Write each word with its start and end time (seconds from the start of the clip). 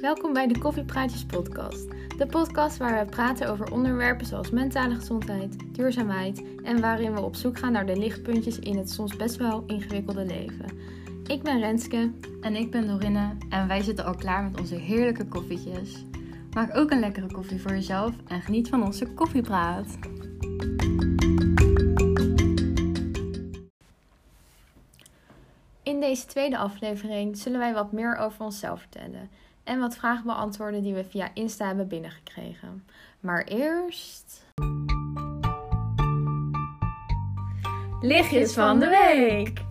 Welkom 0.00 0.32
bij 0.32 0.46
de 0.46 0.58
Koffiepraatjes 0.58 1.26
podcast. 1.26 1.88
De 2.16 2.26
podcast 2.26 2.76
waar 2.76 3.04
we 3.04 3.10
praten 3.10 3.50
over 3.50 3.72
onderwerpen 3.72 4.26
zoals 4.26 4.50
mentale 4.50 4.94
gezondheid, 4.94 5.74
duurzaamheid 5.74 6.42
en 6.62 6.80
waarin 6.80 7.14
we 7.14 7.20
op 7.20 7.36
zoek 7.36 7.58
gaan 7.58 7.72
naar 7.72 7.86
de 7.86 7.98
lichtpuntjes 7.98 8.58
in 8.58 8.76
het 8.76 8.90
soms 8.90 9.16
best 9.16 9.36
wel 9.36 9.64
ingewikkelde 9.66 10.24
leven. 10.24 10.64
Ik 11.26 11.42
ben 11.42 11.60
Renske. 11.60 12.10
En 12.40 12.56
ik 12.56 12.70
ben 12.70 12.86
Dorinne 12.86 13.36
en 13.48 13.68
wij 13.68 13.82
zitten 13.82 14.04
al 14.04 14.14
klaar 14.14 14.42
met 14.42 14.60
onze 14.60 14.74
heerlijke 14.74 15.26
koffietjes. 15.26 16.04
Maak 16.52 16.76
ook 16.76 16.90
een 16.90 17.00
lekkere 17.00 17.32
koffie 17.32 17.60
voor 17.60 17.72
jezelf 17.72 18.14
en 18.26 18.40
geniet 18.40 18.68
van 18.68 18.82
onze 18.82 19.06
koffiepraat. 19.06 19.98
In 25.82 26.00
deze 26.00 26.26
tweede 26.26 26.58
aflevering 26.58 27.36
zullen 27.36 27.58
wij 27.58 27.72
wat 27.72 27.92
meer 27.92 28.16
over 28.16 28.44
onszelf 28.44 28.80
vertellen 28.80 29.46
en 29.68 29.78
wat 29.78 29.96
vragen 29.96 30.24
beantwoorden 30.24 30.82
die 30.82 30.94
we 30.94 31.04
via 31.04 31.30
Insta 31.34 31.66
hebben 31.66 31.88
binnengekregen. 31.88 32.84
Maar 33.20 33.44
eerst. 33.44 34.46
Lichtjes 38.00 38.52
van 38.52 38.78
de 38.78 38.88
week! 38.88 39.66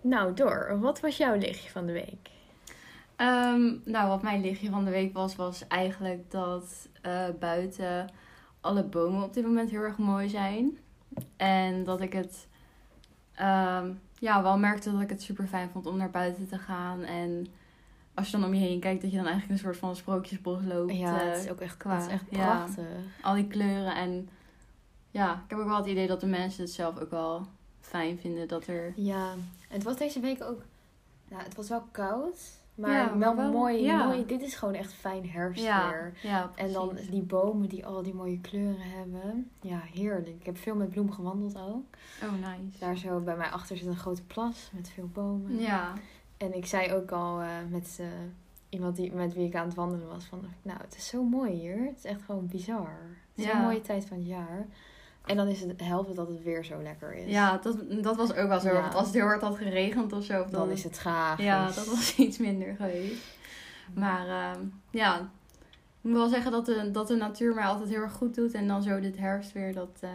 Nou, 0.00 0.34
door. 0.34 0.78
Wat 0.80 1.00
was 1.00 1.16
jouw 1.16 1.36
lichtje 1.36 1.70
van 1.70 1.86
de 1.86 1.92
week? 1.92 2.30
Ehm, 3.16 3.72
nou, 3.84 4.08
wat 4.08 4.22
mijn 4.22 4.40
lichtje 4.40 4.70
van 4.70 4.84
de 4.84 4.90
week 4.90 5.12
was, 5.12 5.36
was 5.36 5.66
eigenlijk 5.68 6.30
dat 6.30 6.88
eh, 7.02 7.28
buiten 7.38 8.10
alle 8.60 8.82
bomen 8.82 9.22
op 9.22 9.34
dit 9.34 9.44
moment 9.44 9.70
heel 9.70 9.82
erg 9.82 9.98
mooi 9.98 10.28
zijn. 10.28 10.78
En 11.36 11.84
dat 11.84 12.00
ik 12.00 12.12
het 12.12 12.48
ehm, 13.34 13.90
ja, 14.18 14.42
wel 14.42 14.58
merkte 14.58 14.92
dat 14.92 15.00
ik 15.00 15.10
het 15.10 15.22
super 15.22 15.46
fijn 15.46 15.70
vond 15.70 15.86
om 15.86 15.96
naar 15.96 16.10
buiten 16.10 16.48
te 16.48 16.58
gaan. 16.58 17.02
En 17.02 17.46
als 18.14 18.30
je 18.30 18.36
dan 18.36 18.46
om 18.46 18.54
je 18.54 18.60
heen 18.60 18.80
kijkt, 18.80 19.02
dat 19.02 19.10
je 19.10 19.16
dan 19.16 19.26
eigenlijk 19.26 19.54
een 19.54 19.64
soort 19.66 19.76
van 19.76 19.96
sprookjesbos 19.96 20.62
loopt. 20.64 20.96
Ja, 20.96 21.18
het 21.18 21.36
is 21.38 21.44
eh, 21.44 21.52
ook 21.52 21.60
echt, 21.60 21.76
qua- 21.76 21.94
het 21.94 22.06
is 22.06 22.12
echt 22.12 22.24
ja. 22.30 22.56
prachtig. 22.56 22.84
al 23.22 23.34
die 23.34 23.46
kleuren. 23.46 23.94
En 23.96 24.28
ja, 25.10 25.32
ik 25.32 25.50
heb 25.50 25.58
ook 25.58 25.66
wel 25.66 25.76
het 25.76 25.86
idee 25.86 26.06
dat 26.06 26.20
de 26.20 26.26
mensen 26.26 26.62
het 26.64 26.72
zelf 26.72 26.98
ook 26.98 27.10
wel 27.10 27.46
fijn 27.80 28.18
vinden 28.18 28.48
dat 28.48 28.66
er... 28.66 28.92
Ja, 28.96 29.34
het 29.68 29.82
was 29.82 29.96
deze 29.96 30.20
week 30.20 30.42
ook. 30.42 30.62
Ja, 31.28 31.36
het 31.38 31.54
was 31.56 31.68
wel 31.68 31.82
koud, 31.90 32.38
maar 32.74 32.90
Ja, 32.90 33.18
wel, 33.18 33.52
mooi, 33.52 33.82
ja. 33.82 34.04
mooi. 34.06 34.26
Dit 34.26 34.42
is 34.42 34.54
gewoon 34.54 34.74
echt 34.74 34.92
fijn 34.92 35.30
herfstweer. 35.30 36.12
ja 36.22 36.50
En 36.54 36.72
dan 36.72 36.98
die 37.10 37.22
bomen 37.22 37.68
die 37.68 37.86
al 37.86 38.02
die 38.02 38.14
mooie 38.14 38.40
kleuren 38.40 38.90
hebben. 38.90 39.50
Ja, 39.60 39.78
heerlijk. 39.92 40.28
Ik 40.40 40.46
heb 40.46 40.58
veel 40.58 40.74
met 40.74 40.90
bloem 40.90 41.12
gewandeld 41.12 41.58
ook. 41.58 41.84
Oh, 42.22 42.32
nice. 42.32 42.78
Daar 42.78 42.96
zo 42.96 43.20
bij 43.20 43.36
mij 43.36 43.48
achter 43.50 43.76
zit 43.76 43.86
een 43.86 43.96
grote 43.96 44.22
plas 44.24 44.70
met 44.72 44.88
veel 44.88 45.08
bomen. 45.12 45.58
Ja, 45.58 45.92
En 46.36 46.56
ik 46.56 46.66
zei 46.66 46.92
ook 46.92 47.10
al 47.10 47.40
eh, 47.40 47.48
met 47.68 47.96
eh, 48.00 48.06
iemand 48.68 48.96
die, 48.96 49.12
met 49.12 49.34
wie 49.34 49.46
ik 49.46 49.54
aan 49.56 49.66
het 49.66 49.74
wandelen 49.74 50.08
was 50.08 50.24
van... 50.24 50.40
Nou, 50.62 50.78
het 50.80 50.96
is 50.96 51.06
zo 51.08 51.22
mooi 51.22 51.52
hier. 51.52 51.86
Het 51.86 51.96
is 51.96 52.04
echt 52.04 52.22
gewoon 52.22 52.46
bizar. 52.46 52.96
Het 53.34 53.38
is 53.38 53.44
Ja. 53.44 53.56
een 53.56 53.62
mooie 53.62 53.80
tijd 53.80 54.06
van 54.06 54.16
het 54.16 54.26
jaar. 54.26 54.66
En 55.24 55.36
dan 55.36 55.48
is 55.48 55.60
het 55.60 55.80
helft 55.80 56.16
dat 56.16 56.28
het 56.28 56.42
weer 56.42 56.64
zo 56.64 56.82
lekker 56.82 57.14
is. 57.14 57.30
ja 57.30 57.58
dat, 57.62 57.76
dat 58.02 58.16
was 58.16 58.34
ook 58.34 58.48
wel 58.48 58.60
zo. 58.60 58.72
Ja. 58.72 58.80
Want 58.80 58.94
als 58.94 59.06
het 59.06 59.14
heel 59.14 59.24
hard 59.24 59.40
had 59.40 59.56
geregend 59.56 60.12
of 60.12 60.24
zo... 60.24 60.40
Of 60.42 60.50
Dan 60.50 60.70
is 60.70 60.84
het 60.84 60.98
gaaf. 60.98 61.38
Ja, 61.40 61.64
dat 61.66 61.86
was 61.86 62.16
iets 62.26 62.38
minder 62.38 62.74
geweest. 62.76 63.22
Maar 63.94 64.28
ehm, 64.28 64.60
ja, 64.90 65.18
ik 65.20 66.10
moet 66.10 66.12
wel 66.12 66.28
zeggen 66.28 66.52
dat 66.52 66.66
de, 66.66 66.90
dat 66.90 67.08
de 67.08 67.16
natuur 67.16 67.54
mij 67.54 67.64
altijd 67.64 67.88
heel 67.88 68.00
erg 68.02 68.12
goed 68.12 68.34
doet. 68.34 68.52
En 68.52 68.68
dan 68.68 68.82
zo 68.82 69.00
dit 69.00 69.16
herfst 69.18 69.52
weer, 69.52 69.74
dat 69.74 69.98
eh, 70.00 70.10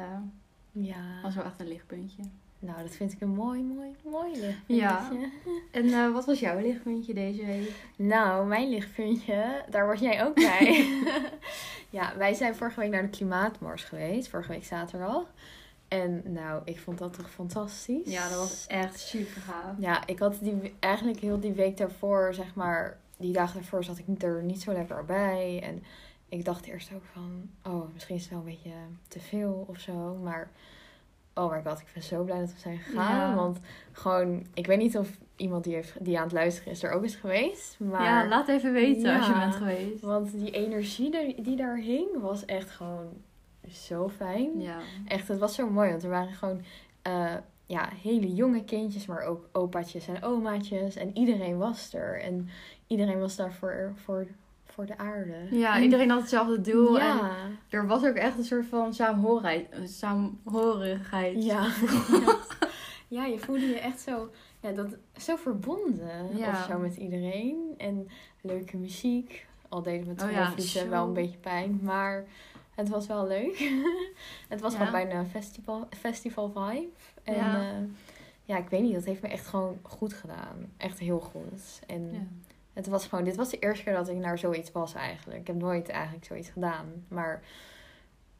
Ja. 0.71 1.21
was 1.23 1.35
wel 1.35 1.43
echt 1.45 1.59
een 1.59 1.67
lichtpuntje. 1.67 2.23
Nou, 2.59 2.81
dat 2.81 2.91
vind 2.91 3.11
ik 3.11 3.21
een 3.21 3.33
mooi, 3.33 3.63
mooi, 3.63 3.95
mooi 4.03 4.31
lichtpuntje. 4.31 4.75
Ja. 4.75 5.11
En 5.71 5.93
eh, 5.93 6.11
wat 6.11 6.25
was 6.25 6.39
jouw 6.39 6.59
lichtpuntje 6.59 7.13
deze 7.13 7.45
week? 7.45 7.71
Nou, 7.95 8.47
mijn 8.47 8.69
lichtpuntje, 8.69 9.63
daar 9.69 9.87
was 9.87 9.99
jij 9.99 10.25
ook 10.25 10.35
bij. 10.35 10.87
ja, 11.89 12.17
wij 12.17 12.33
zijn 12.33 12.55
vorige 12.55 12.79
week 12.79 12.91
naar 12.91 13.01
de 13.01 13.09
Klimaatmars 13.09 13.83
geweest. 13.83 14.27
Vorige 14.27 14.51
week 14.51 14.65
zaterdag. 14.65 15.23
En 15.87 16.23
nou, 16.25 16.61
ik 16.65 16.79
vond 16.79 16.97
dat 16.97 17.13
toch 17.13 17.31
fantastisch. 17.31 18.11
Ja, 18.11 18.29
dat 18.29 18.37
was 18.37 18.67
echt 18.67 18.99
super 18.99 19.41
gaaf. 19.41 19.75
Ja, 19.79 20.07
ik 20.07 20.19
had 20.19 20.37
die, 20.41 20.73
eigenlijk 20.79 21.19
heel 21.19 21.39
die 21.39 21.53
week 21.53 21.77
daarvoor, 21.77 22.33
zeg 22.33 22.55
maar... 22.55 22.99
Die 23.17 23.33
dagen 23.33 23.55
daarvoor 23.55 23.83
zat 23.83 23.97
ik 23.97 24.21
er 24.21 24.43
niet 24.43 24.61
zo 24.61 24.71
lekker 24.71 25.05
bij. 25.05 25.59
En 25.63 25.83
ik 26.29 26.45
dacht 26.45 26.65
eerst 26.65 26.91
ook 26.93 27.03
van... 27.13 27.49
Oh, 27.63 27.93
misschien 27.93 28.15
is 28.15 28.21
het 28.21 28.31
wel 28.31 28.39
een 28.39 28.45
beetje 28.45 28.73
te 29.07 29.19
veel 29.19 29.65
of 29.67 29.79
zo. 29.79 30.15
Maar... 30.23 30.49
Oh 31.39 31.51
my 31.51 31.61
god, 31.65 31.79
ik 31.79 31.87
ben 31.93 32.03
zo 32.03 32.23
blij 32.23 32.39
dat 32.39 32.53
we 32.53 32.59
zijn 32.59 32.77
gegaan. 32.77 33.29
Ja. 33.29 33.35
Want 33.35 33.59
gewoon... 33.91 34.45
Ik 34.53 34.67
weet 34.67 34.77
niet 34.77 34.97
of 34.97 35.17
iemand 35.35 35.63
die, 35.63 35.73
heeft, 35.73 36.05
die 36.05 36.17
aan 36.17 36.23
het 36.23 36.31
luisteren 36.31 36.71
is 36.71 36.83
er 36.83 36.91
ook 36.91 37.03
is 37.03 37.15
geweest. 37.15 37.79
Maar... 37.79 38.03
Ja, 38.03 38.27
laat 38.27 38.47
even 38.47 38.73
weten 38.73 39.17
als 39.17 39.27
je 39.27 39.33
bent 39.33 39.55
geweest. 39.55 40.01
Want 40.01 40.31
die 40.31 40.51
energie 40.51 41.11
die, 41.11 41.41
die 41.41 41.55
daar 41.55 41.77
hing 41.77 42.21
was 42.21 42.45
echt 42.45 42.69
gewoon 42.69 43.07
zo 43.71 44.09
fijn. 44.09 44.61
Ja. 44.61 44.77
Echt, 45.07 45.27
het 45.27 45.39
was 45.39 45.55
zo 45.55 45.69
mooi. 45.69 45.89
Want 45.89 46.03
er 46.03 46.09
waren 46.09 46.33
gewoon 46.33 46.61
eh, 47.01 47.35
ja, 47.65 47.89
hele 48.01 48.33
jonge 48.33 48.63
kindjes, 48.63 49.05
maar 49.05 49.21
ook 49.21 49.49
opaatjes 49.51 50.07
en 50.07 50.23
omaatjes. 50.23 50.95
En 50.95 51.17
iedereen 51.17 51.57
was 51.57 51.93
er. 51.93 52.21
En 52.21 52.49
iedereen 52.87 53.19
was 53.19 53.35
daar 53.35 53.53
voor, 53.53 53.91
voor, 53.95 54.27
voor 54.79 54.87
de 54.87 54.97
aarde. 54.97 55.35
Ja, 55.57 55.75
En- 55.75 55.83
iedereen 55.83 56.09
had 56.09 56.19
hetzelfde 56.19 56.61
doel. 56.61 56.99
En 56.99 57.19
er 57.69 57.87
was 57.87 58.05
ook 58.05 58.15
echt 58.15 58.37
een 58.37 58.43
soort 58.43 58.65
van 58.65 58.93
saamhorigheid. 58.93 59.67
saamhorigheid. 59.83 61.43
Ja. 61.51 61.67
ja, 63.07 63.25
je 63.25 63.39
voelde 63.39 63.65
je 63.65 63.79
echt 63.79 63.99
zo, 63.99 64.29
ja, 64.59 64.71
dat, 64.71 64.87
zo 65.17 65.35
verbonden 65.35 66.37
Ja. 66.37 66.49
of 66.49 66.65
zo 66.69 66.77
met 66.79 66.95
iedereen. 66.95 67.73
En 67.77 68.07
leuke 68.41 68.77
muziek. 68.77 69.47
Al 69.69 69.81
deed 69.81 69.99
het 69.99 70.07
met 70.07 70.21
Oh 70.23 70.27
ja, 70.27 70.33
trommelvliezen 70.35 70.81
zo. 70.81 70.89
wel 70.89 71.07
een 71.07 71.13
beetje 71.13 71.37
pijn. 71.37 71.79
Maar 71.83 72.25
het 72.75 72.89
was 72.89 73.07
wel 73.07 73.27
leuk. 73.27 73.71
het 74.49 74.61
was 74.61 74.75
gewoon 74.75 74.91
bijna 74.91 75.13
een 75.19 75.27
festival, 75.29 75.87
festival 75.99 76.49
vibe. 76.49 76.87
En 77.23 77.35
Ja. 77.35 77.61
ja. 77.61 77.71
ja, 78.43 78.57
ik 78.57 78.69
weet 78.69 78.81
niet, 78.81 78.93
dat 78.93 79.05
heeft 79.05 79.21
me 79.21 79.27
echt 79.27 79.47
gewoon 79.47 79.77
goed 79.81 80.13
gedaan. 80.13 80.71
Echt 80.77 80.99
heel 80.99 81.19
goed. 81.19 81.79
En 81.87 82.09
Ja. 82.11 82.19
Het 82.85 82.87
was 82.87 83.07
gewoon, 83.07 83.23
dit 83.23 83.35
was 83.35 83.49
de 83.49 83.59
eerste 83.59 83.83
keer 83.83 83.93
dat 83.93 84.09
ik 84.09 84.15
naar 84.17 84.37
zoiets 84.37 84.71
was 84.71 84.93
eigenlijk. 84.93 85.39
Ik 85.39 85.47
heb 85.47 85.55
nooit 85.55 85.89
eigenlijk 85.89 86.25
zoiets 86.25 86.49
gedaan. 86.49 86.85
Maar 87.07 87.41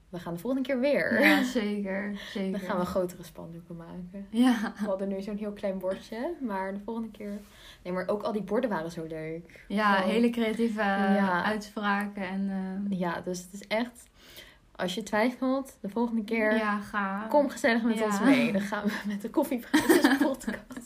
we 0.10 0.20
gaan 0.20 0.34
de 0.34 0.40
volgende 0.40 0.68
keer 0.68 0.80
weer. 0.80 1.22
Ja, 1.22 1.44
zeker. 1.44 2.18
zeker. 2.34 2.52
Dan 2.60 2.60
gaan 2.70 2.80
we 2.80 2.86
grotere 2.86 3.24
spandoeken 3.24 3.76
maken. 3.76 4.28
Ja. 4.30 4.74
We 4.80 4.86
hadden 4.86 5.08
nu 5.08 5.22
zo'n 5.22 5.38
heel 5.38 5.52
klein 5.54 5.78
bordje, 5.80 6.34
maar 6.42 6.74
de 6.74 6.80
volgende 6.86 7.12
keer. 7.12 7.40
Nee, 7.84 7.94
maar 7.94 8.08
ook 8.08 8.24
al 8.24 8.32
die 8.32 8.42
borden 8.44 8.70
waren 8.70 8.92
zo 8.92 9.06
leuk. 9.08 9.66
Ja, 9.68 9.94
Gewoon- 9.96 10.12
hele 10.12 10.30
creatieve 10.30 10.82
Ja. 10.82 11.44
uitspraken 11.44 12.24
en 12.24 12.50
eh, 12.90 13.00
Ja, 13.00 13.22
dus 13.22 13.40
het 13.42 13.54
is 13.54 13.68
echt. 13.68 14.08
Als 14.76 14.96
je 14.96 15.04
twijfelt, 15.04 15.78
de 15.82 15.90
volgende 15.90 16.24
keer. 16.24 16.56
ja, 16.58 16.80
ga. 16.80 17.26
Kom 17.30 17.50
gezellig 17.50 17.84
met 17.84 17.98
Ja. 17.98 18.06
ons 18.06 18.20
mee. 18.22 18.52
Dan 18.52 18.62
gaan 18.62 18.84
we 18.86 18.94
met 19.08 19.22
de 19.22 19.30
koffiepraatjes 19.30 20.18
podcast. 20.28 20.78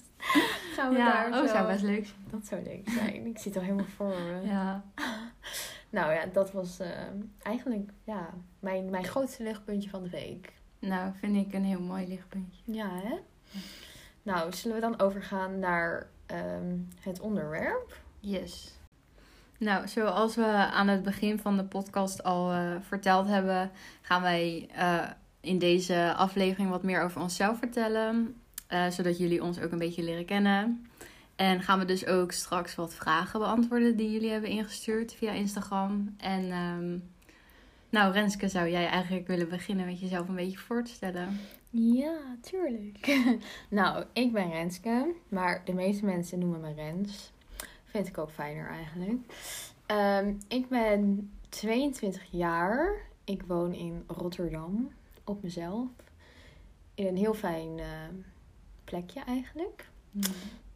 Ja, 0.92 1.14
daar 1.14 1.42
oh, 1.42 1.48
zo. 1.48 1.54
zou 1.54 1.68
best 1.68 1.84
leuk 1.84 2.06
zijn. 2.06 2.28
Dat 2.30 2.46
zou 2.46 2.64
leuk 2.64 2.90
zijn. 3.00 3.26
Ik 3.26 3.38
zie 3.38 3.52
het 3.52 3.56
al 3.56 3.66
helemaal 3.66 3.86
voor 3.96 4.08
me. 4.08 4.42
Ja. 4.48 4.84
Nou 5.90 6.14
ja, 6.14 6.26
dat 6.26 6.52
was 6.52 6.80
eh, 6.80 6.90
eigenlijk 7.42 7.92
ja, 8.04 8.30
mijn, 8.60 8.90
mijn 8.90 9.04
grootste 9.04 9.44
lichtpuntje 9.44 9.90
van 9.90 10.04
de 10.04 10.10
week. 10.10 10.54
Nou, 10.80 11.12
vind 11.20 11.36
ik 11.36 11.54
een 11.54 11.64
heel 11.64 11.82
mooi 11.82 12.08
lichtpuntje. 12.08 12.62
Ja, 12.66 12.90
hè? 12.90 13.16
Nou, 14.24 14.54
zullen 14.54 14.76
we 14.76 14.82
dan 14.82 15.00
overgaan 15.00 15.60
naar 15.60 16.08
ehm, 16.26 16.78
het 17.00 17.20
onderwerp? 17.20 18.02
Yes. 18.20 18.78
Nou, 19.58 19.88
zoals 19.88 20.36
we 20.36 20.46
aan 20.46 20.88
het 20.88 21.04
begin 21.04 21.40
van 21.40 21.58
de 21.58 21.64
podcast 21.64 22.24
al 22.24 22.52
eh, 22.52 22.76
verteld 22.82 23.28
hebben, 23.28 23.72
gaan 24.02 24.22
wij 24.22 24.70
eh, 24.76 25.10
in 25.42 25.60
deze 25.60 26.14
aflevering 26.18 26.70
wat 26.70 26.84
meer 26.84 27.02
over 27.02 27.22
onszelf 27.22 27.58
vertellen. 27.58 28.42
Eh, 28.74 28.90
zodat 28.90 29.18
jullie 29.18 29.44
ons 29.44 29.60
ook 29.60 29.72
een 29.72 29.78
beetje 29.78 30.04
leren 30.04 30.26
kennen. 30.26 30.88
En 31.36 31.62
gaan 31.62 31.80
we 31.80 31.86
dus 31.86 32.06
ook 32.06 32.32
straks 32.32 32.76
wat 32.76 32.94
vragen 32.94 33.40
beantwoorden 33.40 33.96
die 33.96 34.12
jullie 34.12 34.30
hebben 34.30 34.50
ingestuurd 34.50 35.14
via 35.14 35.32
Instagram. 35.32 36.16
En 36.18 36.52
ehm, 36.52 36.98
nou, 37.90 38.14
Renske, 38.14 38.48
zou 38.48 38.70
jij 38.70 38.88
eigenlijk 38.88 39.28
willen 39.28 39.50
beginnen 39.50 39.86
met 39.86 40.00
jezelf 40.00 40.28
een 40.28 40.36
beetje 40.36 40.58
voor 40.58 40.84
te 40.84 40.92
stellen? 40.92 41.40
Ja, 41.70 42.18
tuurlijk. 42.42 43.22
nou, 43.70 44.06
ik 44.14 44.32
ben 44.32 44.52
Renske, 44.52 45.14
maar 45.30 45.62
de 45.66 45.74
meeste 45.74 46.06
mensen 46.06 46.40
noemen 46.40 46.62
me 46.62 46.74
Rens. 46.74 47.32
Vind 47.84 48.08
ik 48.08 48.18
ook 48.18 48.32
fijner 48.32 48.70
eigenlijk. 48.70 49.22
Ehm, 49.86 50.34
ik 50.48 50.70
ben 50.70 51.32
22 51.50 52.24
jaar. 52.30 52.96
Ik 53.24 53.44
woon 53.48 53.74
in 53.74 54.04
Rotterdam 54.08 54.92
op 55.24 55.44
mezelf. 55.44 55.88
In 56.96 57.08
een 57.08 57.18
heel 57.18 57.34
fijn 57.34 57.80
eh, 57.80 57.86
plekje 58.94 59.24
eigenlijk. 59.24 59.90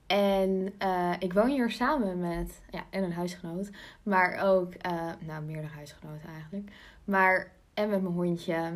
En 0.08 0.74
eh, 0.78 1.14
ik 1.20 1.34
woon 1.34 1.48
hier 1.48 1.72
samen 1.72 2.20
met, 2.20 2.62
ja, 2.70 2.86
en 2.90 3.04
een 3.04 3.14
huisgenoot. 3.14 3.70
Maar 4.04 4.40
ook, 4.44 4.74
eh, 4.74 5.12
nou, 5.20 5.44
meerdere 5.44 5.74
huisgenoten 5.74 6.30
eigenlijk. 6.30 6.72
Maar, 7.04 7.52
en 7.74 7.90
met 7.90 8.02
mijn 8.02 8.14
hondje 8.14 8.72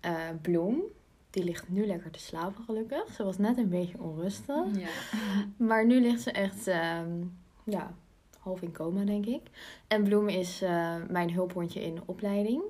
eh, 0.00 0.14
Bloem. 0.40 0.82
die 1.30 1.44
ligt 1.44 1.68
nu 1.68 1.86
lekker 1.86 2.10
te 2.10 2.18
slapen 2.18 2.64
gelukkig. 2.64 3.12
Ze 3.12 3.24
was 3.24 3.38
net 3.38 3.58
een 3.58 3.68
beetje 3.68 4.00
onrustig. 4.00 4.64
Ja. 4.76 4.88
Maar 5.68 5.86
nu 5.86 6.00
ligt 6.00 6.22
ze 6.22 6.32
echt, 6.32 6.66
ehm, 6.66 7.24
ja, 7.64 7.94
half 8.38 8.62
in 8.62 8.72
coma, 8.72 9.04
denk 9.04 9.26
ik. 9.26 9.42
En 9.86 10.02
Bloem 10.02 10.28
is 10.28 10.60
mijn 11.08 11.32
hulphondje 11.32 11.82
in 11.84 12.00
opleiding. 12.06 12.62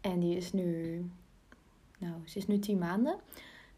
En 0.00 0.20
die 0.20 0.36
is 0.36 0.52
nu, 0.52 1.04
nou, 1.98 2.14
ze 2.24 2.38
is 2.38 2.46
nu 2.46 2.58
tien 2.58 2.78
maanden. 2.78 3.16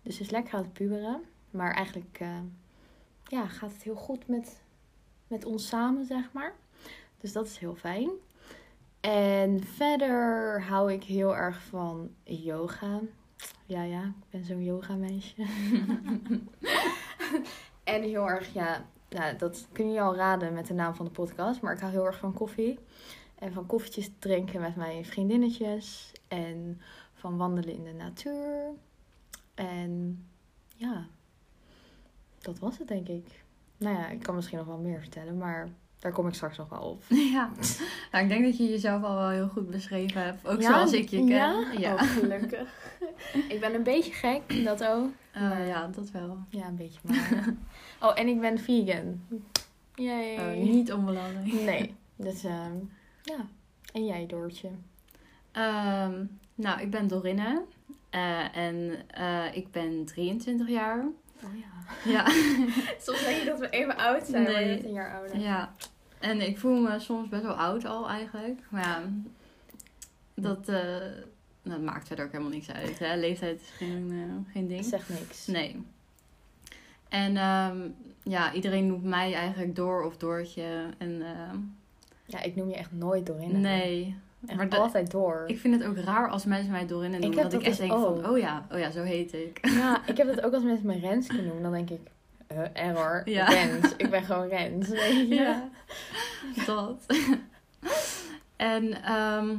Dus 0.03 0.17
ze 0.17 0.23
is 0.23 0.31
lekker 0.31 0.55
aan 0.55 0.63
het 0.63 0.73
puberen. 0.73 1.23
Maar 1.51 1.75
eigenlijk, 1.75 2.19
eh, 2.21 2.41
ja, 3.25 3.47
gaat 3.47 3.73
het 3.73 3.83
heel 3.83 3.95
goed 3.95 4.29
met, 4.29 4.63
met 5.27 5.45
ons 5.45 5.69
samen, 5.69 6.07
zeg 6.07 6.33
maar. 6.33 6.55
Dus 7.21 7.33
dat 7.33 7.47
is 7.47 7.59
heel 7.59 7.75
fijn. 7.75 8.11
En 9.01 9.65
verder 9.65 10.63
hou 10.63 10.93
ik 10.93 11.05
heel 11.05 11.37
erg 11.37 11.63
van 11.63 12.11
yoga. 12.25 13.01
Ja, 13.67 13.83
ja, 13.83 14.03
ik 14.03 14.31
ben 14.31 14.45
zo'n 14.45 14.65
yoga 14.65 14.95
meisje. 14.95 15.35
en 17.85 18.03
heel 18.03 18.29
erg, 18.29 18.53
ja, 18.53 18.87
nou, 19.09 19.37
dat 19.37 19.69
kun 19.73 19.93
je 19.93 20.01
al 20.01 20.17
raden 20.17 20.53
met 20.53 20.67
de 20.67 20.75
naam 20.75 20.95
van 20.95 21.05
de 21.05 21.11
podcast. 21.11 21.61
Maar 21.61 21.75
ik 21.75 21.81
hou 21.81 21.93
heel 21.93 22.07
erg 22.07 22.19
van 22.19 22.33
koffie. 22.33 22.79
En 23.35 23.53
van 23.53 23.67
koffietjes 23.67 24.11
drinken 24.19 24.61
met 24.61 24.77
mijn 24.77 25.05
vriendinnetjes. 25.05 26.13
En 26.29 26.81
van 27.15 27.37
wandelen 27.37 27.75
in 27.75 27.85
de 27.85 27.93
natuur. 27.93 28.71
En 29.55 30.25
ja, 30.77 31.07
dat 32.43 32.59
was 32.59 32.79
het 32.79 32.89
denk 32.89 33.09
ik. 33.09 33.45
Nou 33.77 33.97
ja, 33.97 34.09
ik 34.09 34.23
kan 34.23 34.35
misschien 34.35 34.59
nog 34.59 34.67
wel 34.67 34.79
meer 34.79 35.01
vertellen, 35.01 35.37
maar 35.39 35.69
daar 35.99 36.13
kom 36.13 36.27
ik 36.29 36.35
straks 36.35 36.57
nog 36.57 36.69
wel 36.69 36.81
op. 36.83 37.03
Ja, 37.33 37.51
nou, 38.13 38.25
ik 38.25 38.31
denk 38.31 38.45
dat 38.45 38.57
je 38.57 38.69
jezelf 38.69 39.03
al 39.03 39.15
wel 39.15 39.29
heel 39.29 39.49
goed 39.49 39.71
beschreven 39.71 40.23
hebt. 40.23 40.49
Ook 40.49 40.61
Ja? 40.61 40.69
zoals 40.73 40.93
ik 40.93 41.09
je 41.09 41.17
ken. 41.17 41.27
Ja? 41.27 41.65
Ja, 41.79 41.93
Oh, 41.95 42.01
gelukkig. 42.03 42.93
ik 43.49 43.61
ben 43.61 43.75
een 43.75 43.83
beetje 43.83 44.13
gek, 44.13 44.65
dat 44.65 44.85
ook. 44.85 45.09
Eh, 45.33 45.69
ja 45.69 45.87
dat 45.87 46.11
wel. 46.11 46.39
Ja, 46.49 46.67
een 46.67 46.77
beetje 46.77 47.01
maar. 47.03 47.55
oh, 48.11 48.19
en 48.19 48.27
ik 48.29 48.41
ben 48.41 48.59
vegan. 48.59 49.23
Yay. 49.95 50.37
Oh, 50.39 50.63
niet 50.69 50.93
onbelangrijk. 50.93 51.53
Nee, 51.53 51.95
dus 52.17 52.45
ehm, 52.45 52.75
ja. 53.23 53.47
En 53.93 54.05
jij, 54.07 54.27
Doortje? 54.27 54.69
Ehm, 55.53 56.25
nou, 56.55 56.81
ik 56.81 56.91
ben 56.91 57.09
Dorinne. 57.09 57.63
Eh, 58.11 58.57
en 58.57 58.93
eh, 59.07 59.45
ik 59.57 59.71
ben 59.71 60.05
23 60.05 60.69
jaar. 60.69 60.99
Oh 61.45 61.57
ja. 61.59 61.80
Ja. 62.05 62.27
Soms 63.07 63.25
denk 63.25 63.39
je 63.39 63.45
dat 63.45 63.59
we 63.59 63.69
even 63.71 63.97
oud 63.97 64.27
zijn, 64.27 64.43
maar 64.43 64.53
je 64.53 64.59
Nee. 64.59 64.75
bent 64.75 64.85
een 64.85 64.93
jaar 64.93 65.15
ouder. 65.19 65.39
ja. 65.39 65.75
En 66.19 66.41
ik 66.41 66.59
voel 66.59 66.81
me 66.81 66.99
soms 66.99 67.29
best 67.29 67.43
wel 67.43 67.55
oud 67.55 67.85
al 67.85 68.09
eigenlijk. 68.09 68.61
Maar 68.69 68.83
ja, 68.83 69.03
dat, 70.35 70.69
eh, 70.69 70.97
dat 71.63 71.81
maakt 71.81 72.07
verder 72.07 72.25
ook 72.25 72.33
helemaal 72.33 72.53
niks 72.53 72.71
uit. 72.71 72.99
Hè? 72.99 73.17
Leeftijd 73.17 73.61
is 73.61 73.69
geen, 73.77 74.09
eh, 74.13 74.53
geen 74.53 74.67
ding. 74.69 74.85
Zegt 74.85 75.09
niks. 75.09 75.47
Nee. 75.47 75.83
En 77.09 77.37
ehm, 77.37 77.79
ja, 78.23 78.53
iedereen 78.53 78.87
noemt 78.87 79.05
mij 79.05 79.35
eigenlijk 79.35 79.77
Door 79.77 80.05
of 80.05 80.17
Doortje. 80.17 80.87
En 80.99 81.23
ehm, 81.23 81.57
Ja, 82.25 82.43
ik 82.43 82.57
noem 82.57 82.69
je 82.69 82.75
echt 82.77 82.93
nooit 82.93 83.27
Dorinne. 83.27 83.59
nee. 83.59 84.17
Echt 84.47 84.57
Maar 84.57 84.69
dat- 84.69 84.81
altijd 84.81 85.11
door. 85.11 85.45
Ik 85.47 85.59
vind 85.59 85.75
het 85.75 85.85
ook 85.85 85.97
raar 85.97 86.29
als 86.29 86.45
mensen 86.45 86.71
mij 86.71 86.87
Dorinne 86.87 87.17
Ik 87.17 87.23
noemen. 87.23 87.39
heb 87.43 87.51
dat 87.51 87.61
ik 87.61 87.67
echt 87.67 87.79
dus 87.79 87.89
denk 87.89 88.01
van, 88.01 88.29
oh 88.31 88.39
ja, 88.39 88.67
oh 88.73 88.79
ja, 88.79 88.91
zo 88.91 89.03
heet 89.03 89.33
ik. 89.33 89.59
Ja, 89.69 90.01
ik 90.07 90.17
heb 90.17 90.27
dat 90.27 90.41
ook 90.43 90.53
als 90.55 90.63
mensen 90.63 90.87
me 90.87 90.99
Renske 90.99 91.43
noemen. 91.43 91.63
Dan 91.63 91.73
denk 91.73 91.91
ik, 91.91 92.01
uh, 92.53 92.59
error, 92.73 93.23
Ja. 93.25 93.47
Rens. 93.49 93.97
Ik 93.97 94.11
ben 94.11 94.23
gewoon 94.23 94.49
Rens. 94.49 94.89
Weet 95.05 95.29
je? 95.29 95.35
Ja, 95.35 95.69
dat. 96.67 97.07
en 98.57 99.03
ehm, 99.03 99.57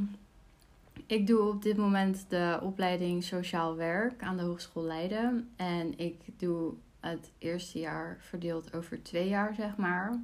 ik 1.06 1.26
doe 1.26 1.48
op 1.48 1.62
dit 1.62 1.76
moment 1.76 2.24
de 2.28 2.58
opleiding 2.62 3.24
Sociaal 3.24 3.76
Werk 3.76 4.22
aan 4.22 4.36
de 4.36 4.42
Hogeschool 4.42 4.82
Leiden. 4.84 5.48
En 5.56 5.98
ik 5.98 6.16
doe 6.36 6.72
het 7.00 7.30
eerste 7.38 7.78
jaar 7.78 8.16
verdeeld 8.20 8.74
over 8.74 9.02
twee 9.02 9.28
jaar, 9.28 9.54
zeg 9.54 9.76
maar. 9.76 10.20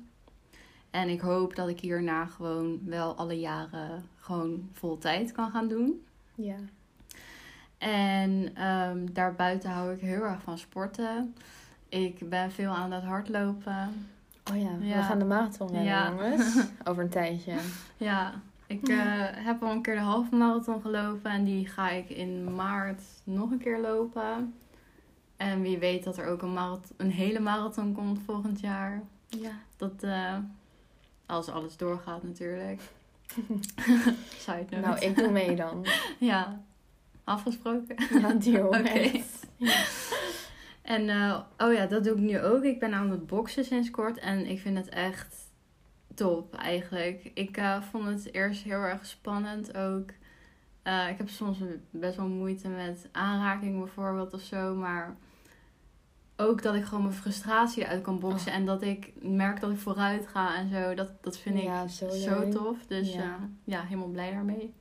En 0.99 1.09
ik 1.09 1.21
hoop 1.21 1.55
dat 1.55 1.69
ik 1.69 1.81
hierna 1.81 2.27
gewoon 2.27 2.81
wel 2.85 3.15
alle 3.15 3.41
jaren 3.41 4.05
gewoon 4.21 4.69
vol 4.73 4.99
tijd 4.99 5.33
kan 5.33 5.51
gaan 5.51 5.69
doen. 5.69 6.05
Ja. 6.35 6.57
En 7.79 8.51
ehm, 8.55 9.07
daarbuiten 9.13 9.71
hou 9.71 9.93
ik 9.93 10.01
heel 10.01 10.23
erg 10.23 10.43
van 10.43 10.59
sporten. 10.59 11.35
Ik 11.89 12.29
ben 12.29 12.51
veel 12.53 12.71
aan 12.71 12.93
het 12.93 13.05
hardlopen. 13.05 14.09
Oh 14.51 14.61
ja, 14.61 14.79
we 14.79 15.03
gaan 15.03 15.19
de 15.19 15.25
marathon 15.25 15.67
rennen, 15.67 15.85
Ja. 15.85 16.09
jongens. 16.09 16.57
Over 16.89 17.03
een 17.03 17.09
tijdje. 17.09 17.55
Ja, 17.97 18.33
ik 18.67 18.89
eh, 18.89 18.99
heb 19.35 19.63
al 19.63 19.71
een 19.71 19.83
keer 19.83 19.95
de 19.95 20.01
halve 20.01 20.37
marathon 20.37 20.81
gelopen 20.81 21.31
en 21.31 21.45
die 21.45 21.67
ga 21.67 21.91
ik 21.91 22.09
in 22.09 22.55
maart 22.55 23.03
nog 23.25 23.51
een 23.51 23.59
keer 23.59 23.81
lopen. 23.81 24.55
En 25.37 25.63
wie 25.63 25.79
weet 25.79 26.05
dat 26.05 26.19
er 26.19 26.27
ook 26.27 26.43
een, 26.43 26.53
marathon, 26.53 26.97
een 26.97 27.11
hele 27.11 27.41
marathon 27.41 27.93
komt 27.93 28.21
volgend 28.25 28.61
jaar. 28.61 29.03
Ja. 29.27 29.51
Dat, 29.77 30.03
eh, 30.03 30.37
als 31.29 31.49
alles 31.49 31.77
doorgaat 31.77 32.23
natuurlijk. 32.23 32.81
Side 34.45 34.67
note. 34.71 34.79
Nou, 34.81 34.99
ik 34.99 35.17
doe 35.17 35.31
mee 35.31 35.57
dan. 35.57 35.87
Ja, 36.19 36.63
afgesproken. 37.25 37.97
Ja, 38.21 38.33
deal. 38.33 38.67
Oké. 38.67 39.23
Ja. 39.57 39.85
En 40.83 41.09
eh, 41.09 41.41
oh 41.59 41.73
ja, 41.73 41.87
dat 41.87 42.05
doe 42.05 42.13
ik 42.13 42.21
nu 42.21 42.41
ook. 42.41 42.63
Ik 42.63 42.81
ben 42.81 42.95
aan 42.95 43.11
het 43.11 43.27
boksen 43.27 43.65
sinds 43.65 43.91
kort 43.91 44.19
en 44.19 44.47
ik 44.47 44.61
vind 44.61 44.77
het 44.77 44.89
echt 44.89 45.37
top 46.15 46.55
eigenlijk. 46.55 47.31
Ik 47.35 47.57
eh, 47.57 47.83
vond 47.83 48.07
het 48.07 48.35
eerst 48.35 48.63
heel 48.63 48.81
erg 48.81 49.07
spannend 49.07 49.77
ook. 49.77 50.11
Eh, 50.83 51.09
ik 51.09 51.19
heb 51.19 51.29
soms 51.29 51.59
best 51.91 52.17
wel 52.17 52.29
moeite 52.29 52.69
met 52.69 53.09
aanraking 53.13 53.79
bijvoorbeeld 53.79 54.35
of 54.35 54.41
zo, 54.41 54.75
maar 54.75 55.17
ook 56.41 56.63
dat 56.63 56.75
ik 56.75 56.85
gewoon 56.85 57.03
mijn 57.03 57.15
frustratie 57.15 57.83
eruit 57.85 58.03
kan 58.03 58.19
boksen 58.19 58.53
en 58.53 58.67
dat 58.67 58.83
ik 58.83 59.13
merk 59.23 59.61
dat 59.61 59.71
ik 59.71 59.79
vooruit 59.79 60.27
ga 60.27 60.57
en 60.57 60.69
zo. 60.71 60.95
Dat, 60.95 61.11
dat 61.21 61.39
vind 61.39 61.57
ik 61.57 61.63
Ja, 61.63 61.87
zo 61.89 62.49
tof. 62.49 62.77
Dus 62.87 63.13
Ja. 63.13 63.21
ja. 63.23 63.39
ja, 63.65 63.83
helemaal 63.83 64.09
blij 64.09 64.31
daarmee. 64.31 64.73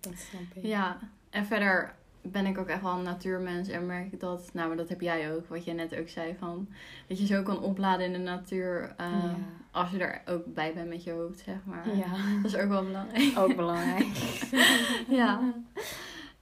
Dat 0.00 0.12
snap 0.16 0.42
ik. 0.54 0.62
Ja, 0.62 0.98
en 1.30 1.46
verder 1.46 1.94
ben 2.22 2.46
ik 2.46 2.58
ook 2.58 2.66
echt 2.68 2.82
wel 2.82 2.96
een 2.96 3.02
natuurmens 3.02 3.68
en 3.68 3.86
merk 3.86 4.12
ik 4.12 4.20
dat, 4.20 4.50
nou, 4.52 4.68
maar 4.68 4.76
dat 4.76 4.88
heb 4.88 5.00
jij 5.00 5.32
ook, 5.34 5.46
wat 5.46 5.64
je 5.64 5.72
net 5.72 5.96
ook 5.96 6.08
zei, 6.08 6.36
van 6.38 6.68
dat 7.06 7.18
je 7.18 7.26
zo 7.26 7.42
kan 7.42 7.60
opladen 7.62 8.06
in 8.06 8.12
de 8.12 8.18
natuur 8.18 8.94
eh, 8.96 9.06
Ja. 9.22 9.36
als 9.70 9.90
je 9.90 9.98
er 9.98 10.32
ook 10.34 10.54
bij 10.54 10.74
bent 10.74 10.88
met 10.88 11.04
je 11.04 11.10
hoofd, 11.10 11.38
zeg 11.44 11.56
maar. 11.64 11.96
Ja. 11.96 12.06
Dat 12.42 12.52
is 12.52 12.56
ook 12.56 12.68
wel 12.68 12.84
belangrijk. 12.84 13.38
Ook 13.38 13.56
belangrijk. 13.56 14.06
ja. 15.20 15.40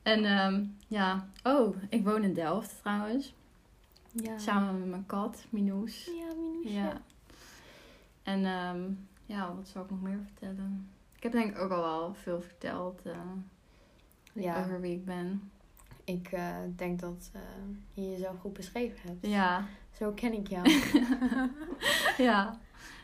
En 0.02 0.24
ehm, 0.24 0.64
ja, 0.86 1.28
oh, 1.42 1.76
ik 1.88 2.04
woon 2.04 2.22
in 2.22 2.34
Delft 2.34 2.78
trouwens, 2.82 3.34
Ja. 4.22 4.38
samen 4.38 4.78
met 4.78 4.88
mijn 4.88 5.06
kat, 5.06 5.44
Minoes. 5.50 6.04
Ja, 6.04 6.34
Minoesje. 6.40 6.72
Ja. 6.72 7.00
En 8.22 8.44
ehm, 8.44 8.82
ja, 9.26 9.54
wat 9.54 9.68
zou 9.68 9.84
ik 9.84 9.90
nog 9.90 10.02
meer 10.02 10.18
vertellen? 10.24 10.90
Ik 11.16 11.22
heb 11.22 11.32
denk 11.32 11.50
ik 11.56 11.58
ook 11.62 11.70
al 11.70 11.82
wel 11.82 12.14
veel 12.14 12.40
verteld 12.40 13.00
eh, 13.04 13.12
Ja, 14.32 14.60
over 14.64 14.80
wie 14.80 14.92
ik 14.92 15.04
ben. 15.04 15.50
ik 16.04 16.28
eh, 16.32 16.54
denk 16.76 17.00
dat 17.00 17.30
eh, 17.32 17.40
je 17.94 18.10
jezelf 18.10 18.38
goed 18.40 18.52
beschreven 18.52 18.98
hebt. 19.08 19.26
Ja, 19.26 19.64
Zo 19.92 20.12
ken 20.12 20.32
ik 20.32 20.48
jou. 20.48 20.68
ja. 22.28 22.58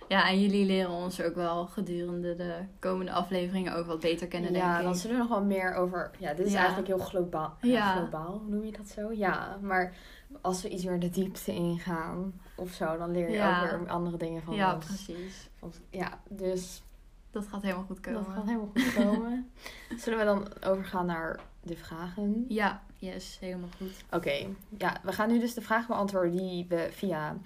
Ja, 0.08 0.28
en 0.28 0.40
jullie 0.40 0.66
leren 0.66 0.90
ons 0.90 1.20
ook 1.22 1.34
wel 1.34 1.66
gedurende 1.66 2.34
de 2.36 2.56
komende 2.78 3.12
afleveringen 3.12 3.74
ook 3.76 3.86
wat 3.86 4.00
beter 4.00 4.28
kennen, 4.28 4.52
ja, 4.52 4.72
denk 4.72 4.82
dan 4.84 4.92
ik. 4.92 4.98
zullen 4.98 5.16
we 5.16 5.22
nog 5.22 5.30
wel 5.32 5.44
meer 5.44 5.74
over... 5.74 6.10
Ja, 6.18 6.34
dit 6.34 6.46
is 6.46 6.52
Ja. 6.52 6.58
eigenlijk 6.58 6.88
heel 6.88 6.98
globaal. 6.98 7.56
Ja. 7.60 7.96
Globaal, 7.96 8.42
noem 8.46 8.64
je 8.64 8.72
dat 8.72 8.88
zo? 8.88 9.12
Ja, 9.12 9.58
maar 9.62 9.94
als 10.40 10.62
we 10.62 10.68
iets 10.68 10.84
meer 10.84 11.00
de 11.00 11.10
diepte 11.10 11.52
ingaan 11.54 12.40
of 12.54 12.70
zo, 12.72 12.96
dan 12.96 13.10
leer 13.10 13.28
je 13.30 13.36
Ja. 13.36 13.62
ook 13.72 13.80
weer 13.80 13.88
andere 13.88 14.16
dingen 14.16 14.42
van 14.42 14.54
Ja, 14.54 14.74
ons. 14.74 14.84
precies. 14.86 15.48
Van- 15.58 15.72
Ja, 15.90 16.20
dus 16.28 16.82
Dat 17.30 17.46
gaat 17.48 17.62
helemaal 17.62 17.84
goed 17.84 18.00
komen. 18.00 18.24
dat 18.24 18.32
gaat 18.34 18.44
helemaal 18.46 18.70
goed 18.74 18.94
komen. 18.94 19.50
Zullen 20.02 20.18
we 20.18 20.24
dan 20.24 20.46
overgaan 20.64 21.06
naar 21.06 21.40
de 21.62 21.76
vragen? 21.76 22.44
Ja, 22.48 22.82
yes, 22.98 23.36
helemaal 23.40 23.68
goed. 23.76 24.04
Oké, 24.10 24.46
ja, 24.78 25.00
we 25.02 25.12
gaan 25.12 25.28
nu 25.28 25.38
dus 25.38 25.54
de 25.54 25.60
vragen 25.60 25.86
beantwoorden 25.86 26.36
die 26.36 26.66
we 26.68 26.88
via 26.90 27.36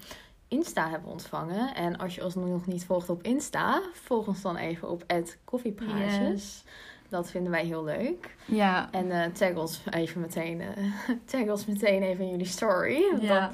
Insta 0.49 0.89
hebben 0.91 1.11
ontvangen. 1.11 1.75
En 1.75 1.97
als 1.97 2.15
je 2.15 2.25
ons 2.25 2.35
nog 2.35 2.67
niet 2.67 2.85
volgt 2.85 3.11
op 3.11 3.23
Insta, 3.23 3.83
volg 3.93 4.27
ons 4.27 4.43
dan 4.43 4.57
even 4.57 4.89
op 4.91 5.05
koffiepraatjes. 5.45 6.65
Dat 7.09 7.31
vinden 7.31 7.51
wij 7.53 7.65
heel 7.65 7.85
leuk. 7.85 8.35
Ja, 8.45 8.89
En 8.91 9.11
eh 9.11 9.31
tag 9.33 9.55
ons 9.55 9.83
even 9.91 10.21
meteen, 10.21 10.61
eh, 10.61 10.69
tag 11.31 11.41
ons 11.49 11.67
meteen 11.67 12.03
even 12.03 12.25
in 12.25 12.31
jullie 12.31 12.47
story. 12.47 13.03
Ja. 13.21 13.41
dat- 13.41 13.51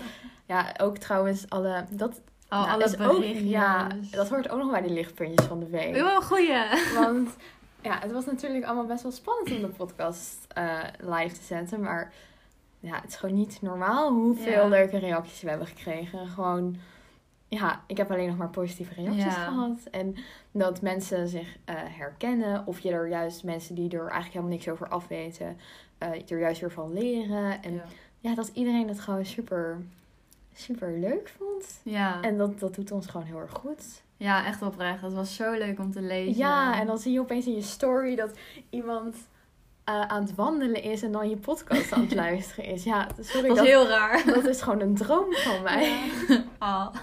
ja, 0.46 0.74
ook 0.80 0.96
trouwens 0.98 1.44
alle, 1.48 1.84
dat, 1.90 2.20
nou, 2.48 2.68
alle 2.70 2.96
berichtjes. 2.96 3.42
ja, 3.50 3.86
dat 4.10 4.28
hoort 4.28 4.48
ook 4.50 4.58
nog 4.58 4.70
bij 4.70 4.80
die 4.82 4.90
lichtpuntjes 4.92 5.46
van 5.46 5.60
de 5.60 5.66
week. 5.68 5.96
Oh, 5.96 6.16
goeie. 6.16 6.54
Want 6.94 7.36
ja, 7.80 7.98
het 8.00 8.12
was 8.12 8.24
natuurlijk 8.26 8.64
allemaal 8.64 8.86
best 8.86 9.02
wel 9.02 9.12
spannend 9.12 9.50
om 9.50 9.60
de 9.60 9.66
podcast 9.68 10.36
eh, 10.48 10.78
live 10.98 11.34
te 11.34 11.42
zetten. 11.44 11.80
Maar 11.80 12.12
ja, 12.80 12.94
het 12.94 13.08
is 13.08 13.16
gewoon 13.16 13.34
niet 13.34 13.58
normaal 13.62 14.12
hoeveel 14.12 14.52
Ja. 14.52 14.66
leuke 14.68 14.98
reacties 14.98 15.42
we 15.42 15.48
hebben 15.48 15.66
gekregen. 15.66 16.26
Gewoon, 16.26 16.76
ja, 17.58 17.82
ik 17.86 17.96
heb 17.96 18.10
alleen 18.10 18.28
nog 18.28 18.36
maar 18.36 18.48
positieve 18.50 18.94
reacties 18.94 19.24
Ja. 19.24 19.30
gehad. 19.44 19.78
En 19.90 20.16
dat 20.50 20.80
mensen 20.82 21.28
zich 21.28 21.56
eh, 21.64 21.74
herkennen. 21.78 22.66
Of 22.66 22.80
je 22.80 22.90
er 22.90 23.08
juist 23.08 23.44
mensen 23.44 23.74
die 23.74 23.90
er 23.90 23.98
eigenlijk 24.00 24.32
helemaal 24.32 24.50
niks 24.52 24.68
over 24.68 24.88
afweten, 24.88 25.56
eh 25.98 26.30
er 26.30 26.38
juist 26.38 26.60
weer 26.60 26.70
van 26.72 26.92
leren. 26.92 27.62
En 27.62 27.74
Ja. 27.74 27.84
ja, 28.18 28.34
dat 28.34 28.50
iedereen 28.54 28.88
het 28.88 29.00
gewoon 29.00 29.24
super, 29.24 29.78
super 30.54 30.98
leuk 30.98 31.32
vond. 31.38 31.80
Ja. 31.82 32.20
En 32.22 32.36
dat, 32.36 32.58
dat 32.60 32.74
doet 32.74 32.90
ons 32.92 33.06
gewoon 33.06 33.26
heel 33.26 33.38
erg 33.40 33.52
goed. 33.52 34.02
ja, 34.16 34.46
echt 34.46 34.62
oprecht. 34.62 35.02
Het 35.02 35.12
was 35.12 35.34
zo 35.34 35.52
leuk 35.52 35.78
om 35.78 35.92
te 35.92 36.02
lezen. 36.02 36.36
Ja, 36.36 36.80
en 36.80 36.86
dan 36.86 36.98
zie 36.98 37.12
je 37.12 37.20
opeens 37.20 37.46
in 37.46 37.54
je 37.54 37.62
story 37.62 38.14
dat 38.16 38.38
iemand 38.70 39.16
eh, 40.00 40.06
aan 40.06 40.22
het 40.22 40.34
wandelen 40.34 40.82
is 40.82 41.02
en 41.02 41.12
dan 41.12 41.28
je 41.30 41.36
podcast 41.36 41.92
aan 41.92 42.00
het 42.00 42.14
luisteren 42.24 42.64
is. 42.64 42.84
Ja, 42.84 43.06
sorry, 43.20 43.48
dat 43.48 43.56
dat, 43.56 43.58
was 43.58 43.66
heel 43.66 43.88
raar. 43.88 44.22
dat 44.26 44.46
is 44.46 44.62
gewoon 44.62 44.80
een 44.80 44.94
droom 44.94 45.32
van 45.32 45.62
mij. 45.62 45.98
Ah. 46.58 46.94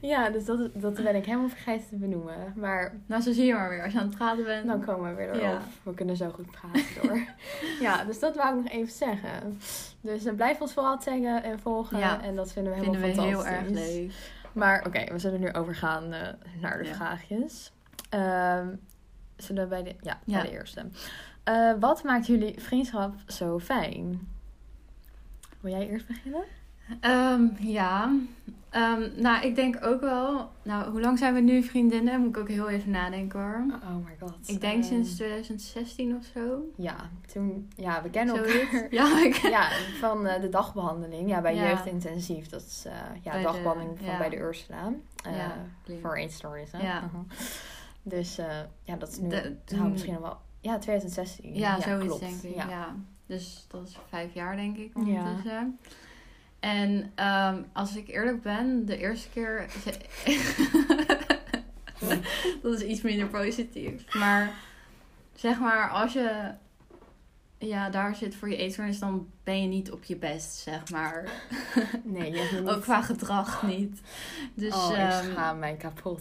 Ja, 0.00 0.30
dus 0.30 0.44
dat, 0.44 0.70
dat 0.74 0.94
ben 0.94 1.14
ik 1.16 1.24
helemaal 1.24 1.48
vergeten 1.48 1.88
te 1.88 1.96
benoemen. 1.96 2.52
Maar 2.56 3.00
Nou, 3.06 3.22
zo 3.22 3.32
zie 3.32 3.44
je 3.46 3.54
maar 3.54 3.68
weer. 3.68 3.82
Als 3.82 3.92
je 3.92 3.98
aan 3.98 4.06
het 4.06 4.16
praten 4.16 4.44
bent. 4.44 4.66
dan 4.66 4.84
komen 4.84 5.10
we 5.10 5.16
weer 5.16 5.28
erop. 5.28 5.40
Ja. 5.40 5.60
We 5.82 5.94
kunnen 5.94 6.16
zo 6.16 6.30
goed 6.30 6.50
praten 6.50 6.84
door. 7.02 7.18
ja, 7.86 8.04
dus 8.04 8.18
dat 8.18 8.36
wou 8.36 8.56
ik 8.58 8.64
nog 8.64 8.72
even 8.72 8.92
zeggen. 8.92 9.58
Dus 10.00 10.26
uh, 10.26 10.34
blijf 10.34 10.60
ons 10.60 10.72
vooral 10.72 10.98
taggen 10.98 11.42
en 11.42 11.58
volgen. 11.60 11.98
Ja. 11.98 12.22
En 12.22 12.34
dat 12.36 12.52
vinden 12.52 12.72
we 12.72 12.78
helemaal 12.78 13.00
vinden 13.00 13.22
we 13.22 13.28
heel 13.28 13.46
erg 13.46 13.68
leuk. 13.68 14.12
Maar 14.52 14.84
oké, 14.86 15.04
we 15.12 15.18
zullen 15.18 15.40
nu 15.40 15.52
overgaan 15.52 16.12
eh, 16.12 16.20
naar 16.60 16.78
de 16.78 16.84
Ja. 16.88 16.94
vraagjes. 16.94 17.72
Ehm, 18.08 18.66
zullen 19.36 19.62
we 19.62 19.68
bij 19.68 19.82
de, 19.82 19.94
ja, 20.00 20.18
Ja. 20.24 20.40
bij 20.42 20.50
de 20.50 20.56
eerste. 20.56 20.84
Eh, 21.48 21.72
wat 21.80 22.02
maakt 22.02 22.26
jullie 22.26 22.60
vriendschap 22.60 23.14
zo 23.26 23.58
fijn? 23.58 24.28
Wil 25.60 25.72
jij 25.72 25.88
eerst 25.88 26.06
beginnen? 26.06 26.44
Ehm, 27.00 27.42
ja. 27.58 28.12
Ehm, 28.70 29.08
nou, 29.16 29.46
ik 29.46 29.54
denk 29.54 29.86
ook 29.86 30.00
wel... 30.00 30.50
Nou, 30.62 30.90
hoe 30.90 31.00
lang 31.00 31.18
zijn 31.18 31.34
we 31.34 31.40
nu 31.40 31.62
vriendinnen? 31.62 32.20
Moet 32.20 32.28
ik 32.28 32.36
ook 32.36 32.48
heel 32.48 32.68
even 32.68 32.90
nadenken 32.90 33.40
hoor. 33.40 33.64
Oh 33.82 34.04
my 34.04 34.16
god. 34.20 34.48
Ik 34.48 34.60
denk 34.60 34.74
Ehm, 34.82 34.88
sinds 34.88 35.14
2016 35.14 36.16
of 36.16 36.24
zo. 36.34 36.62
Ja, 36.76 36.96
toen... 37.32 37.70
Ja, 37.76 38.02
we 38.02 38.10
kennen 38.10 38.36
elkaar. 38.36 38.86
Ja, 39.00 39.24
ik... 39.24 39.34
Ja, 39.34 39.68
van 39.98 40.26
eh, 40.26 40.40
de 40.40 40.48
dagbehandeling. 40.48 41.28
Ja, 41.28 41.40
bij 41.40 41.54
Ja. 41.54 41.66
jeugdintensief. 41.68 42.48
Dat 42.48 42.60
is 42.62 42.84
eh, 42.86 42.92
ja, 43.22 43.30
Bij 43.30 43.40
de- 43.40 43.46
dagbehandeling 43.46 43.98
van 43.98 44.06
ja. 44.06 44.18
bij 44.18 44.28
de 44.28 44.36
Ursula. 44.36 44.92
Klinkt. 45.84 46.02
voor 46.02 46.18
hè? 46.72 46.82
Ja. 46.82 47.10
Dus 48.02 48.36
ja, 48.84 48.96
dat 48.96 49.08
is 49.08 49.18
nu... 49.18 49.28
De- 49.28 49.56
nou, 49.76 49.90
misschien 49.90 50.20
wel... 50.20 50.36
Ja, 50.60 50.78
2016. 50.78 51.54
Ja, 51.54 51.80
zoiets 51.80 52.06
klopt. 52.06 52.20
denk 52.20 52.42
ik. 52.42 52.54
Ja. 52.54 52.68
Ja. 52.68 52.96
Dus 53.26 53.64
dat 53.68 53.88
is 53.88 53.96
vijf 54.08 54.34
jaar 54.34 54.56
denk 54.56 54.76
ik 54.76 54.92
Ja. 54.94 55.00
ondertussen. 55.00 55.78
En 56.60 57.12
ehm, 57.14 57.62
als 57.72 57.96
ik 57.96 58.08
eerlijk 58.08 58.42
ben, 58.42 58.86
de 58.86 58.96
eerste 58.96 59.28
keer... 59.28 59.66
dat 62.62 62.74
is 62.74 62.82
iets 62.82 63.00
minder 63.00 63.26
positief. 63.26 64.14
Maar 64.14 64.52
zeg 65.34 65.58
maar, 65.58 65.90
als 65.90 66.12
je 66.12 66.54
ja, 67.58 67.90
daar 67.90 68.14
zit 68.14 68.34
voor 68.34 68.50
je 68.50 68.56
eetstoornis, 68.56 68.98
dan 68.98 69.28
ben 69.44 69.62
je 69.62 69.68
niet 69.68 69.90
op 69.90 70.04
je 70.04 70.16
best, 70.16 70.54
zeg 70.54 70.90
maar. 70.90 71.24
Nee, 72.04 72.30
je 72.32 72.48
niet... 72.60 72.68
Ook 72.70 72.82
qua 72.82 73.02
gedrag 73.02 73.62
niet. 73.62 74.00
Dus, 74.54 74.74
oh, 74.74 74.90
ik 74.90 74.96
ehm, 74.96 75.30
schaam 75.30 75.58
mij 75.58 75.76
kapot. 75.76 76.20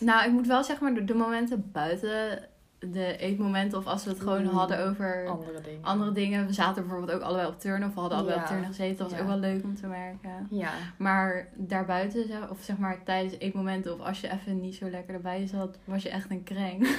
nou, 0.00 0.26
ik 0.26 0.32
moet 0.32 0.46
wel 0.46 0.64
zeg 0.64 0.80
maar, 0.80 0.94
de, 0.94 1.04
de 1.04 1.14
momenten 1.14 1.70
buiten 1.72 2.48
de 2.78 3.16
eetmomenten, 3.16 3.78
of 3.78 3.86
als 3.86 4.04
we 4.04 4.10
het 4.10 4.20
gewoon 4.20 4.42
Mm. 4.42 4.48
hadden 4.48 4.86
over 4.88 5.26
Andere 5.28 5.60
dingen. 5.60 5.84
andere 5.84 6.12
dingen. 6.12 6.46
We 6.46 6.52
zaten 6.52 6.82
bijvoorbeeld 6.86 7.12
ook 7.18 7.22
allebei 7.24 7.48
op 7.48 7.60
turnen, 7.60 7.88
of 7.88 7.94
we 7.94 8.00
hadden 8.00 8.18
allebei 8.18 8.38
Ja. 8.38 8.44
op 8.44 8.48
turnen 8.50 8.66
gezeten. 8.68 8.96
Dat 8.96 9.06
was 9.10 9.16
Ja. 9.18 9.24
ook 9.24 9.30
wel 9.30 9.38
leuk 9.38 9.64
om 9.64 9.74
te 9.76 9.86
merken. 9.86 10.46
Ja. 10.50 10.70
Maar 10.96 11.48
daarbuiten, 11.54 12.50
of 12.50 12.58
zeg 12.60 12.78
maar 12.78 13.02
tijdens 13.04 13.38
eetmomenten, 13.38 13.92
of 13.94 14.00
als 14.00 14.20
je 14.20 14.30
even 14.32 14.60
niet 14.60 14.74
zo 14.74 14.90
lekker 14.90 15.14
erbij 15.14 15.46
zat, 15.46 15.78
was 15.84 16.02
je 16.02 16.08
echt 16.10 16.30
een 16.30 16.42
kreng. 16.42 16.88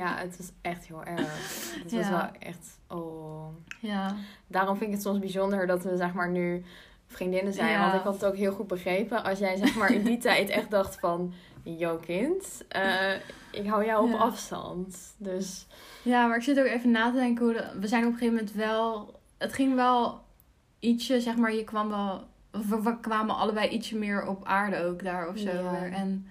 ja, 0.00 0.16
het 0.16 0.36
was 0.36 0.50
echt 0.62 0.86
heel 0.86 1.04
erg. 1.04 1.20
Het 1.82 1.92
was 1.92 2.08
wel 2.08 2.28
echt... 2.38 2.78
Oh. 2.88 3.46
ja. 3.80 4.14
Daarom 4.46 4.76
vind 4.76 4.88
ik 4.90 4.94
het 4.96 5.04
soms 5.04 5.18
bijzonder 5.18 5.66
dat 5.66 5.82
we 5.84 5.96
zeg 5.96 6.12
maar 6.12 6.30
nu 6.30 6.64
vriendinnen 7.06 7.52
zijn. 7.52 7.78
Want 7.80 7.94
ik 7.94 8.00
had 8.00 8.14
het 8.14 8.24
ook 8.24 8.36
heel 8.36 8.52
goed 8.52 8.66
begrepen. 8.66 9.24
Als 9.24 9.38
jij 9.38 9.56
zeg 9.56 9.74
maar 9.76 9.92
in 9.92 10.02
die 10.02 10.18
tijd 10.28 10.48
echt 10.48 10.70
dacht 10.70 10.98
van... 11.00 11.32
Yo 11.64 11.96
kind, 11.96 12.64
eh, 12.68 13.12
ik 13.52 13.66
hou 13.66 13.84
jou 13.84 14.04
op 14.04 14.10
Ja. 14.10 14.16
afstand. 14.18 15.14
Dus 15.18 15.66
ja, 16.02 16.26
maar 16.26 16.36
ik 16.36 16.42
zit 16.42 16.58
ook 16.58 16.64
even 16.64 16.90
na 16.90 17.10
te 17.10 17.16
denken 17.16 17.44
hoe 17.44 17.54
de- 17.54 17.78
we 17.80 17.86
zijn 17.86 18.04
op 18.06 18.12
een 18.12 18.18
gegeven 18.18 18.34
moment 18.34 18.52
wel. 18.54 19.14
Het 19.38 19.52
ging 19.52 19.74
wel 19.74 20.20
ietsje, 20.78 21.20
zeg 21.20 21.36
maar, 21.36 21.54
je 21.54 21.64
kwam 21.64 21.88
wel. 21.88 22.24
We, 22.50 22.82
we 22.82 23.00
kwamen 23.00 23.36
allebei 23.36 23.68
ietsje 23.68 23.96
meer 23.96 24.26
op 24.26 24.44
aarde 24.44 24.84
ook 24.84 25.02
daar 25.02 25.28
of 25.28 25.38
zo. 25.38 25.50
Ja. 25.50 25.84
En 25.86 26.26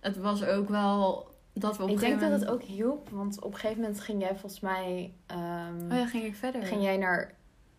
het 0.00 0.16
was 0.18 0.44
ook 0.44 0.68
wel 0.68 1.28
dat 1.52 1.76
we 1.76 1.82
op 1.82 1.88
ik 1.88 1.98
denk 1.98 2.20
dat 2.20 2.30
het 2.30 2.46
ook 2.46 2.62
hielp. 2.62 3.08
Want 3.10 3.40
op 3.42 3.52
een 3.52 3.58
gegeven 3.58 3.82
moment 3.82 4.00
ging 4.00 4.20
jij 4.20 4.30
volgens 4.36 4.60
mij... 4.60 5.12
ehm, 5.26 5.90
Oh 5.92 5.96
ja, 5.98 6.06
ging 6.06 6.24
ik 6.24 6.34
verder. 6.34 6.62
Ging 6.62 6.82
jij 6.82 6.96
naar... 6.96 7.34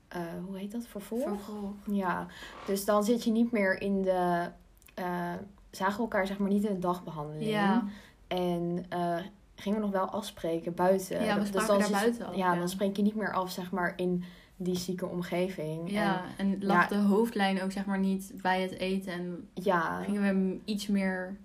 eh, 0.07 0.21
hoe 0.45 0.57
heet 0.57 0.71
dat? 0.71 0.87
Vervolg? 0.87 1.23
Vervolg. 1.23 1.73
Ja, 1.91 2.27
dus 2.65 2.85
dan 2.85 3.03
zit 3.03 3.23
je 3.23 3.31
niet 3.31 3.51
meer 3.51 3.81
in 3.81 4.01
de... 4.01 4.49
eh, 4.93 5.33
zagen 5.75 5.95
we 5.95 6.01
elkaar 6.01 6.27
zeg 6.27 6.37
maar 6.37 6.49
niet 6.49 6.63
in 6.63 6.73
de 6.73 6.79
dagbehandeling. 6.79 7.49
Ja. 7.49 7.83
En 8.27 8.85
eh, 8.89 9.17
gingen 9.55 9.79
we 9.79 9.85
nog 9.85 9.93
wel 9.93 10.09
afspreken 10.09 10.73
buiten. 10.73 11.23
Ja, 11.23 11.33
we 11.33 11.39
Dus 11.39 11.47
spraken 11.49 11.67
daar 11.73 11.81
zit- 11.83 11.91
buiten 11.91 12.25
al, 12.25 12.33
Ja, 12.37 12.53
ja. 12.53 12.59
dan 12.59 12.69
spreek 12.69 12.95
je 12.97 13.01
niet 13.03 13.15
meer 13.15 13.33
af, 13.33 13.51
zeg 13.51 13.71
maar, 13.71 13.93
in 13.95 14.23
die 14.55 14.75
zieke 14.77 15.05
omgeving. 15.07 15.91
Ja, 15.91 16.23
en 16.37 16.57
lag 16.65 16.89
ja. 16.89 16.95
de 16.97 17.03
hoofdlijn 17.03 17.61
ook 17.61 17.71
zeg 17.71 17.85
maar 17.85 17.99
niet 17.99 18.31
bij 18.41 18.61
het 18.61 18.71
eten. 18.71 19.13
En 19.13 19.49
ja, 19.53 20.03
gingen 20.03 20.21
we 20.21 20.59
iets 20.65 20.87
meer. 20.87 21.37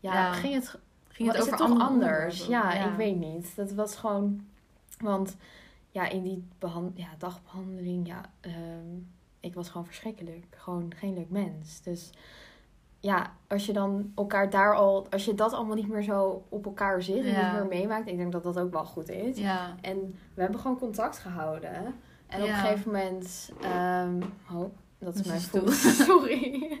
ja, 0.00 0.12
ja. 0.12 0.32
ging 0.32 0.54
het, 0.54 0.78
Ging 1.08 1.28
het 1.32 1.40
over 1.40 1.52
het 1.52 1.60
toch 1.66 1.80
anders? 1.80 2.46
Ja, 2.46 2.72
ik 2.90 2.96
weet 2.96 3.16
niet. 3.16 3.56
Dat 3.56 3.72
was 3.72 3.96
gewoon... 3.96 4.40
Want 4.98 5.36
ja, 5.90 6.08
in 6.08 6.22
die 6.22 6.44
behan 6.58 6.92
ja, 6.94 7.08
dagbehandeling, 7.18 8.06
ja, 8.06 8.20
ehm, 8.40 8.96
ik 9.40 9.54
was 9.54 9.68
gewoon 9.68 9.86
verschrikkelijk. 9.86 10.46
Gewoon 10.50 10.92
geen 10.96 11.14
leuk 11.14 11.30
mens. 11.30 11.82
Dus 11.82 12.10
ja, 13.00 13.32
als 13.48 13.66
je 13.66 13.72
dan 13.72 14.12
elkaar 14.14 14.50
daar 14.50 14.74
al... 14.74 15.06
Als 15.10 15.24
je 15.24 15.34
dat 15.34 15.52
allemaal 15.52 15.76
niet 15.76 15.88
meer 15.88 16.02
zo 16.02 16.44
op 16.48 16.64
elkaar 16.64 17.02
zit 17.02 17.24
en 17.24 17.30
Ja. 17.32 17.42
niet 17.52 17.60
meer 17.60 17.78
meemaakt... 17.78 18.08
Ik 18.08 18.16
denk 18.16 18.32
dat 18.32 18.42
dat 18.42 18.58
ook 18.58 18.72
wel 18.72 18.84
goed 18.84 19.08
is. 19.08 19.38
Ja, 19.38 19.74
En 19.80 20.18
we 20.34 20.40
hebben 20.40 20.60
gewoon 20.60 20.78
contact 20.78 21.18
gehouden. 21.18 21.74
En 22.26 22.40
op 22.40 22.46
Ja. 22.46 22.52
een 22.52 22.54
gegeven 22.66 22.92
moment... 22.92 23.50
ehm 23.60 24.22
oh, 24.52 24.70
dat 24.98 25.14
is 25.14 25.20
Dat 25.22 25.26
mijn 25.26 25.40
stoel. 25.40 25.68
Sorry. 26.06 26.80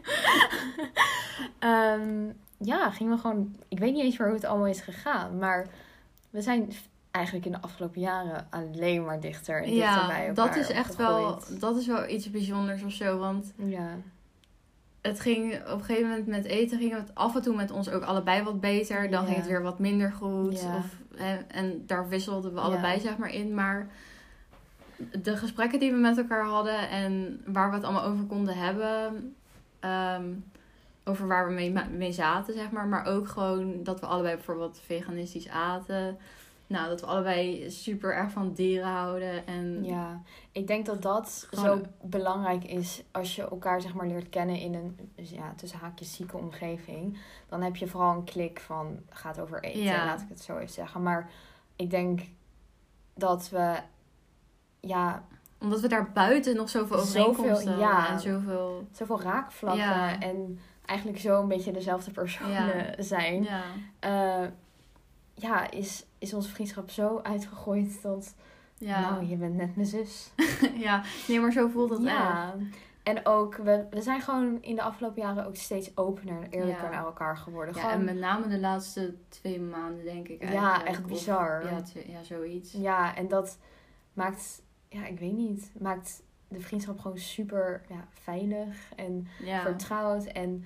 Ehm, 1.58 2.26
ja, 2.58 2.90
gingen 2.90 3.12
we 3.14 3.18
gewoon... 3.20 3.56
Ik 3.68 3.78
weet 3.78 3.92
niet 3.92 4.02
eens 4.02 4.18
meer 4.18 4.26
hoe 4.28 4.36
het 4.36 4.46
allemaal 4.46 4.66
is 4.66 4.80
gegaan. 4.80 5.38
Maar 5.38 5.66
we 6.30 6.42
zijn 6.42 6.72
eigenlijk 7.10 7.46
in 7.46 7.52
de 7.52 7.60
afgelopen 7.60 8.00
jaren 8.00 8.46
alleen 8.50 9.04
maar 9.04 9.20
dichter 9.20 9.56
en 9.62 9.70
dichter 9.70 10.06
bij 10.06 10.20
ja 10.22 10.26
elkaar 10.26 10.34
dat 10.34 10.56
is 10.56 10.70
echt 10.70 10.96
wel, 10.96 11.38
dat 11.58 11.76
is 11.76 11.86
wel 11.86 12.08
iets 12.08 12.30
bijzonders 12.30 12.82
of 12.82 12.92
zo. 12.92 13.18
Want 13.18 13.52
Ja, 13.56 13.88
het 15.08 15.20
ging 15.20 15.54
op 15.54 15.78
een 15.78 15.84
gegeven 15.84 16.08
moment 16.08 16.26
met 16.26 16.44
eten 16.44 16.78
ging 16.78 16.92
het 16.92 17.10
af 17.14 17.34
en 17.36 17.42
toe 17.42 17.56
met 17.56 17.70
ons 17.70 17.90
ook 17.90 18.02
allebei 18.02 18.42
wat 18.42 18.60
beter. 18.60 19.10
Dan 19.10 19.20
Ja. 19.20 19.26
ging 19.26 19.36
het 19.36 19.46
weer 19.46 19.62
wat 19.62 19.78
minder 19.78 20.12
goed. 20.12 20.60
Ja. 20.60 20.76
Of, 20.76 20.86
hè, 21.16 21.36
en 21.48 21.82
daar 21.86 22.08
wisselden 22.08 22.50
we 22.54 22.56
Ja. 22.58 22.62
allebei 22.64 23.00
zeg 23.00 23.16
maar 23.16 23.32
in. 23.34 23.54
Maar 23.54 23.88
de 25.22 25.36
gesprekken 25.36 25.78
die 25.80 25.90
we 25.92 25.98
met 25.98 26.18
elkaar 26.18 26.44
hadden 26.44 26.88
en 26.88 27.40
waar 27.46 27.68
we 27.70 27.74
het 27.76 27.84
allemaal 27.84 28.04
over 28.04 28.24
konden 28.24 28.56
hebben. 28.56 29.32
ehm, 29.80 30.24
over 31.04 31.26
waar 31.26 31.46
we 31.48 31.52
mee, 31.54 31.74
mee 31.96 32.12
zaten, 32.12 32.54
zeg 32.54 32.70
maar. 32.70 32.86
Maar 32.86 33.06
ook 33.06 33.28
gewoon 33.28 33.82
dat 33.82 34.00
we 34.00 34.06
allebei 34.06 34.34
bijvoorbeeld 34.34 34.80
veganistisch 34.84 35.48
aten. 35.48 36.16
Nou, 36.68 36.88
dat 36.88 37.00
we 37.00 37.06
allebei 37.06 37.70
super 37.70 38.14
erg 38.14 38.30
van 38.30 38.52
dieren 38.52 38.88
houden. 38.88 39.46
En 39.46 39.84
ja, 39.84 40.22
ik 40.52 40.66
denk 40.66 40.86
dat 40.86 41.02
dat 41.02 41.46
Gewoon- 41.50 41.78
zo 41.78 41.82
belangrijk 42.02 42.64
is 42.64 43.02
als 43.10 43.36
je 43.36 43.42
elkaar 43.48 43.80
zeg 43.80 43.94
maar 43.94 44.06
leert 44.06 44.28
kennen 44.28 44.56
in 44.56 44.74
een 44.74 45.10
dus 45.14 45.30
ja, 45.30 45.52
tussen 45.56 45.78
haakjes 45.78 46.14
zieke 46.14 46.36
omgeving. 46.36 47.18
Dan 47.48 47.62
heb 47.62 47.76
je 47.76 47.86
vooral 47.86 48.14
een 48.14 48.24
klik 48.24 48.60
van 48.60 48.98
gaat 49.10 49.40
over 49.40 49.62
eten, 49.62 49.82
Ja. 49.82 50.04
laat 50.04 50.20
ik 50.20 50.28
het 50.28 50.40
zo 50.40 50.56
even 50.56 50.72
zeggen. 50.74 51.02
Maar 51.02 51.30
ik 51.76 51.90
denk 51.90 52.20
dat 53.14 53.48
we 53.48 53.76
ja, 54.80 55.24
omdat 55.60 55.80
we 55.80 55.88
daar 55.88 56.12
buiten 56.12 56.56
nog 56.56 56.68
zoveel 56.70 56.98
Zoveel, 56.98 57.26
overeenkomsten 57.28 57.78
ja. 57.78 57.90
hadden 57.90 58.10
en 58.12 58.20
zoveel... 58.20 58.88
zoveel 58.92 59.20
raakvlakken 59.20 59.82
Ja. 59.84 60.20
en 60.20 60.58
eigenlijk 60.84 61.18
zo 61.18 61.40
een 61.42 61.48
beetje 61.48 61.72
dezelfde 61.72 62.10
personen 62.10 62.94
zijn. 63.04 63.42
Ja. 63.42 63.62
Eh, 63.98 64.48
ja, 65.34 65.70
is, 65.70 66.04
is 66.18 66.34
onze 66.34 66.48
vriendschap 66.50 66.90
zo 66.90 67.20
uitgegooid 67.22 68.02
dat, 68.02 68.34
Ja. 68.74 69.00
nou, 69.10 69.26
je 69.26 69.36
bent 69.36 69.54
net 69.56 69.76
mijn 69.76 69.86
zus. 69.88 70.32
ja, 70.86 71.02
nee, 71.28 71.40
maar 71.40 71.52
zo 71.52 71.68
voelt 71.68 71.88
dat 71.88 71.98
echt. 72.04 72.08
ja. 72.08 72.54
En 73.02 73.26
ook, 73.26 73.56
we, 73.56 73.86
we 73.90 74.00
zijn 74.02 74.20
gewoon 74.20 74.62
in 74.62 74.74
de 74.74 74.82
afgelopen 74.82 75.22
jaren 75.22 75.46
ook 75.46 75.56
steeds 75.56 75.96
opener 75.96 76.42
en 76.42 76.50
eerlijker 76.50 76.84
Ja. 76.84 76.90
naar 76.90 77.04
elkaar 77.04 77.36
geworden. 77.36 77.74
Ja, 77.74 77.80
gewoon, 77.80 77.94
en 77.96 78.04
met 78.04 78.16
name 78.18 78.48
de 78.48 78.58
laatste 78.60 79.14
twee 79.28 79.60
maanden, 79.60 80.04
denk 80.04 80.28
ik. 80.28 80.50
ja, 80.52 80.84
echt 80.84 81.00
Of- 81.00 81.06
bizar. 81.06 81.64
ja, 81.66 81.82
ja, 82.06 82.22
zoiets. 82.22 82.72
Ja, 82.72 83.16
en 83.16 83.28
dat 83.28 83.58
maakt, 84.12 84.62
ja, 84.88 85.06
ik 85.06 85.18
weet 85.18 85.32
niet, 85.36 85.72
maakt 85.78 86.22
de 86.48 86.60
vriendschap 86.60 86.98
gewoon 87.00 87.18
super 87.18 87.82
ja, 87.88 88.04
veilig 88.08 88.92
en 88.96 89.26
Ja. 89.44 89.60
vertrouwd. 89.62 90.24
En 90.24 90.64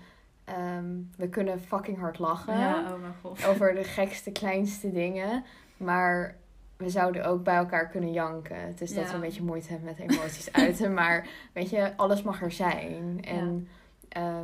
ehm, 0.56 0.86
we 1.16 1.28
kunnen 1.28 1.60
fucking 1.60 1.98
hard 1.98 2.18
lachen 2.18 2.58
Ja, 2.58 2.92
oh 2.92 3.00
mijn 3.00 3.14
god. 3.22 3.44
over 3.50 3.74
de 3.74 3.84
gekste, 3.84 4.30
kleinste 4.32 4.92
dingen. 4.92 5.44
Maar 5.76 6.36
we 6.76 6.90
zouden 6.90 7.24
ook 7.24 7.44
bij 7.44 7.56
elkaar 7.56 7.88
kunnen 7.88 8.12
janken. 8.12 8.56
Het 8.60 8.80
is 8.80 8.94
dat 8.94 9.02
Ja. 9.04 9.08
we 9.08 9.14
een 9.14 9.20
beetje 9.20 9.42
moeite 9.42 9.68
hebben 9.68 9.94
met 9.98 10.10
emoties 10.10 10.52
uiten. 10.62 10.94
Maar 10.94 11.28
weet 11.52 11.70
je, 11.70 11.96
alles 11.96 12.22
mag 12.22 12.42
er 12.42 12.52
zijn. 12.52 13.24
En 13.24 13.68
ja. 14.08 14.42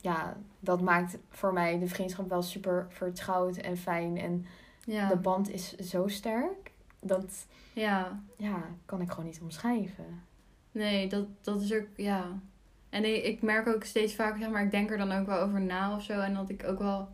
ja, 0.00 0.36
dat 0.60 0.80
maakt 0.80 1.18
voor 1.30 1.52
mij 1.52 1.78
de 1.78 1.86
vriendschap 1.88 2.28
wel 2.28 2.42
super 2.42 2.86
vertrouwd 2.88 3.56
en 3.56 3.76
fijn. 3.76 4.18
En 4.18 4.46
Ja. 4.84 5.08
de 5.08 5.16
band 5.16 5.50
is 5.50 5.74
zo 5.76 6.08
sterk. 6.08 6.70
Dat 7.00 7.46
ja. 7.72 8.20
ja, 8.36 8.62
kan 8.86 9.00
ik 9.00 9.10
gewoon 9.10 9.24
niet 9.26 9.40
omschrijven. 9.42 10.22
Nee, 10.72 11.08
dat, 11.08 11.26
dat 11.40 11.60
is 11.60 11.74
ook, 11.74 11.86
ja. 11.96 12.24
En 12.96 13.04
ik, 13.04 13.24
ik 13.24 13.42
merk 13.42 13.66
ook 13.66 13.84
steeds 13.84 14.14
vaker, 14.14 14.38
zeg 14.38 14.50
maar, 14.50 14.62
ik 14.62 14.70
denk 14.70 14.90
er 14.90 14.98
dan 14.98 15.12
ook 15.12 15.26
wel 15.26 15.40
over 15.40 15.60
na 15.60 15.96
of 15.96 16.02
zo. 16.02 16.20
En 16.20 16.34
dat 16.34 16.48
ik 16.48 16.64
ook 16.66 16.78
wel, 16.78 17.08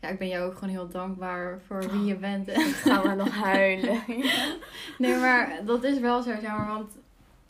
ja, 0.00 0.08
ik 0.08 0.18
ben 0.18 0.28
jou 0.28 0.44
ook 0.44 0.54
gewoon 0.54 0.74
heel 0.74 0.88
dankbaar 0.88 1.60
voor 1.66 1.90
wie 1.90 2.04
je 2.04 2.16
bent. 2.16 2.50
Gaan 2.50 3.02
we 3.02 3.14
nog 3.14 3.34
huilen. 3.34 4.00
nee, 4.98 5.16
maar 5.16 5.60
dat 5.64 5.84
is 5.84 5.98
wel 5.98 6.22
zo, 6.22 6.30
zeg 6.30 6.42
maar, 6.42 6.66
want 6.66 6.98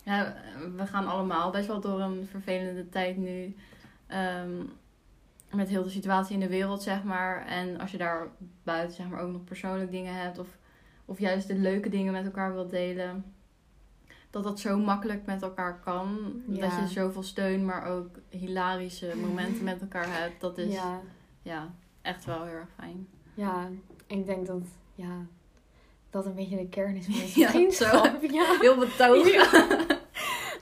ja, 0.03 0.35
we 0.75 0.85
gaan 0.87 1.07
allemaal 1.07 1.51
best 1.51 1.67
wel 1.67 1.79
door 1.79 1.99
een 1.99 2.27
vervelende 2.31 2.89
tijd 2.89 3.17
nu. 3.17 3.55
Ehm, 4.07 4.51
met 5.51 5.69
heel 5.69 5.83
de 5.83 5.89
situatie 5.89 6.33
in 6.33 6.39
de 6.39 6.47
wereld, 6.47 6.83
zeg 6.83 7.03
maar. 7.03 7.45
En 7.47 7.79
als 7.79 7.91
je 7.91 7.97
daar 7.97 8.27
buiten, 8.63 8.95
zeg 8.95 9.07
maar, 9.09 9.19
ook 9.19 9.31
nog 9.31 9.43
persoonlijk 9.43 9.91
dingen 9.91 10.15
hebt. 10.15 10.39
Of, 10.39 10.47
of 11.05 11.19
juist 11.19 11.47
de 11.47 11.55
leuke 11.55 11.89
dingen 11.89 12.13
met 12.13 12.25
elkaar 12.25 12.53
wilt 12.53 12.69
delen. 12.69 13.32
Dat 14.33 14.43
dat 14.43 14.59
zo 14.59 14.77
makkelijk 14.77 15.25
met 15.25 15.41
elkaar 15.41 15.79
kan. 15.79 16.17
Dat 16.45 16.71
je 16.79 16.87
zoveel 16.87 17.23
steun, 17.23 17.65
maar 17.65 17.85
ook 17.85 18.07
hilarische 18.29 19.13
momenten 19.25 19.63
met 19.63 19.81
elkaar 19.81 20.05
hebt. 20.07 20.41
Dat 20.41 20.57
is 20.57 20.73
ja. 20.73 20.99
ja, 21.41 21.73
echt 22.01 22.25
wel 22.25 22.43
heel 22.43 22.53
erg 22.53 22.69
fijn. 22.79 23.07
ja, 23.33 23.69
ik 24.07 24.25
denk 24.25 24.45
dat 24.45 24.63
ja, 24.95 25.25
dat 26.09 26.25
een 26.25 26.35
beetje 26.35 26.57
de 26.57 26.69
kern 26.69 26.95
is 26.95 27.05
van 27.05 27.21
onze 27.21 27.39
Ja, 27.39 27.49
vriendschap. 27.49 28.21
Ja. 28.21 28.57
Heel 28.61 28.77
betogen. 28.77 29.41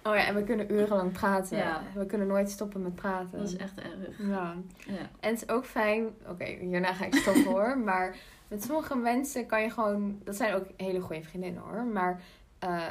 Oh 0.04 0.16
ja, 0.16 0.25
en 0.25 0.36
we 0.36 0.44
kunnen 0.44 0.72
urenlang 0.72 1.12
praten. 1.12 1.58
Ja. 1.58 1.82
We 1.96 2.06
kunnen 2.06 2.28
nooit 2.28 2.50
stoppen 2.50 2.82
met 2.82 2.96
praten. 2.96 3.40
Dat 3.40 3.48
is 3.48 3.56
echt 3.56 3.80
erg. 3.80 4.18
Ja. 4.18 4.56
Ja. 4.78 5.10
En 5.20 5.30
het 5.34 5.42
is 5.42 5.50
ook 5.50 5.66
fijn, 5.66 6.10
oké, 6.28 6.46
hierna 6.46 6.94
ga 6.94 7.06
ik 7.06 7.16
stoppen 7.16 7.46
hoor, 7.46 7.78
maar 7.78 8.16
met 8.48 8.63
sommige 8.63 8.96
mensen 8.96 9.46
kan 9.46 9.62
je 9.62 9.70
gewoon, 9.70 10.20
dat 10.24 10.36
zijn 10.36 10.54
ook 10.54 10.66
hele 10.78 11.00
goede 11.01 11.24
vriendinnen 11.24 11.62
hoor, 11.62 11.84
maar 11.84 12.22
eh, 12.60 12.88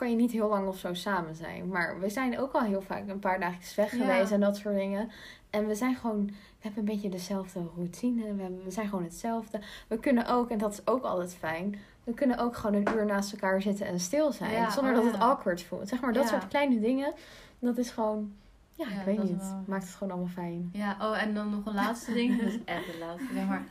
kan 0.00 0.10
je 0.10 0.16
niet 0.16 0.32
heel 0.32 0.48
lang 0.48 0.68
of 0.68 0.78
zo 0.78 0.94
samen 0.94 1.34
zijn. 1.34 1.68
Maar 1.68 2.00
we 2.00 2.08
zijn 2.08 2.38
ook 2.38 2.52
al 2.52 2.60
heel 2.60 2.82
vaak 2.82 3.08
een 3.08 3.18
paar 3.18 3.40
dagjes 3.40 3.74
weg 3.74 3.96
Ja. 3.96 3.98
geweest 4.04 4.32
en 4.32 4.40
dat 4.40 4.56
soort 4.56 4.74
dingen. 4.74 5.10
En 5.50 5.66
we 5.66 5.74
zijn 5.74 5.96
gewoon, 5.96 6.26
we 6.26 6.32
hebben 6.60 6.78
een 6.80 6.84
beetje 6.94 7.08
dezelfde 7.08 7.60
routine, 7.76 8.34
we, 8.34 8.42
hebben, 8.42 8.64
we 8.64 8.70
zijn 8.70 8.88
gewoon 8.88 9.04
hetzelfde. 9.04 9.60
We 9.88 9.98
kunnen 9.98 10.26
ook, 10.26 10.50
en 10.50 10.58
dat 10.58 10.72
is 10.72 10.86
ook 10.86 11.04
altijd 11.04 11.34
fijn, 11.34 11.78
we 12.04 12.14
kunnen 12.14 12.38
ook 12.38 12.56
gewoon 12.56 12.74
een 12.76 12.94
uur 12.96 13.06
naast 13.06 13.32
elkaar 13.32 13.62
zitten 13.62 13.86
en 13.86 14.00
stil 14.00 14.32
zijn. 14.32 14.52
Ja, 14.52 14.70
zonder 14.70 14.92
oh 14.92 14.98
dat 14.98 15.06
het 15.12 15.20
ja. 15.20 15.28
awkward 15.28 15.62
voelt. 15.62 15.88
Zeg 15.88 16.00
maar, 16.00 16.12
dat 16.12 16.28
soort 16.28 16.48
kleine 16.48 16.80
dingen, 16.80 17.12
dat 17.58 17.78
is 17.78 17.90
gewoon, 17.90 18.32
ja, 18.74 18.86
ik 18.86 19.04
weet 19.04 19.22
niet, 19.22 19.38
wel- 19.38 19.64
maakt 19.66 19.84
het 19.84 19.92
gewoon 19.94 20.12
allemaal 20.12 20.32
fijn. 20.32 20.70
Ja, 20.72 20.96
oh, 21.00 21.22
en 21.22 21.34
dan 21.34 21.50
nog 21.50 21.66
een 21.66 21.74
laatste 21.74 22.12
ding. 22.12 22.38
Dat 22.42 22.48
is 22.48 22.58
echt 22.64 22.86
het 22.86 22.98
laatste, 22.98 23.32
zeg 23.34 23.46
maar. 23.46 23.62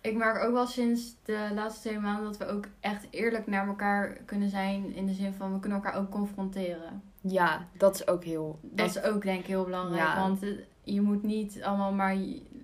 Ik 0.00 0.16
merk 0.16 0.44
ook 0.44 0.52
wel 0.52 0.66
sinds 0.66 1.16
de 1.24 1.48
laatste 1.54 1.88
twee 1.88 1.98
maanden 1.98 2.24
dat 2.24 2.36
we 2.36 2.46
ook 2.46 2.64
echt 2.80 3.06
eerlijk 3.10 3.46
naar 3.46 3.66
elkaar 3.66 4.12
kunnen 4.12 4.48
zijn. 4.48 4.94
In 4.94 5.06
de 5.06 5.12
zin 5.12 5.32
van, 5.32 5.52
we 5.52 5.58
kunnen 5.60 5.82
elkaar 5.82 6.00
ook 6.00 6.10
confronteren. 6.10 7.02
Ja, 7.20 7.66
dat 7.76 7.94
is 7.94 8.06
ook 8.08 8.24
heel. 8.24 8.58
Dat 8.62 8.88
is 8.88 9.02
ook 9.02 9.22
denk 9.22 9.40
ik 9.40 9.46
heel 9.46 9.64
belangrijk. 9.64 10.02
Ja. 10.02 10.20
Want 10.20 10.42
eh, 10.42 10.48
je 10.82 11.00
moet 11.00 11.22
niet 11.22 11.62
allemaal 11.62 11.92
maar 11.92 12.16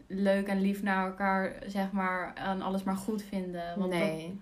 leuk 0.06 0.46
en 0.46 0.60
lief 0.60 0.82
naar 0.82 1.06
elkaar, 1.06 1.52
zeg 1.66 1.92
maar, 1.92 2.34
en 2.34 2.62
alles 2.62 2.82
maar 2.82 2.96
goed 2.96 3.22
vinden. 3.22 3.78
Want 3.78 3.92
dat- 3.92 4.00
nee. 4.00 4.40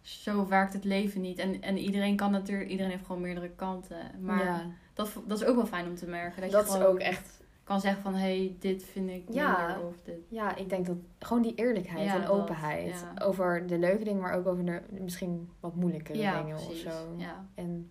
zo 0.00 0.48
werkt 0.48 0.72
het 0.72 0.84
leven 0.84 1.20
niet. 1.20 1.38
En, 1.38 1.62
en 1.62 1.78
iedereen 1.78 2.16
kan 2.16 2.30
natuurlijk, 2.30 2.70
iedereen 2.70 2.90
heeft 2.92 3.06
gewoon 3.06 3.20
meerdere 3.22 3.50
kanten. 3.50 3.98
Maar 4.20 4.44
ja, 4.44 4.66
dat, 4.94 5.12
dat 5.26 5.40
is 5.40 5.46
ook 5.46 5.56
wel 5.56 5.66
fijn 5.66 5.86
om 5.86 5.94
te 5.94 6.06
merken. 6.06 6.42
Dat, 6.42 6.50
dat 6.50 6.72
je 6.72 6.78
is 6.78 6.84
ook 6.84 6.98
echt. 6.98 7.40
Kan 7.64 7.80
zeggen 7.80 8.02
van, 8.02 8.14
hé, 8.14 8.18
hey, 8.20 8.56
dit 8.58 8.84
vind 8.84 9.10
ik 9.10 9.24
Ja. 9.28 9.66
minder. 9.66 9.86
Of 9.86 9.94
dit. 10.04 10.18
Ja, 10.28 10.56
ik 10.56 10.68
denk 10.68 10.86
dat 10.86 10.96
gewoon 11.18 11.42
die 11.42 11.54
eerlijkheid 11.54 12.04
Ja, 12.04 12.14
en 12.14 12.20
dat, 12.20 12.30
openheid. 12.30 13.04
ja. 13.16 13.24
Over 13.24 13.66
de 13.66 13.78
leuke 13.78 14.04
dingen, 14.04 14.20
maar 14.20 14.34
ook 14.34 14.46
over 14.46 14.64
de 14.64 14.80
misschien 14.90 15.50
wat 15.60 15.74
moeilijkere 15.74 16.18
dingen 16.42 16.56
of 16.56 16.74
zo. 16.74 17.16
En 17.54 17.90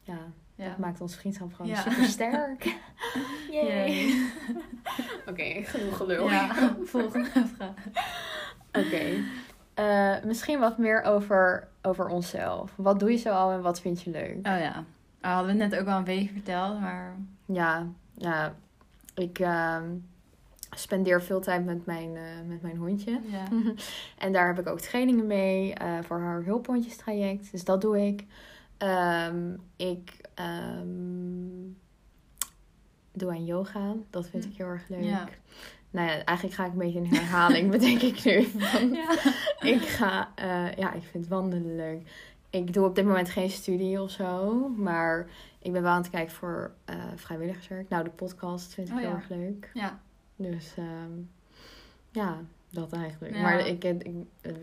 ja, 0.00 0.18
ja. 0.54 0.68
dat 0.68 0.78
maakt 0.78 1.00
onze 1.00 1.18
vriendschap 1.18 1.52
gewoon 1.54 1.76
super 1.76 2.04
sterk. 2.04 2.64
Oké, 5.30 5.62
genoeg 5.62 5.96
gelul. 5.96 6.30
Ja, 6.30 6.76
volgende 6.84 7.28
vraag. 7.56 7.74
Oké. 8.72 9.22
Eh, 9.74 10.14
misschien 10.24 10.58
wat 10.58 10.78
meer 10.78 11.02
over, 11.02 11.68
over 11.82 12.08
onszelf. 12.08 12.72
Wat 12.76 12.98
doe 13.00 13.10
je 13.10 13.16
zo 13.16 13.30
al 13.30 13.50
en 13.50 13.62
wat 13.62 13.80
vind 13.80 14.02
je 14.02 14.10
leuk? 14.10 14.36
Oh 14.36 14.58
ja. 14.58 14.84
Oh, 15.22 15.30
hadden 15.34 15.52
we 15.56 15.64
net 15.64 15.76
ook 15.80 15.86
al 15.86 15.98
een 15.98 16.04
beetje 16.04 16.32
verteld, 16.32 16.80
maar... 16.80 17.16
Ja, 17.46 17.86
ja 18.14 18.54
ik 19.20 19.38
ehm, 19.38 19.96
spendeer 20.76 21.22
veel 21.22 21.40
tijd 21.40 21.64
met 21.64 21.86
mijn, 21.86 22.16
eh, 22.16 22.22
met 22.46 22.62
mijn 22.62 22.76
hondje. 22.76 23.20
Ja. 23.30 23.48
En 24.18 24.32
daar 24.32 24.46
heb 24.46 24.58
ik 24.58 24.66
ook 24.66 24.80
trainingen 24.80 25.26
mee 25.26 25.74
eh, 25.74 25.98
voor 26.02 26.18
haar 26.18 26.44
hulphondjes 26.44 26.96
traject. 26.96 27.50
Dus 27.50 27.64
dat 27.64 27.80
doe 27.80 28.06
ik. 28.06 28.24
Ehm, 28.78 29.56
ik 29.76 30.20
ehm, 30.34 31.72
doe 33.12 33.30
aan 33.30 33.44
yoga. 33.44 33.94
Dat 34.10 34.28
vind 34.28 34.44
ik 34.44 34.56
heel 34.56 34.66
erg 34.66 34.88
leuk. 34.88 35.04
Ja. 35.04 35.28
Nou 35.90 36.08
ja, 36.08 36.24
eigenlijk 36.24 36.56
ga 36.56 36.64
ik 36.64 36.72
een 36.72 36.78
beetje 36.78 36.98
in 36.98 37.14
herhaling, 37.14 37.70
bedenk 37.78 38.02
ik 38.02 38.24
nu. 38.24 38.42
Van, 38.44 38.92
Ja. 38.92 39.10
ik 39.74 39.82
ga, 39.82 40.32
eh, 40.34 40.76
ja, 40.76 40.92
ik 40.92 41.02
vind 41.02 41.28
wandelen 41.28 41.76
leuk. 41.76 42.29
Ik 42.50 42.72
doe 42.72 42.86
op 42.86 42.94
dit 42.94 43.04
moment 43.04 43.30
geen 43.30 43.50
studie 43.50 44.02
of 44.02 44.10
zo, 44.10 44.68
maar 44.68 45.26
ik 45.58 45.72
ben 45.72 45.82
wel 45.82 45.92
aan 45.92 46.02
het 46.02 46.10
kijken 46.10 46.34
voor 46.34 46.70
eh, 46.84 46.96
vrijwilligerswerk. 47.14 47.88
Nou, 47.88 48.04
de 48.04 48.10
podcast 48.10 48.74
vind 48.74 48.88
ik 48.88 48.94
Oh, 48.94 49.00
heel 49.00 49.08
ja. 49.08 49.14
erg 49.16 49.28
leuk. 49.28 49.70
Ja. 49.74 50.00
Dus 50.36 50.74
ehm, 50.76 51.12
ja, 52.10 52.36
dat 52.70 52.92
eigenlijk. 52.92 53.34
Ja. 53.34 53.42
Maar 53.42 53.66
ik, 53.66 53.84
ik, 53.84 54.02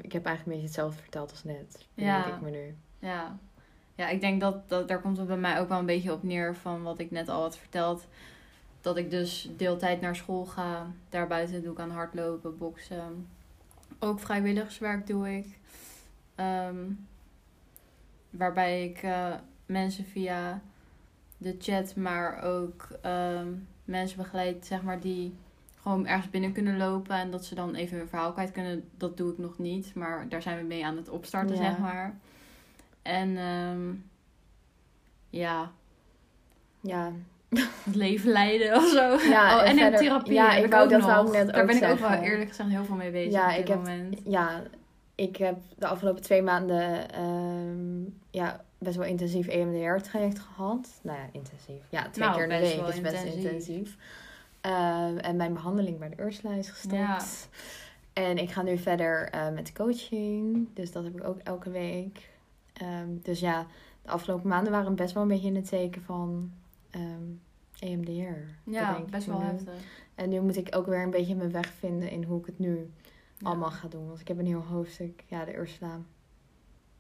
ik 0.02 0.12
heb 0.12 0.26
eigenlijk 0.26 0.38
een 0.46 0.52
beetje 0.52 0.62
hetzelfde 0.62 1.02
verteld 1.02 1.32
als 1.32 1.44
net. 1.44 1.86
Ja. 1.94 2.24
Denk 2.24 2.36
ik 2.36 2.42
me 2.42 2.50
nu. 2.50 2.76
Ja. 3.00 3.38
Ja, 3.96 4.10
ik 4.10 4.22
denk 4.22 4.42
dat, 4.42 4.70
dat 4.70 4.88
daar 4.88 5.02
komt 5.02 5.18
het 5.18 5.28
bij 5.28 5.38
mij 5.38 5.60
ook 5.60 5.70
wel 5.70 5.80
een 5.80 5.86
beetje 5.86 6.14
op 6.14 6.24
neer 6.24 6.56
van 6.56 6.84
wat 6.84 7.00
ik 7.00 7.12
net 7.12 7.30
al 7.30 7.42
had 7.42 7.58
verteld. 7.58 8.08
Dat 8.82 8.98
ik 8.98 9.10
dus 9.10 9.50
deeltijd 9.58 10.02
naar 10.02 10.16
school 10.16 10.46
ga. 10.46 10.88
Daarbuiten 11.10 11.64
doe 11.64 11.72
ik 11.72 11.80
aan 11.80 11.92
hardlopen, 11.92 12.58
boksen. 12.58 13.28
Ook 14.00 14.20
vrijwilligerswerk 14.20 15.08
doe 15.08 15.38
ik. 15.38 15.60
Ehm, 16.36 16.76
waarbij 18.30 18.84
ik 18.86 18.98
eh, 19.04 19.34
mensen 19.66 20.06
via 20.06 20.62
de 21.38 21.56
chat, 21.60 21.96
maar 21.96 22.44
ook 22.44 22.88
ehm, 23.02 23.48
mensen 23.86 24.18
begeleid, 24.18 24.66
zeg 24.66 24.82
maar, 24.82 25.00
die 25.00 25.34
gewoon 25.82 26.08
ergens 26.08 26.30
binnen 26.30 26.52
kunnen 26.52 26.78
lopen. 26.78 27.16
En 27.16 27.32
dat 27.32 27.46
ze 27.46 27.56
dan 27.56 27.76
even 27.76 27.98
hun 27.98 28.08
verhaal 28.08 28.32
kwijt 28.34 28.52
kunnen. 28.52 28.84
Dat 28.98 29.18
doe 29.18 29.32
ik 29.32 29.38
nog 29.38 29.58
niet. 29.58 29.96
Maar 29.96 30.30
daar 30.30 30.42
zijn 30.42 30.58
we 30.58 30.64
mee 30.64 30.86
aan 30.86 30.98
het 30.98 31.10
opstarten, 31.10 31.56
Ja. 31.56 31.62
zeg 31.64 31.78
maar. 31.78 32.16
En 33.02 33.38
ehm, 33.38 33.94
ja, 35.30 35.72
Ja, 36.82 37.12
het 37.84 37.96
leven 37.96 38.32
leiden 38.32 38.76
of 38.76 38.88
zo. 38.88 39.30
Ja, 39.30 39.56
oh, 39.56 39.70
en 39.70 39.78
en, 39.78 39.92
in 39.94 39.98
therapie. 40.00 40.34
ja, 40.34 40.50
heb 40.50 40.66
ik 40.66 40.74
ook 40.74 40.90
dat 40.90 41.02
nog. 41.02 41.32
net 41.32 41.48
Daar 41.52 41.62
ook 41.62 41.68
ben 41.68 41.76
ik 41.78 41.84
ook 41.92 42.00
wel 42.00 42.12
eerlijk 42.12 42.50
gezegd 42.50 42.70
heel 42.70 42.86
veel 42.86 42.96
mee 42.96 43.12
bezig 43.12 43.32
Ja, 43.32 43.44
op 43.46 43.50
dit 43.52 43.60
ik 43.60 43.68
heb- 43.68 43.78
moment. 43.78 44.20
ja, 44.26 44.62
ik 45.18 45.36
heb 45.38 45.58
de 45.78 45.88
afgelopen 45.88 46.22
twee 46.22 46.42
maanden 46.42 47.12
ehm, 47.12 48.02
ja, 48.32 48.64
best 48.78 48.96
wel 48.98 49.06
intensief 49.06 49.48
E 49.48 49.52
EMDR-traject 49.52 50.40
gehad. 50.40 51.00
Nou 51.04 51.18
ja, 51.18 51.26
intensief. 51.32 51.82
Ja, 51.90 52.10
twee 52.10 52.28
Nou, 52.28 52.38
keer 52.38 52.44
in 52.44 52.62
de 52.62 52.68
week 52.68 52.88
is 52.88 53.02
best 53.02 53.24
intensief. 53.24 53.44
intensief. 53.44 53.98
Ehm, 54.62 55.18
en 55.18 55.36
mijn 55.36 55.54
behandeling 55.54 56.00
bij 56.00 56.10
de 56.10 56.22
Ursula 56.24 56.52
is 56.54 56.70
gestopt. 56.70 56.96
Ja. 56.96 57.20
En 58.14 58.38
ik 58.38 58.50
ga 58.52 58.62
nu 58.62 58.78
verder 58.78 59.30
eh, 59.30 59.50
met 59.50 59.74
coaching. 59.74 60.68
Dus 60.74 60.92
dat 60.92 61.04
heb 61.04 61.16
ik 61.16 61.24
ook 61.24 61.40
elke 61.44 61.70
week. 61.70 62.30
Ehm, 62.74 63.10
dus 63.22 63.40
ja, 63.40 63.66
de 64.02 64.10
afgelopen 64.10 64.48
maanden 64.50 64.72
waren 64.72 64.96
best 64.96 65.14
wel 65.14 65.24
een 65.24 65.30
beetje 65.30 65.48
in 65.48 65.56
het 65.56 65.70
teken 65.70 66.02
van 66.02 66.52
EMDR. 67.80 68.12
Ja, 68.64 68.88
bedenk 68.88 68.98
ik 69.06 69.12
best 69.12 69.26
wel 69.28 69.40
nu. 69.40 69.46
heftig. 69.46 69.74
En 70.16 70.30
nu 70.30 70.40
moet 70.42 70.58
ik 70.58 70.76
ook 70.76 70.86
weer 70.86 71.02
een 71.04 71.10
beetje 71.10 71.36
mijn 71.36 71.52
weg 71.52 71.68
vinden 71.80 72.10
in 72.10 72.24
hoe 72.24 72.40
ik 72.40 72.46
het 72.46 72.60
nu 72.60 72.90
Ja. 73.38 73.48
allemaal 73.48 73.72
ga 73.72 73.88
doen. 73.88 74.08
Want 74.08 74.20
ik 74.20 74.28
heb 74.28 74.40
een 74.40 74.46
heel 74.46 74.64
hoofdstuk, 74.64 75.24
ja, 75.28 75.46
de 75.46 75.56
Ursula, 75.56 76.00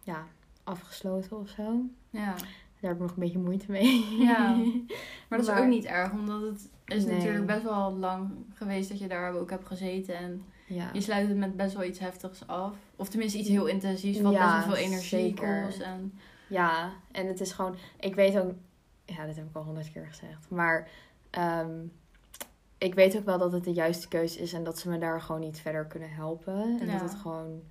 ja, 0.04 0.28
afgesloten 0.64 1.38
of 1.40 1.50
zo. 1.50 1.82
Ja. 2.10 2.36
Daar 2.80 2.90
heb 2.92 2.94
ik 2.94 3.00
nog 3.00 3.10
een 3.12 3.20
beetje 3.24 3.40
moeite 3.40 3.72
mee. 3.72 4.16
Ja. 4.18 4.56
Maar 5.30 5.38
dat 5.40 5.48
is 5.48 5.54
Maar- 5.54 5.62
ook 5.64 5.68
niet 5.70 5.86
erg, 5.86 6.12
omdat 6.12 6.42
het 6.42 6.70
is 6.86 7.06
Nee. 7.06 7.16
natuurlijk 7.18 7.46
best 7.46 7.64
wel 7.64 7.92
lang 7.98 8.32
geweest 8.54 8.90
dat 8.90 9.00
je 9.00 9.08
daar 9.08 9.34
ook 9.34 9.50
hebt 9.50 9.68
gezeten. 9.68 10.16
En 10.16 10.44
ja. 10.68 10.90
je 10.94 11.02
sluit 11.02 11.28
het 11.28 11.38
met 11.38 11.56
best 11.58 11.74
wel 11.76 11.84
iets 11.84 12.00
heftigs 12.00 12.48
af. 12.48 12.76
Of 12.96 13.10
tenminste 13.10 13.38
iets 13.40 13.50
heel 13.50 13.66
intensiefs, 13.66 14.22
wat 14.22 14.32
Ja, 14.34 14.56
best 14.56 14.66
wel 14.68 14.76
veel 14.76 14.86
energie 14.86 15.20
zeker. 15.20 15.64
kost. 15.64 15.80
En, 15.80 16.14
ja, 16.50 16.92
en 17.12 17.28
het 17.28 17.40
is 17.42 17.52
gewoon, 17.52 17.76
ik 18.00 18.16
weet 18.16 18.38
ook, 18.40 18.52
ja, 19.06 19.26
dit 19.26 19.36
heb 19.36 19.50
ik 19.50 19.56
al 19.56 19.64
honderd 19.64 19.92
keer 19.92 20.06
gezegd. 20.08 20.50
Maar 20.50 20.90
ehm, 21.30 21.72
ik 22.78 22.94
weet 22.94 23.18
ook 23.18 23.26
wel 23.26 23.38
dat 23.38 23.52
het 23.52 23.64
de 23.64 23.74
juiste 23.74 24.08
keuze 24.08 24.40
is 24.40 24.54
en 24.54 24.64
dat 24.64 24.80
ze 24.80 24.90
me 24.90 24.98
daar 24.98 25.22
gewoon 25.22 25.42
niet 25.42 25.60
verder 25.60 25.86
kunnen 25.86 26.10
helpen. 26.12 26.80
En 26.80 26.86
Ja. 26.86 26.92
dat 27.00 27.10
het 27.10 27.20
gewoon, 27.20 27.62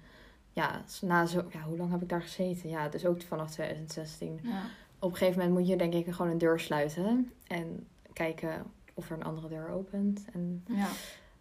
ja, 0.52 0.82
na 1.00 1.26
zo, 1.26 1.44
ja, 1.50 1.60
hoe 1.60 1.76
lang 1.76 1.90
heb 1.90 2.02
ik 2.02 2.08
daar 2.08 2.22
gezeten? 2.22 2.68
Ja, 2.68 2.88
dus 2.88 3.06
ook 3.06 3.22
vanaf 3.22 3.50
2016. 3.50 4.40
Ja. 4.42 4.62
Op 4.98 5.10
een 5.10 5.16
gegeven 5.16 5.38
moment 5.40 5.58
moet 5.58 5.68
je 5.68 5.76
denk 5.76 5.92
ik 5.94 6.14
gewoon 6.14 6.30
een 6.30 6.38
deur 6.38 6.60
sluiten 6.60 7.32
en 7.46 7.86
kijken 8.12 8.64
of 8.94 9.10
er 9.10 9.16
een 9.16 9.24
andere 9.24 9.48
deur 9.48 9.68
opent. 9.68 10.24
En, 10.32 10.64
Ja. 10.66 10.88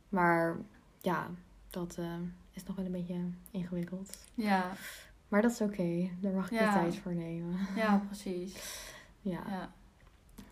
maar 0.10 0.58
ja, 1.01 1.28
dat 1.69 1.95
eh, 1.99 2.13
is 2.51 2.63
nog 2.63 2.75
wel 2.75 2.86
een 2.86 2.91
beetje 2.91 3.19
ingewikkeld. 3.51 4.17
Ja. 4.34 4.71
Maar 5.28 5.41
dat 5.41 5.51
is 5.51 5.62
oké, 5.62 6.10
daar 6.21 6.32
mag 6.34 6.51
ik 6.51 6.60
de 6.60 6.63
tijd 6.65 6.97
voor 6.97 7.13
nemen. 7.15 7.58
ja, 7.75 7.97
precies. 8.08 8.84
Ja, 9.21 9.39
Ja. 9.49 9.71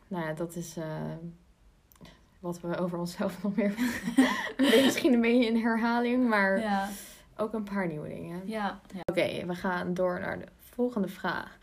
nou 0.08 0.26
ja, 0.26 0.34
dat 0.34 0.56
is 0.56 0.78
eh, 0.78 1.12
wat 2.43 2.62
we 2.62 2.77
over 2.77 2.97
onszelf 2.99 3.38
nog 3.43 3.56
meer. 3.56 3.73
een 4.58 4.84
Misschien 4.84 5.13
een 5.13 5.21
beetje 5.21 5.45
in 5.45 5.58
herhaling, 5.62 6.27
maar 6.27 6.60
Ja. 6.60 6.89
ook 7.38 7.53
een 7.53 7.63
paar 7.63 7.88
nieuwe 7.88 8.08
dingen. 8.08 8.41
Ja. 8.45 8.79
ja. 8.93 8.99
Oké, 9.06 9.45
we 9.45 9.56
gaan 9.56 9.93
door 9.93 10.19
naar 10.19 10.39
de 10.39 10.45
volgende 10.60 11.08
vraag. 11.08 11.58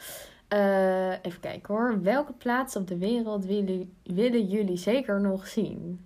Eh, 0.48 1.10
even 1.10 1.40
kijken 1.40 1.74
hoor. 1.74 2.02
Welke 2.02 2.32
plaats 2.32 2.76
op 2.76 2.86
de 2.88 2.98
wereld 2.98 3.44
willen, 3.44 3.94
willen 4.02 4.46
jullie 4.46 4.76
zeker 4.76 5.20
nog 5.20 5.46
zien? 5.46 6.04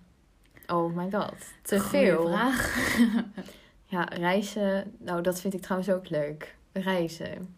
Oh 0.66 0.96
my 0.96 1.10
god, 1.10 1.34
te 1.62 1.80
Goeie 1.80 2.06
veel. 2.06 2.26
vraag. 2.28 2.76
Ja, 3.86 4.04
reizen. 4.04 4.92
Nou, 4.98 5.22
dat 5.22 5.40
vind 5.40 5.54
ik 5.54 5.60
trouwens 5.60 5.90
ook 5.92 6.08
leuk. 6.10 6.56
Reizen. 6.72 7.54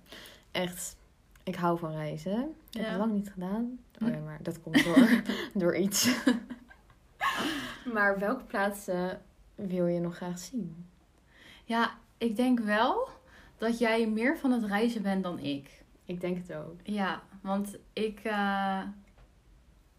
Echt, 0.50 0.96
ik 1.44 1.54
hou 1.54 1.78
van 1.78 1.92
reizen. 1.92 2.54
Ik 2.70 2.80
heb 2.80 2.88
het 2.88 2.98
lang 2.98 3.12
niet 3.12 3.30
gedaan. 3.32 3.78
Oh 4.02 4.08
ja, 4.08 4.18
maar 4.24 4.38
dat 4.42 4.62
komt 4.62 4.84
door, 4.84 5.08
door 5.54 5.76
iets. 5.76 6.16
maar 7.94 8.18
welke 8.18 8.44
plaatsen 8.44 9.22
wil 9.54 9.86
je 9.86 10.00
nog 10.00 10.16
graag 10.16 10.38
zien? 10.38 10.86
Ja, 11.64 11.90
ik 12.18 12.36
denk 12.36 12.60
wel 12.60 13.08
dat 13.58 13.78
jij 13.78 14.08
meer 14.08 14.38
van 14.38 14.52
het 14.52 14.64
reizen 14.64 15.02
bent 15.02 15.22
dan 15.22 15.38
ik. 15.38 15.84
Ik 16.04 16.20
denk 16.20 16.36
het 16.36 16.56
ook. 16.56 16.80
Ja, 16.82 17.22
want 17.42 17.78
ik... 17.92 18.20
eh, 18.22 18.80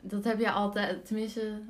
dat 0.01 0.23
heb 0.23 0.39
je 0.39 0.51
altijd... 0.51 1.05
Tenminste... 1.05 1.61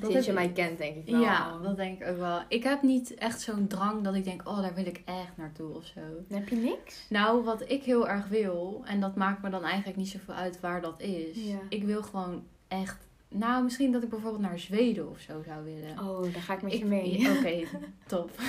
Dat 0.00 0.10
Sinds 0.10 0.26
je 0.26 0.32
mij 0.32 0.52
kent, 0.52 0.78
denk 0.78 0.96
ik 0.96 1.10
wel. 1.10 1.20
Ja, 1.20 1.58
dat 1.58 1.76
denk 1.76 2.00
ik 2.00 2.08
ook 2.08 2.18
wel. 2.18 2.40
Ik 2.48 2.62
heb 2.62 2.82
niet 2.82 3.14
echt 3.14 3.40
zo'n 3.40 3.66
drang 3.66 4.04
dat 4.04 4.14
ik 4.14 4.24
denk... 4.24 4.48
Oh, 4.48 4.60
daar 4.60 4.74
wil 4.74 4.86
ik 4.86 5.02
echt 5.04 5.36
naartoe 5.36 5.74
of 5.74 5.84
zo. 5.84 6.00
Dan 6.28 6.38
heb 6.38 6.48
je 6.48 6.56
niks? 6.56 7.06
Nou, 7.08 7.44
wat 7.44 7.70
ik 7.70 7.82
heel 7.82 8.08
erg 8.08 8.28
wil... 8.28 8.82
En 8.86 9.00
dat 9.00 9.16
maakt 9.16 9.42
me 9.42 9.50
dan 9.50 9.62
eigenlijk 9.62 9.96
niet 9.96 10.08
zoveel 10.08 10.34
uit 10.34 10.60
waar 10.60 10.80
dat 10.80 11.00
is. 11.00 11.36
Ja. 11.36 11.58
Ik 11.68 11.84
wil 11.84 12.02
gewoon 12.02 12.44
echt... 12.68 13.05
Nou, 13.38 13.64
misschien 13.64 13.92
dat 13.92 14.02
ik 14.02 14.08
bijvoorbeeld 14.08 14.42
naar 14.42 14.58
Zweden 14.58 15.10
of 15.10 15.18
zo 15.20 15.42
zou 15.46 15.64
willen. 15.64 15.98
Oh, 15.98 16.22
daar 16.32 16.42
ga 16.42 16.54
ik 16.54 16.62
met 16.62 16.72
Ik- 16.72 16.78
je 16.78 16.84
mee. 16.84 17.28
Oké, 17.38 17.66
top. 18.06 18.30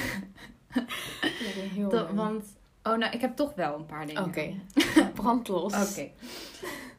Dat 0.74 0.84
is 1.64 1.70
heel 1.72 1.90
Dat- 1.90 2.12
want, 2.12 2.46
oh 2.84 2.98
nou, 2.98 3.12
ik 3.14 3.22
heb 3.22 3.36
toch 3.36 3.56
wel 3.56 3.76
een 3.76 3.86
paar 3.86 4.06
dingen. 4.06 4.24
Oké, 4.24 4.54
brand 5.22 5.48
los. 5.48 5.92
Oké. 5.92 6.10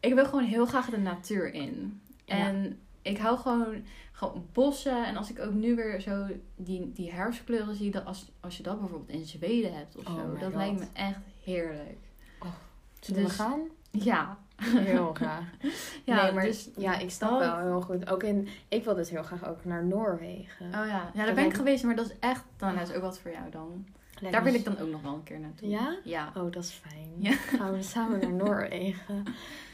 Ik 0.01 0.15
wil 0.15 0.25
gewoon 0.25 0.45
heel 0.45 0.67
graag 0.67 0.91
de 0.91 0.99
natuur 0.99 1.53
in. 1.55 2.01
Ja. 2.25 2.35
En 2.37 2.79
ik 3.03 3.19
hou 3.19 3.39
gewoon, 3.39 3.83
gewoon 4.13 4.47
bossen. 4.53 5.07
En 5.07 5.17
als 5.17 5.31
ik 5.31 5.39
ook 5.41 5.53
nu 5.53 5.75
weer 5.75 6.01
zo 6.01 6.27
die, 6.57 6.93
die 6.93 7.13
herfstkleuren 7.13 7.75
zie, 7.77 7.91
dat 7.91 8.05
als, 8.05 8.31
als 8.41 8.57
je 8.57 8.63
dat 8.63 8.81
bijvoorbeeld 8.81 9.11
in 9.19 9.27
Zweden 9.27 9.75
hebt 9.75 9.97
of 9.97 10.07
Oh 10.07 10.15
zo, 10.15 10.33
dat 10.33 10.43
God. 10.43 10.55
lijkt 10.55 10.79
me 10.81 10.87
echt 10.93 11.19
heerlijk. 11.45 11.99
Zullen 13.01 13.23
Dus- 13.23 13.37
we 13.37 13.43
gaan? 13.43 13.61
Ja. 13.91 14.39
Heel 14.91 15.15
graag. 15.15 15.45
Ja, 16.05 16.23
nee, 16.23 16.33
maar 16.33 16.45
dus 16.45 16.69
ja, 16.77 16.99
ik 16.99 17.11
snap 17.11 17.31
dat- 17.31 17.41
wel 17.41 17.59
heel 17.59 17.81
goed. 17.81 18.11
Ook 18.11 18.23
in, 18.23 18.49
ik 18.69 18.85
wil 18.85 18.95
dus 18.95 19.11
heel 19.11 19.23
graag 19.23 19.49
ook 19.49 19.65
naar 19.65 19.85
Noorwegen. 19.85 20.67
Oh 20.67 20.73
ja, 20.73 21.11
ja 21.15 21.25
daar 21.25 21.35
ben 21.35 21.45
ik 21.45 21.55
geweest, 21.55 21.85
maar 21.85 21.97
dat 21.97 22.07
is 22.07 22.19
echt, 22.21 22.45
dan 22.57 22.79
is 22.79 22.93
ook 22.93 23.03
wat 23.03 23.19
voor 23.19 23.31
jou 23.31 23.51
dan. 23.51 23.87
Daar 24.31 24.43
wil 24.43 24.55
ik 24.55 24.61
s- 24.61 24.65
dan 24.65 24.79
ook 24.79 24.89
nog 24.91 25.03
wel 25.03 25.15
een 25.15 25.23
keer 25.23 25.41
naartoe. 25.41 25.69
Ja? 25.69 25.97
Ja. 26.05 26.33
Oh, 26.37 26.53
dat 26.53 26.63
is 26.65 26.71
fijn. 26.71 27.11
Ja. 27.19 27.33
Gaan 27.33 27.73
we 27.73 27.83
samen 27.83 28.21
naar 28.21 28.33
Noorwegen. 28.47 29.25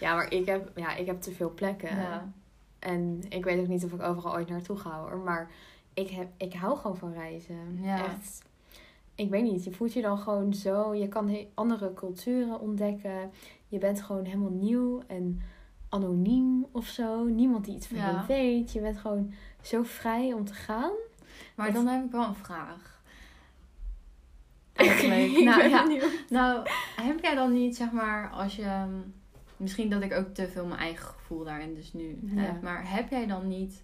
Ja, 0.01 0.15
maar 0.15 0.33
ik 0.33 0.47
heb, 0.47 0.71
ja, 0.75 0.95
ik 0.97 1.07
heb 1.07 1.21
te 1.21 1.33
veel 1.33 1.51
plekken. 1.55 1.97
Ja. 1.97 2.33
En 2.79 3.21
ik 3.29 3.45
weet 3.45 3.61
ook 3.61 3.69
niet 3.69 3.85
of 3.85 3.93
ik 3.93 4.03
overal 4.03 4.33
ooit 4.35 4.49
naartoe 4.49 4.77
ga 4.77 4.99
hoor. 5.01 5.17
Maar 5.19 5.51
ik, 5.95 6.09
heb, 6.11 6.29
ik 6.37 6.53
hou 6.55 6.77
gewoon 6.77 6.97
van 6.97 7.13
reizen. 7.13 7.79
Ja. 7.83 8.05
Echt. 8.05 8.43
Ik 9.15 9.31
weet 9.31 9.43
niet, 9.43 9.65
je 9.65 9.73
voelt 9.73 9.93
je 9.93 10.03
dan 10.03 10.19
gewoon 10.19 10.55
zo. 10.55 10.95
Je 10.95 11.09
kan 11.09 11.37
andere 11.55 11.95
culturen 11.95 12.61
ontdekken. 12.61 13.33
Je 13.75 13.81
bent 13.81 14.03
gewoon 14.03 14.25
helemaal 14.25 14.51
nieuw 14.51 15.03
en 15.07 15.41
anoniem 15.89 16.67
of 16.73 16.87
zo. 16.87 17.25
Niemand 17.25 17.65
die 17.65 17.75
iets 17.75 17.87
van 17.87 17.97
Ja. 17.97 18.11
je 18.11 18.27
weet. 18.27 18.73
Je 18.73 18.81
bent 18.81 18.99
gewoon 18.99 19.33
zo 19.63 19.83
vrij 19.83 20.33
om 20.33 20.45
te 20.45 20.55
gaan. 20.55 20.91
Maar 21.55 21.67
Dat- 21.67 21.75
dan 21.75 21.87
heb 21.87 22.05
ik 22.05 22.11
wel 22.11 22.27
een 22.27 22.35
vraag. 22.35 22.93
Eigenlijk. 24.73 25.45
nou, 25.45 25.69
ja. 25.69 25.83
benieuwd. 25.83 26.25
Nou, 26.29 26.67
heb 26.97 27.21
jij 27.23 27.35
dan 27.35 27.53
niet, 27.53 27.77
zeg 27.77 27.91
maar, 27.93 28.31
als 28.31 28.57
je... 28.57 28.63
ehm, 28.63 28.91
Misschien 29.57 29.91
dat 29.91 30.03
ik 30.03 30.13
ook 30.13 30.35
te 30.35 30.49
veel 30.49 30.67
mijn 30.67 30.81
eigen 30.81 31.05
gevoel 31.07 31.45
daarin 31.45 31.75
dus 31.75 31.93
nu 31.93 32.19
Ja. 32.23 32.41
heb. 32.41 32.63
Maar 32.63 32.91
heb 32.95 33.11
jij 33.11 33.27
dan 33.27 33.49
niet 33.49 33.83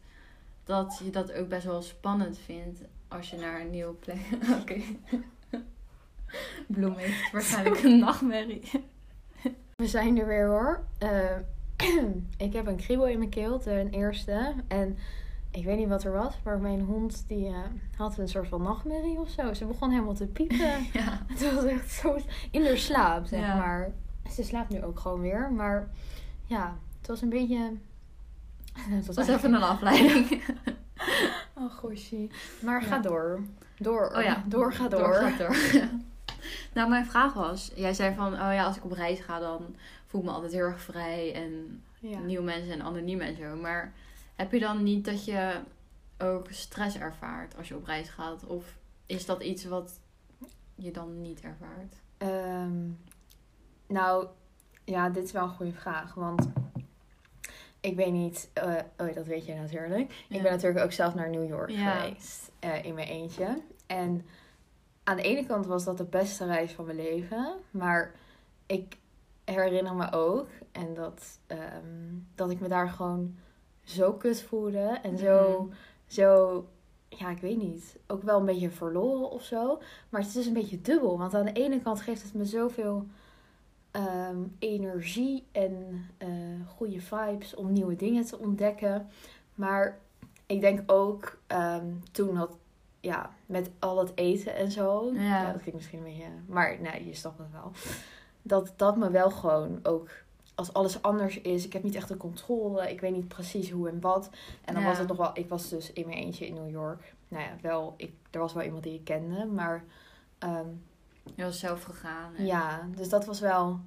dat 0.65 1.01
je 1.05 1.11
dat 1.11 1.33
ook 1.33 1.49
best 1.49 1.65
wel 1.65 1.83
spannend 1.83 2.39
vindt 2.39 2.81
als 3.09 3.31
je 3.31 3.37
naar 3.37 3.61
een 3.61 3.71
nieuwe 3.71 3.93
plek... 3.93 4.17
Oké. 4.61 4.81
Bloem 6.67 6.95
heeft 6.97 7.31
waarschijnlijk 7.33 7.83
een 7.83 7.99
nachtmerrie. 7.99 8.63
We 9.81 9.87
zijn 9.87 10.19
er 10.19 10.27
weer 10.27 10.47
hoor. 10.47 10.81
Eh, 10.99 11.37
ik 12.47 12.53
heb 12.53 12.67
een 12.67 12.77
kriebel 12.77 13.07
in 13.07 13.19
mijn 13.19 13.31
keel, 13.31 13.59
ten 13.59 13.91
eerste. 13.91 14.53
En 14.69 14.99
ik 15.51 15.65
weet 15.65 15.79
niet 15.79 15.89
wat 15.89 16.05
er 16.05 16.13
was, 16.13 16.35
maar 16.45 16.59
mijn 16.59 16.81
hond 16.81 17.25
die 17.29 17.47
eh, 17.47 17.55
had 17.97 18.19
een 18.19 18.29
soort 18.29 18.49
van 18.49 18.63
nachtmerrie 18.63 19.19
of 19.19 19.29
zo. 19.29 19.53
Ze 19.53 19.65
begon 19.67 19.91
helemaal 19.91 20.15
te 20.15 20.27
piepen. 20.27 20.59
Ja. 20.93 21.23
Het 21.27 21.55
was 21.55 21.65
echt 21.65 21.91
zo 21.91 22.19
in 22.51 22.65
haar 22.67 22.77
slaap, 22.77 23.27
zeg 23.27 23.41
Ja. 23.41 23.55
maar. 23.57 23.91
Ze 24.33 24.43
slaapt 24.43 24.71
nu 24.71 24.83
ook 24.83 24.99
gewoon 24.99 25.21
weer, 25.21 25.53
maar 25.53 25.89
ja, 26.47 26.77
het 26.99 27.09
was 27.09 27.23
een 27.23 27.29
beetje... 27.29 27.73
Het 28.73 29.07
Dat 29.07 29.15
was 29.17 29.29
even 29.29 29.55
een 29.55 29.63
afleiding. 29.63 30.29
Oh, 31.55 31.73
goshie. 31.73 32.31
Maar 32.63 32.81
Ja. 32.83 32.87
ga 32.87 32.99
door. 32.99 33.41
Door. 33.79 34.13
Oh 34.17 34.23
ja, 34.23 34.45
door, 34.47 34.73
ga 34.73 34.89
door. 34.89 35.15
gaat 35.15 35.39
door. 35.39 35.57
nou, 36.75 36.89
mijn 36.89 37.07
vraag 37.07 37.33
was... 37.33 37.73
Jij 37.75 37.95
zei 37.95 38.15
van, 38.15 38.33
oh 38.33 38.39
ja, 38.39 38.65
als 38.65 38.77
ik 38.77 38.85
op 38.85 38.93
reis 38.93 39.21
ga, 39.21 39.39
dan 39.39 39.77
voel 40.07 40.21
ik 40.21 40.27
me 40.27 40.33
altijd 40.33 40.53
heel 40.53 40.65
erg 40.65 40.81
vrij. 40.81 41.35
En 41.35 41.83
Ja. 41.99 42.19
nieuwe 42.19 42.45
mensen 42.45 42.73
en 42.73 42.83
anoniem 42.83 43.21
en 43.21 43.37
zo. 43.37 43.57
Maar 43.57 43.93
heb 44.37 44.53
je 44.53 44.61
dan 44.61 44.83
niet 44.83 45.05
dat 45.05 45.25
je 45.25 45.61
ook 46.19 46.47
stress 46.51 46.99
ervaart 46.99 47.57
als 47.57 47.69
je 47.69 47.77
op 47.77 47.85
reis 47.85 48.09
gaat? 48.09 48.47
Of 48.47 48.77
is 49.07 49.27
dat 49.27 49.43
iets 49.43 49.65
wat 49.65 50.01
je 50.75 50.91
dan 50.91 51.21
niet 51.21 51.41
ervaart? 51.41 51.95
Ehm, 52.19 52.89
nou, 53.87 54.27
ja, 54.85 55.09
dit 55.09 55.25
is 55.25 55.33
wel 55.33 55.43
een 55.43 55.49
goede 55.55 55.73
vraag. 55.73 56.15
Want 56.15 56.49
ik 57.81 57.97
weet 57.97 58.13
niet, 58.13 58.51
eh, 58.53 58.75
oh, 58.99 59.15
dat 59.15 59.27
weet 59.27 59.47
je 59.47 59.55
natuurlijk. 59.55 60.13
Ja. 60.29 60.37
Ik 60.37 60.43
ben 60.43 60.53
natuurlijk 60.53 60.85
ook 60.85 60.93
zelf 60.93 61.15
naar 61.15 61.31
New 61.31 61.49
York 61.49 61.71
Ja. 61.71 61.95
geweest 62.01 62.51
eh, 62.59 62.85
in 62.85 62.95
mijn 62.95 63.09
eentje. 63.09 63.63
En 63.87 64.27
aan 65.11 65.17
de 65.17 65.23
ene 65.23 65.47
kant 65.47 65.67
was 65.67 65.85
dat 65.85 65.99
de 65.99 66.05
beste 66.05 66.45
reis 66.45 66.73
van 66.73 66.85
mijn 66.85 66.97
leven. 66.97 67.53
Maar 67.71 68.15
ik 68.67 68.97
herinner 69.45 69.95
me 69.95 70.13
ook 70.13 70.49
en 70.73 70.95
dat, 70.95 71.39
ehm, 71.47 72.15
dat 72.35 72.51
ik 72.51 72.61
me 72.61 72.69
daar 72.69 72.89
gewoon 72.89 73.37
zo 73.85 74.13
kut 74.13 74.43
voelde. 74.43 74.99
En 75.03 75.19
zo, 75.19 75.63
Mhm. 75.63 75.75
zo, 76.07 76.65
ja, 77.09 77.31
ik 77.31 77.39
weet 77.41 77.57
niet. 77.57 77.97
Ook 78.07 78.23
wel 78.23 78.39
een 78.39 78.45
beetje 78.45 78.71
verloren 78.71 79.31
of 79.31 79.43
zo. 79.43 79.81
Maar 80.09 80.21
het 80.21 80.37
is 80.37 80.47
een 80.47 80.53
beetje 80.53 80.81
dubbel. 80.81 81.19
Want 81.19 81.35
aan 81.35 81.45
de 81.45 81.53
ene 81.53 81.81
kant 81.83 82.01
geeft 82.01 82.23
het 82.23 82.35
me 82.35 82.45
zoveel 82.45 83.07
ehm, 83.93 84.39
energie 84.59 85.47
en 85.53 86.07
eh, 86.19 86.29
goede 86.77 87.01
vibes 87.01 87.55
om 87.55 87.73
nieuwe 87.73 87.97
dingen 87.97 88.25
te 88.25 88.39
ontdekken. 88.39 89.09
Maar 89.55 89.99
ik 90.47 90.61
denk 90.61 90.93
ook 90.93 91.39
ehm, 91.47 91.87
toen 92.13 92.35
dat, 92.35 92.51
ja, 93.01 93.31
met 93.47 93.71
al 93.79 93.99
het 93.99 94.13
eten 94.15 94.55
en 94.55 94.71
zo. 94.71 95.11
Ja. 95.15 95.45
dat 95.45 95.53
klinkt 95.61 95.75
misschien 95.75 95.99
een 95.99 96.05
beetje. 96.05 96.29
Maar 96.47 96.81
nee, 96.81 97.07
je 97.07 97.15
snapt 97.15 97.39
het 97.39 97.51
wel. 97.53 97.73
Dat 98.43 98.73
dat 98.77 98.97
me 98.97 99.11
wel 99.11 99.31
gewoon 99.31 99.79
ook. 99.83 100.09
Als 100.55 100.73
alles 100.73 101.03
anders 101.03 101.41
is, 101.41 101.65
ik 101.67 101.73
heb 101.73 101.83
niet 101.83 101.95
echt 101.95 102.09
de 102.09 102.17
controle. 102.17 102.91
Ik 102.91 103.01
weet 103.01 103.13
niet 103.13 103.29
precies 103.29 103.71
hoe 103.71 103.89
en 103.89 104.01
wat. 104.01 104.31
En 104.65 104.75
dan 104.75 104.83
Ja. 104.83 104.89
was 104.89 104.99
het 104.99 105.09
nog 105.09 105.17
wel. 105.17 105.31
Ik 105.35 105.49
was 105.49 105.69
dus 105.69 105.93
in 105.93 106.07
mijn 106.07 106.19
eentje 106.19 106.47
in 106.47 106.55
New 106.55 106.71
York. 106.71 107.15
Nou 107.29 107.43
ja, 107.45 107.51
wel. 107.63 107.95
Ik, 107.97 108.13
er 108.31 108.41
was 108.41 108.53
wel 108.53 108.63
iemand 108.65 108.83
die 108.83 108.95
ik 108.95 109.05
kende. 109.05 109.45
Maar 109.47 109.85
ehm, 110.39 110.67
Je 111.35 111.45
was 111.45 111.59
zelf 111.59 111.83
gegaan. 111.83 112.35
en- 112.37 112.47
ja, 112.47 112.89
dus 112.97 113.09
dat 113.09 113.25
was 113.25 113.41
wel 113.41 113.81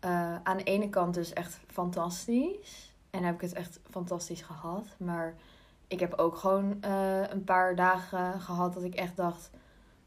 eh, 0.00 0.34
aan 0.42 0.56
de 0.56 0.62
ene 0.64 0.88
kant 0.88 1.14
dus 1.14 1.32
echt 1.32 1.60
fantastisch. 1.66 2.92
En 3.10 3.22
heb 3.22 3.34
ik 3.34 3.40
het 3.40 3.52
echt 3.52 3.80
fantastisch 3.90 4.42
gehad. 4.42 4.86
Maar 4.98 5.34
ik 5.94 6.00
heb 6.00 6.14
ook 6.14 6.36
gewoon 6.36 6.76
eh, 6.82 7.22
een 7.30 7.44
paar 7.44 7.76
dagen 7.76 8.40
gehad 8.40 8.74
dat 8.74 8.82
ik 8.82 8.94
echt 8.94 9.16
dacht... 9.16 9.50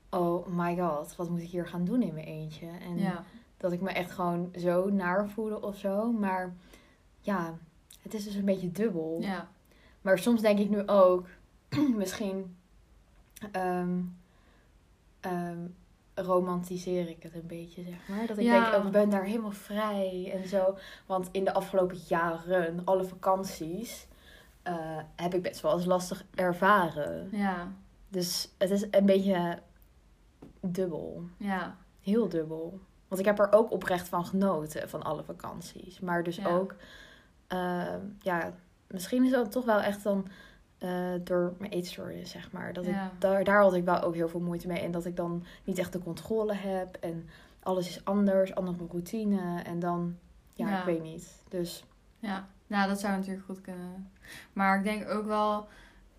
Oh 0.10 0.48
my 0.48 0.78
god, 0.78 1.16
wat 1.16 1.30
moet 1.30 1.42
ik 1.42 1.50
hier 1.50 1.68
gaan 1.68 1.86
doen 1.86 2.02
in 2.02 2.14
mijn 2.14 2.26
eentje? 2.26 2.68
En 2.68 2.98
ja. 2.98 3.24
dat 3.58 3.72
ik 3.72 3.82
me 3.82 3.90
echt 3.90 4.12
gewoon 4.12 4.52
zo 4.58 4.90
naar 4.90 5.30
voelde 5.30 5.62
of 5.62 5.78
zo. 5.78 6.12
Maar 6.12 6.54
ja, 7.20 7.58
het 8.02 8.14
is 8.14 8.24
dus 8.24 8.36
een 8.36 8.46
beetje 8.46 8.72
dubbel. 8.72 9.18
ja. 9.22 9.48
Maar 10.02 10.20
soms 10.20 10.42
denk 10.42 10.60
ik 10.60 10.70
nu 10.70 10.88
ook, 10.88 11.28
misschien 11.96 12.56
ehm, 13.52 14.00
ehm, 15.20 15.58
romantiseer 16.14 17.10
ik 17.10 17.24
het 17.24 17.34
een 17.36 17.48
beetje, 17.48 17.84
zeg 17.84 18.08
maar. 18.08 18.28
Dat 18.28 18.38
ik 18.38 18.44
Ja. 18.44 18.62
denk, 18.70 18.76
oh, 18.82 18.86
ik 18.86 18.92
ben 18.92 19.10
daar 19.10 19.24
helemaal 19.24 19.52
vrij 19.52 20.32
en 20.34 20.48
zo. 20.48 20.78
Want 21.06 21.30
in 21.32 21.44
de 21.44 21.54
afgelopen 21.54 21.98
jaren, 22.08 22.82
alle 22.86 23.04
vakanties, 23.04 24.07
eh, 24.68 24.98
heb 25.16 25.34
ik 25.34 25.42
best 25.42 25.62
wel 25.62 25.72
als 25.72 25.86
lastig 25.86 26.26
ervaren. 26.36 27.30
Ja, 27.32 27.72
Dus 28.10 28.50
het 28.58 28.70
is 28.70 28.86
een 28.92 29.06
beetje 29.06 29.60
dubbel. 30.62 31.24
ja, 31.38 31.76
Heel 32.02 32.30
dubbel. 32.30 32.80
Want 33.08 33.22
ik 33.22 33.28
heb 33.28 33.40
er 33.40 33.52
ook 33.54 33.72
oprecht 33.72 34.08
van 34.08 34.26
genoten, 34.26 34.90
van 34.90 35.04
alle 35.04 35.24
vakanties. 35.24 36.00
Maar 36.00 36.24
dus 36.24 36.36
Ja. 36.36 36.48
ook, 36.48 36.76
eh, 37.48 37.96
ja, 38.20 38.54
misschien 38.88 39.24
is 39.26 39.32
dat 39.32 39.52
toch 39.52 39.66
wel 39.66 39.80
echt 39.82 40.04
dan 40.04 40.28
eh, 40.78 41.14
door 41.24 41.54
mijn 41.60 41.72
eetstoornis, 41.72 42.32
zeg 42.32 42.52
maar. 42.52 42.74
Dat 42.74 42.86
Ja. 42.86 43.06
ik, 43.06 43.22
daar, 43.22 43.44
daar 43.44 43.62
had 43.62 43.74
ik 43.74 43.84
wel 43.84 44.02
ook 44.02 44.16
heel 44.16 44.30
veel 44.30 44.40
moeite 44.40 44.68
mee. 44.68 44.80
En 44.80 44.92
dat 44.92 45.06
ik 45.06 45.16
dan 45.16 45.44
niet 45.64 45.78
echt 45.78 45.94
de 45.94 46.00
controle 46.00 46.54
heb. 46.54 46.96
En 46.96 47.30
alles 47.64 47.88
is 47.90 48.06
anders, 48.06 48.56
andere 48.56 48.86
routine. 48.90 49.62
En 49.62 49.80
dan, 49.80 50.18
ja, 50.54 50.70
Ja. 50.70 50.80
ik 50.80 50.86
weet 50.86 51.02
niet. 51.02 51.44
Dus, 51.50 51.84
ja. 52.20 52.48
Nou, 52.68 52.88
dat 52.88 53.00
zou 53.00 53.16
natuurlijk 53.18 53.46
goed 53.46 53.62
kunnen. 53.62 54.12
Maar 54.54 54.78
ik 54.78 54.84
denk 54.84 55.10
ook 55.10 55.26
wel, 55.26 55.68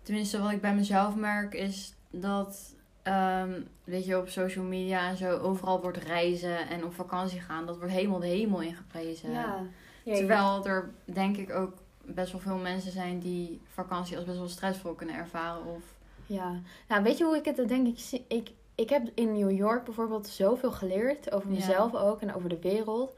tenminste 0.01 0.41
wat 0.41 0.51
ik 0.51 0.61
bij 0.61 0.75
mezelf 0.75 1.15
merk, 1.15 1.53
is 1.53 1.93
dat, 2.09 2.75
ehm, 3.03 3.61
weet 3.83 4.05
je, 4.05 4.17
op 4.17 4.29
social 4.29 4.65
media 4.65 5.09
en 5.09 5.17
zo 5.17 5.37
overal 5.37 5.81
wordt 5.81 5.97
reizen 5.97 6.67
en 6.69 6.83
op 6.83 6.93
vakantie 6.93 7.39
gaan. 7.39 7.65
Dat 7.65 7.77
wordt 7.77 7.93
helemaal 7.93 8.19
de 8.19 8.27
hemel 8.27 8.61
ingeprezen. 8.61 9.31
ja. 9.31 9.61
Terwijl 10.03 10.65
er 10.65 10.89
denk 11.05 11.37
ik 11.37 11.53
ook 11.53 11.73
best 12.05 12.31
wel 12.31 12.41
veel 12.41 12.57
mensen 12.57 12.91
zijn 12.91 13.19
die 13.19 13.61
vakantie 13.73 14.15
als 14.15 14.25
best 14.25 14.37
wel 14.37 14.47
stressvol 14.47 14.93
kunnen 14.93 15.15
ervaren. 15.15 15.65
Of, 15.65 15.81
Ja, 16.25 16.53
nou 16.87 17.03
weet 17.03 17.17
je 17.17 17.23
hoe 17.23 17.35
ik 17.37 17.45
het 17.45 17.67
denk 17.67 17.87
ik 17.87 17.99
zie? 17.99 18.25
Ik, 18.27 18.51
ik 18.75 18.89
heb 18.89 19.09
in 19.13 19.33
New 19.33 19.51
York 19.51 19.83
bijvoorbeeld 19.83 20.27
zoveel 20.27 20.71
geleerd 20.71 21.31
over 21.31 21.49
Ja. 21.49 21.55
mezelf 21.55 21.95
ook 21.95 22.21
en 22.21 22.33
over 22.35 22.49
de 22.49 22.59
wereld. 22.61 23.15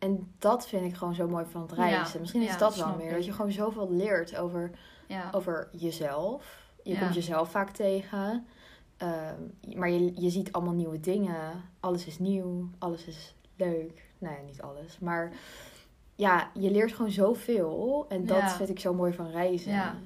En 0.00 0.32
dat 0.38 0.68
vind 0.68 0.84
ik 0.84 0.94
gewoon 0.94 1.14
zo 1.14 1.28
mooi 1.28 1.44
van 1.44 1.60
het 1.60 1.72
reizen. 1.72 2.12
Ja, 2.12 2.20
Misschien 2.20 2.42
is 2.42 2.50
ja, 2.52 2.58
dat 2.58 2.76
wel 2.76 2.96
meer. 2.96 3.06
ik. 3.06 3.14
Dat 3.14 3.24
je 3.24 3.32
gewoon 3.32 3.52
zoveel 3.52 3.92
leert 3.92 4.36
over, 4.36 4.70
ja, 5.06 5.28
over 5.32 5.68
jezelf. 5.72 6.68
Je 6.82 6.98
komt 6.98 7.14
jezelf 7.14 7.50
vaak 7.50 7.70
tegen. 7.70 8.46
Ehm, 8.96 9.40
maar 9.76 9.90
je, 9.90 10.20
je 10.20 10.30
ziet 10.30 10.52
allemaal 10.52 10.74
nieuwe 10.74 11.00
dingen. 11.00 11.62
Alles 11.80 12.06
is 12.06 12.18
nieuw. 12.18 12.70
Alles 12.78 13.04
is 13.04 13.34
leuk. 13.56 14.08
Nou 14.18 14.34
ja, 14.34 14.42
niet 14.46 14.62
alles. 14.62 14.98
Maar 14.98 15.32
ja, 16.14 16.50
je 16.54 16.70
leert 16.70 16.92
gewoon 16.92 17.10
zoveel. 17.10 18.06
En 18.08 18.26
dat 18.26 18.52
vind 18.52 18.68
ik 18.68 18.80
zo 18.80 18.94
mooi 18.94 19.12
van 19.12 19.30
reizen. 19.30 19.72
Ja. 19.72 19.96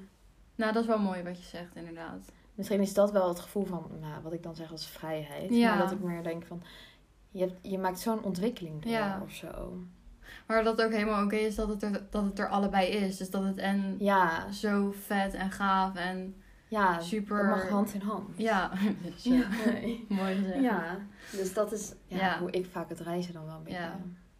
nou 0.55 0.73
dat 0.73 0.83
is 0.83 0.89
wel 0.89 0.99
mooi 0.99 1.23
wat 1.23 1.39
je 1.39 1.45
zegt 1.45 1.77
inderdaad. 1.77 2.33
Misschien 2.55 2.81
is 2.81 2.95
dat 2.95 3.11
wel 3.11 3.29
het 3.29 3.41
gevoel 3.41 3.65
van, 3.65 3.87
nou, 4.01 4.23
wat 4.23 4.33
ik 4.33 4.43
dan 4.43 4.55
zeg 4.55 4.71
als 4.71 4.87
vrijheid. 4.87 5.51
Ja. 5.51 5.69
Maar 5.69 5.79
dat 5.79 5.93
ik 5.93 6.01
meer 6.01 6.23
denk 6.23 6.45
van, 6.45 6.63
je, 7.35 7.41
hebt, 7.41 7.59
je 7.63 7.79
maakt 7.79 7.99
zo'n 8.01 8.23
ontwikkeling 8.23 8.83
door 8.83 8.93
Ja. 8.93 9.21
of 9.25 9.33
zo. 9.33 9.79
Maar 10.47 10.65
dat 10.65 10.83
ook 10.83 10.91
helemaal 10.93 11.25
oké 11.25 11.37
is 11.37 11.55
dat 11.55 11.69
het, 11.69 11.83
er, 11.83 12.03
dat 12.11 12.25
het 12.25 12.39
er 12.39 12.49
allebei 12.49 12.89
is. 12.89 13.17
Dus 13.17 13.31
dat 13.31 13.45
het 13.45 13.57
en 13.59 13.97
Ja, 13.99 14.53
zo 14.53 14.95
vet 15.07 15.35
en 15.35 15.51
gaaf 15.51 15.95
en 15.95 16.35
ja 16.69 17.01
super... 17.01 17.37
dat 17.37 17.57
mag 17.57 17.69
hand 17.69 17.95
in 17.95 18.01
hand. 18.01 18.29
Ja. 18.37 18.71
Ja. 19.17 19.47
mooi 20.09 20.35
gezegd. 20.35 20.61
ja. 20.63 20.99
Dus 21.33 21.55
dat 21.55 21.73
is 21.73 21.93
ja, 22.07 22.39
hoe 22.39 22.51
ik 22.51 22.67
vaak 22.67 22.89
het 22.89 23.01
reizen 23.01 23.33
dan 23.33 23.45
wel 23.47 23.57
een 23.57 23.63
beetje 23.63 23.91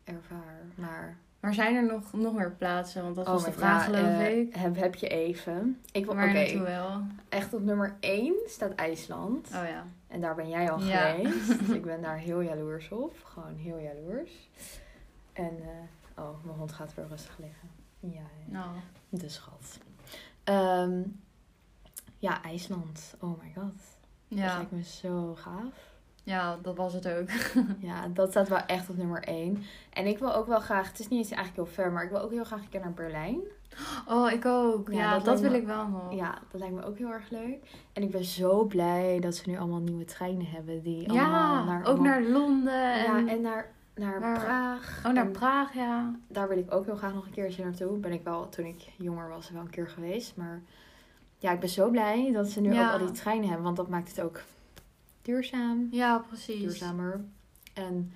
ervaar. 0.05 0.63
Maar, 0.75 1.17
Maar 1.45 1.55
zijn 1.55 1.77
er 1.77 1.85
nog, 1.87 2.13
nog 2.13 2.35
meer 2.35 2.53
plaatsen? 2.53 3.03
Want 3.03 3.17
dat 3.17 3.27
was 3.27 3.41
oh, 3.41 3.47
de 3.47 3.53
vraag 3.53 3.87
ja, 3.87 3.93
geloof 3.93 4.21
eh, 4.21 4.39
ik. 4.39 4.55
Heb, 4.55 4.77
heb 4.77 4.95
je 4.95 5.09
even. 5.09 5.81
Ik 5.93 6.05
wil, 6.05 6.15
naartoe 6.15 6.63
wel? 6.63 7.03
echt 7.29 7.55
op 7.55 7.63
nummer 7.63 7.97
1 8.01 8.35
staat 8.47 8.75
IJsland. 8.75 9.47
Oh 9.47 9.69
ja. 9.69 9.87
En 10.07 10.21
daar 10.21 10.35
ben 10.35 10.49
jij 10.49 10.71
al 10.71 10.81
Ja. 10.81 11.13
geweest. 11.13 11.49
Dus 11.59 11.69
ik 11.69 11.83
ben 11.85 12.03
daar 12.03 12.17
heel 12.17 12.41
jaloers 12.41 12.89
op. 12.89 13.17
Gewoon 13.25 13.57
heel 13.57 13.79
jaloers. 13.79 14.49
En, 15.33 15.59
eh, 15.63 16.25
oh, 16.25 16.45
mijn 16.45 16.57
hond 16.59 16.73
gaat 16.73 16.95
weer 16.95 17.07
rustig 17.09 17.39
liggen. 17.39 17.69
Ja. 18.01 18.27
Nou, 18.45 18.71
de 19.09 19.29
schat. 19.29 19.79
Ehm, 20.45 21.03
ja, 22.19 22.43
IJsland. 22.43 23.15
Oh 23.21 23.43
my 23.43 23.53
god. 23.55 23.81
Dat 24.29 24.39
ja. 24.39 24.57
lijkt 24.57 24.71
me 24.71 24.83
zo 24.83 25.35
gaaf. 25.35 25.94
Ja, 26.25 26.59
dat 26.63 26.77
was 26.77 26.93
het 26.93 27.09
ook. 27.09 27.29
Ja, 27.89 28.09
dat 28.09 28.31
staat 28.31 28.49
wel 28.49 28.59
echt 28.67 28.89
op 28.91 28.97
nummer 28.97 29.23
1. 29.23 29.63
En 29.93 30.07
ik 30.07 30.19
wil 30.19 30.35
ook 30.35 30.47
wel 30.47 30.61
graag, 30.61 30.89
het 30.89 30.99
is 30.99 31.09
niet 31.09 31.19
eens 31.19 31.31
eigenlijk 31.31 31.69
heel 31.69 31.75
ver, 31.85 31.93
maar 31.93 32.05
ik 32.05 32.11
wil 32.11 32.21
ook 32.21 32.31
heel 32.31 32.45
graag 32.45 32.61
een 32.61 32.69
keer 32.69 32.81
naar 32.81 32.93
Berlijn. 32.93 33.39
Oh, 34.09 34.31
ik 34.31 34.45
ook. 34.47 34.89
Ja, 34.93 34.99
Ja, 34.99 35.19
dat 35.19 35.41
wil 35.41 35.51
me- 35.51 35.57
ik 35.57 35.67
wel 35.67 35.89
nog. 35.89 36.15
Ja, 36.15 36.39
dat 36.51 36.61
lijkt 36.61 36.75
me 36.75 36.85
ook 36.85 36.99
heel 36.99 37.13
erg 37.13 37.31
leuk. 37.31 37.57
En 37.93 38.03
ik 38.03 38.11
ben 38.11 38.25
zo 38.25 38.65
blij 38.65 39.19
dat 39.21 39.35
ze 39.35 39.51
nu 39.51 39.59
allemaal 39.59 39.81
nieuwe 39.81 40.05
treinen 40.05 40.47
hebben. 40.47 40.83
Die 40.83 41.13
Ja, 41.13 41.23
allemaal 41.23 41.65
naar 41.65 41.81
ook 41.81 41.87
allemaal- 41.87 42.05
naar 42.05 42.23
Londen. 42.23 42.93
En, 42.93 43.27
Ja, 43.27 43.33
en 43.33 43.41
naar, 43.41 43.71
naar 43.95 44.19
Praag. 44.21 45.03
oh, 45.07 45.13
naar 45.13 45.25
En 45.25 45.31
Praag, 45.33 45.75
ja. 45.75 46.15
daar 46.29 46.49
wil 46.49 46.59
ik 46.59 46.75
ook 46.75 46.85
heel 46.85 46.97
graag 46.97 47.15
nog 47.15 47.25
een 47.27 47.33
keertje 47.33 47.65
naartoe. 47.65 47.97
Ben 47.99 48.13
ik 48.13 48.25
wel, 48.25 48.49
toen 48.49 48.65
ik 48.65 48.89
jonger 48.97 49.29
was, 49.29 49.51
wel 49.51 49.61
een 49.61 49.71
keer 49.71 49.89
geweest. 49.89 50.37
Maar 50.37 50.63
ja, 51.39 51.51
ik 51.53 51.61
ben 51.61 51.69
zo 51.69 51.91
blij 51.91 52.31
dat 52.33 52.49
ze 52.49 52.61
nu 52.61 52.73
Ja. 52.73 52.87
ook 52.87 52.93
al 53.01 53.07
die 53.07 53.15
treinen 53.15 53.47
hebben. 53.47 53.65
Want 53.65 53.77
dat 53.77 53.89
maakt 53.89 54.09
het 54.09 54.21
ook 54.21 54.41
duurzaam. 55.25 55.89
Ja, 55.91 56.19
precies. 56.19 56.61
Duurzamer. 56.61 57.21
En, 57.75 58.13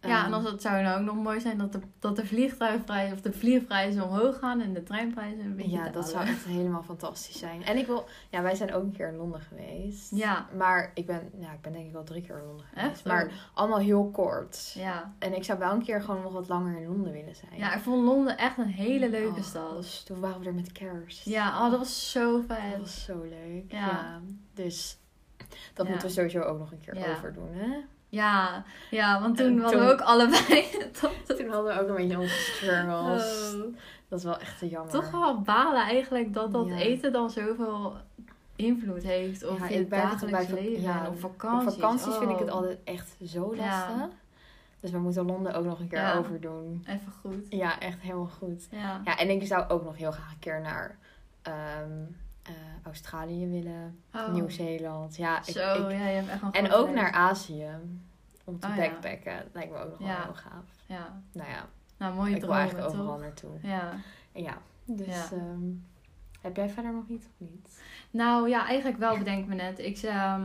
Ja, 0.00 0.16
ehm, 0.18 0.26
en 0.26 0.32
als 0.32 0.50
het 0.50 0.62
zou 0.62 0.82
nou 0.82 1.00
ook 1.00 1.06
nog 1.06 1.22
mooi 1.22 1.40
zijn 1.40 1.58
dat 1.58 1.72
de, 1.72 1.80
dat 1.98 2.16
de 2.16 2.26
vliegtuigprijzen 2.26 3.14
of 3.16 3.20
de 3.22 3.32
vliegprijzen 3.32 4.02
omhoog 4.02 4.38
gaan 4.38 4.60
en 4.60 4.72
de 4.72 4.82
treinprijzen 4.82 5.44
een 5.44 5.56
beetje 5.56 5.70
Ja, 5.70 5.88
dat 5.88 6.08
zou 6.08 6.26
echt 6.26 6.44
helemaal 6.44 6.82
fantastisch 6.82 7.38
zijn. 7.38 7.64
En 7.64 7.76
ik 7.76 7.86
wil... 7.86 8.04
Ja, 8.30 8.42
wij 8.42 8.54
zijn 8.54 8.72
ook 8.74 8.82
een 8.82 8.92
keer 8.92 9.08
in 9.08 9.16
Londen 9.16 9.40
geweest. 9.40 10.10
Ja, 10.14 10.46
Maar 10.56 10.90
ik 10.94 11.06
ben, 11.06 11.30
ja, 11.38 11.52
ik 11.52 11.60
ben 11.60 11.72
denk 11.72 11.86
ik 11.86 11.92
wel 11.92 12.04
drie 12.04 12.22
keer 12.22 12.38
in 12.38 12.46
Londen 12.46 12.66
geweest. 12.66 12.86
echt? 12.90 13.04
Maar 13.04 13.24
Oh. 13.26 13.32
allemaal 13.54 13.78
heel 13.78 14.10
kort. 14.10 14.72
Ja. 14.74 15.14
En 15.18 15.36
ik 15.36 15.44
zou 15.44 15.58
wel 15.58 15.72
een 15.72 15.82
keer 15.82 16.02
gewoon 16.02 16.22
nog 16.22 16.32
wat 16.32 16.48
langer 16.48 16.76
in 16.80 16.86
Londen 16.88 17.12
willen 17.12 17.36
zijn. 17.36 17.56
ja, 17.56 17.74
ik 17.74 17.82
vond 17.82 18.04
Londen 18.04 18.38
echt 18.38 18.58
een 18.58 18.66
hele 18.66 19.10
leuke 19.10 19.38
Oh, 19.38 19.44
stad. 19.44 19.76
dus 19.76 20.02
toen 20.02 20.20
waren 20.20 20.40
we 20.40 20.46
er 20.46 20.54
met 20.54 20.72
kerst. 20.72 21.24
Ja, 21.24 21.64
oh, 21.64 21.70
dat 21.70 21.78
was 21.78 22.10
zo 22.10 22.44
Dat 22.46 22.56
vet. 22.58 22.78
was 22.80 23.04
zo 23.04 23.20
leuk. 23.22 23.64
Ja. 23.72 23.78
Ja. 23.86 24.20
Dus 24.54 24.96
dat 25.74 25.88
moeten 25.88 26.06
we 26.06 26.12
sowieso 26.12 26.40
ook 26.40 26.58
nog 26.58 26.72
een 26.72 26.80
keer 26.80 27.10
overdoen, 27.16 27.48
hè? 27.52 27.76
Ja, 28.08 28.64
ja, 28.90 29.20
want 29.20 29.40
En 29.40 29.46
toen 29.46 29.60
hadden 29.60 29.80
we 29.80 29.86
toen- 29.86 29.94
ook 29.94 30.00
allebei... 30.00 30.64
Toen 31.26 31.48
hadden 31.48 31.74
we 31.74 31.80
ook 31.80 31.88
een 31.88 31.94
beetje 31.94 32.18
onze 32.18 32.34
struggles. 32.52 33.54
Oh. 33.54 33.74
Dat 34.08 34.18
is 34.18 34.24
wel 34.24 34.38
echt 34.38 34.58
te 34.58 34.68
jammer. 34.68 34.92
Toch 34.92 35.10
wel 35.10 35.40
balen 35.40 35.82
eigenlijk 35.82 36.34
dat 36.34 36.52
dat 36.52 36.66
Ja. 36.68 36.76
eten 36.76 37.12
dan 37.12 37.30
zoveel 37.30 37.96
invloed 38.56 39.02
heeft 39.02 39.46
op 39.48 39.58
Ja, 39.58 39.68
je 39.68 39.88
dagelijks 39.88 40.46
bij 40.48 40.60
leven 40.60 40.82
ja, 40.82 41.00
en 41.00 41.06
op 41.06 41.12
Op 41.12 41.20
vakanties. 41.20 41.74
vakanties 41.74 42.14
vind 42.16 42.30
ik 42.30 42.38
het 42.38 42.48
Oh, 42.48 42.54
altijd 42.54 42.78
echt 42.84 43.16
zo 43.24 43.54
Ja. 43.54 43.66
lastig. 43.88 44.16
Dus 44.80 44.90
we 44.90 44.98
moeten 44.98 45.24
Londen 45.26 45.54
ook 45.54 45.64
nog 45.64 45.80
een 45.80 45.88
keer 45.88 46.14
overdoen. 46.18 46.84
Even 46.88 47.12
goed. 47.20 47.46
Ja, 47.48 47.78
echt 47.80 48.00
helemaal 48.00 48.30
goed. 48.38 48.66
Ja. 48.70 49.00
Ja, 49.04 49.18
en 49.18 49.30
ik 49.30 49.46
zou 49.46 49.68
ook 49.68 49.84
nog 49.84 49.96
heel 49.96 50.12
graag 50.12 50.30
een 50.32 50.38
keer 50.38 50.60
naar 50.60 50.96
ehm, 51.42 51.90
eh, 52.42 52.52
Australië 52.82 53.46
willen. 53.48 53.98
Oh. 54.14 54.32
Nieuw-Zeeland. 54.32 55.16
Ja, 55.16 55.38
ik, 55.38 55.44
Zo, 55.44 55.72
ik- 55.72 55.90
ja, 55.90 56.06
je 56.08 56.16
hebt 56.16 56.28
echt 56.28 56.42
een 56.42 56.52
en 56.52 56.72
ook 56.72 56.90
naar 56.90 57.12
Azië. 57.12 57.68
Om 58.44 58.58
te 58.58 58.66
Oh, 58.66 58.76
ja. 58.76 58.80
backpacken. 58.82 59.48
Lijkt 59.52 59.70
me 59.72 59.78
ook 59.78 59.88
nog 59.90 59.98
wel 59.98 60.08
Ja. 60.08 60.22
heel 60.22 60.34
gaaf. 60.34 60.64
Ja, 60.86 61.22
Nou 61.32 61.48
ja, 61.50 61.66
nou 61.96 62.14
mooie 62.14 62.26
ik 62.34 62.40
wil 62.40 62.40
dromen, 62.40 62.58
eigenlijk 62.58 62.88
overal 62.88 63.18
naartoe. 63.18 63.50
Ja. 63.62 63.92
En 64.32 64.42
ja, 64.42 64.58
dus 64.84 65.06
Ja. 65.06 65.28
ehm, 65.32 65.62
heb 66.40 66.56
jij 66.56 66.68
verder 66.68 66.92
nog 66.92 67.06
iets 67.08 67.24
of 67.26 67.32
niet? 67.48 67.80
Nou 68.10 68.48
ja, 68.48 68.66
eigenlijk 68.66 68.98
wel 68.98 69.18
bedenk 69.18 69.46
me 69.46 69.54
net. 69.54 69.78
Ik, 69.78 69.96
ehm, 69.98 70.42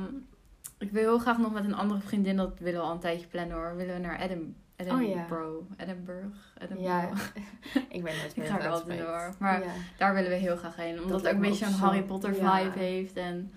ik 0.77 0.91
wil 0.91 1.01
heel 1.01 1.19
graag 1.19 1.37
nog 1.37 1.53
met 1.53 1.63
een 1.65 1.75
andere 1.75 1.99
vriendin, 2.01 2.35
dat 2.37 2.59
willen 2.59 2.79
we 2.79 2.85
al 2.85 2.93
een 2.93 2.99
tijdje 2.99 3.27
plannen 3.27 3.55
hoor. 3.57 3.75
Willen 3.75 3.93
we 3.95 4.01
naar 4.01 4.19
Edin 4.21 4.55
Edinburgh. 4.77 5.65
Edinburgh. 5.77 6.35
Edinburgh. 6.57 6.81
Ja, 6.83 7.09
ik 7.89 8.01
nooit 8.03 8.25
Ik 8.29 8.35
meer 8.35 8.45
ga 8.47 8.53
hoe 8.53 8.61
er 8.63 8.69
altijd 8.71 8.99
door. 8.99 9.33
Maar 9.39 9.63
ja. 9.63 9.71
daar 9.97 10.13
willen 10.13 10.29
we 10.29 10.35
heel 10.35 10.57
graag 10.57 10.75
heen. 10.75 10.91
Omdat 10.93 11.09
Dat 11.09 11.19
het 11.21 11.27
ook 11.29 11.35
een 11.35 11.49
beetje 11.49 11.65
zo'n 11.65 11.73
zo- 11.73 11.85
Harry 11.85 12.03
Potter 12.03 12.35
ja. 12.35 12.57
vibe 12.63 12.79
heeft. 12.79 13.15
En 13.17 13.51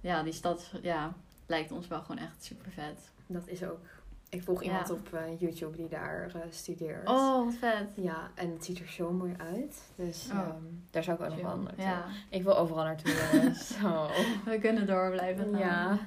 ja, 0.00 0.22
die 0.22 0.32
stad 0.32 0.70
ja, 0.82 1.12
lijkt 1.46 1.72
ons 1.72 1.88
wel 1.88 2.00
gewoon 2.00 2.18
echt 2.18 2.44
super 2.44 2.70
vet. 2.70 3.10
dat 3.26 3.48
is 3.48 3.62
ook. 3.64 3.80
Ik 4.28 4.42
volg 4.42 4.62
Ja. 4.62 4.66
iemand 4.70 4.90
op 4.90 5.12
eh, 5.12 5.40
YouTube 5.40 5.76
die 5.76 5.88
daar 5.88 6.30
eh, 6.34 6.40
studeert. 6.50 7.08
Oh, 7.08 7.44
wat 7.44 7.54
vet. 7.54 7.88
Ja, 7.96 8.30
en 8.34 8.50
het 8.52 8.64
ziet 8.64 8.78
er 8.78 8.88
zo 8.88 9.12
mooi 9.12 9.34
uit. 9.38 9.82
Dus 9.96 10.28
Oh. 10.32 10.38
ehm, 10.38 10.48
daar 10.90 11.02
zou 11.02 11.16
ik 11.18 11.22
ook 11.24 11.30
nog 11.30 11.40
wel 11.42 11.56
naartoe. 11.58 11.84
Ja, 11.84 12.04
Ik 12.28 12.42
wil 12.42 12.56
overal 12.58 12.84
naartoe 12.84 13.12
zo. 13.80 14.06
we 14.44 14.58
kunnen 14.58 14.86
door 14.86 15.10
blijven 15.10 15.44
gaan. 15.50 15.58
Ja, 15.58 15.98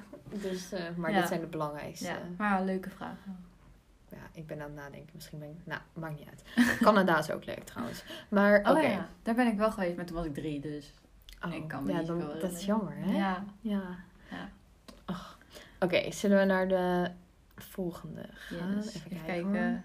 dus, 0.42 0.72
eh, 0.72 0.80
maar 0.96 1.10
Ja. 1.10 1.18
dit 1.18 1.28
zijn 1.28 1.40
de 1.40 1.46
belangrijkste. 1.46 2.04
Ja, 2.06 2.12
Ja. 2.12 2.18
maar 2.36 2.64
leuke 2.64 2.90
vragen. 2.90 3.46
Ik 4.32 4.46
ben 4.46 4.60
aan 4.60 4.64
het 4.66 4.74
nadenken. 4.74 5.10
Misschien 5.14 5.38
ben 5.38 5.48
ik... 5.48 5.56
Nou, 5.64 5.80
maakt 5.92 6.18
niet 6.18 6.28
uit. 6.28 6.42
Canada 6.82 7.18
is 7.18 7.30
ook 7.30 7.44
leuk 7.44 7.64
trouwens. 7.64 8.04
Maar 8.28 8.58
oké. 8.60 8.70
Oh 8.70 8.82
ja, 8.82 9.08
daar 9.22 9.34
ben 9.34 9.46
ik 9.46 9.56
wel 9.56 9.70
geweest, 9.72 9.96
maar 9.96 10.04
toen 10.04 10.16
was 10.16 10.26
ik 10.26 10.34
drie, 10.34 10.60
dus... 10.60 10.92
Oh, 11.46 11.54
Ik 11.54 11.68
kan 11.68 11.84
me 11.84 11.92
ja, 11.92 11.98
niet 11.98 12.06
dan, 12.06 12.18
dat 12.40 12.52
is 12.52 12.64
jammer, 12.64 12.94
hè? 12.96 13.16
Ja. 13.16 13.44
Ja. 13.60 13.82
Ja. 14.30 14.48
Ach. 15.04 15.38
Oké, 15.80 16.12
zullen 16.12 16.38
we 16.38 16.44
naar 16.44 16.68
de 16.68 17.10
volgende 17.56 18.28
gaan? 18.32 18.74
Yes. 18.76 18.86
Even, 18.94 19.10
Even 19.10 19.24
kijken. 19.26 19.52
kijken. 19.52 19.84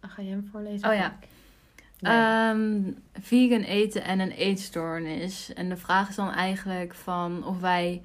Ah, 0.00 0.10
Ga 0.10 0.22
jij 0.22 0.30
hem 0.30 0.48
voorlezen? 0.52 0.88
Oh 0.88 0.94
ja. 0.94 1.18
Nee. 1.98 2.12
Ehm, 2.12 2.92
vegan 3.12 3.60
eten 3.62 4.02
en 4.04 4.20
een 4.20 4.30
eetstoornis. 4.30 5.52
En 5.54 5.68
de 5.68 5.76
vraag 5.76 6.08
is 6.08 6.14
dan 6.14 6.32
eigenlijk 6.32 6.94
van 6.94 7.44
of 7.44 7.60
wij 7.60 8.02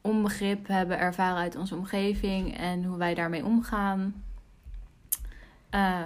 onbegrip 0.00 0.66
hebben 0.66 0.98
ervaren 0.98 1.38
uit 1.38 1.56
onze 1.56 1.74
omgeving 1.74 2.56
en 2.56 2.84
hoe 2.84 2.98
wij 2.98 3.14
daarmee 3.14 3.44
omgaan. 3.44 4.24
Eh, 5.70 6.02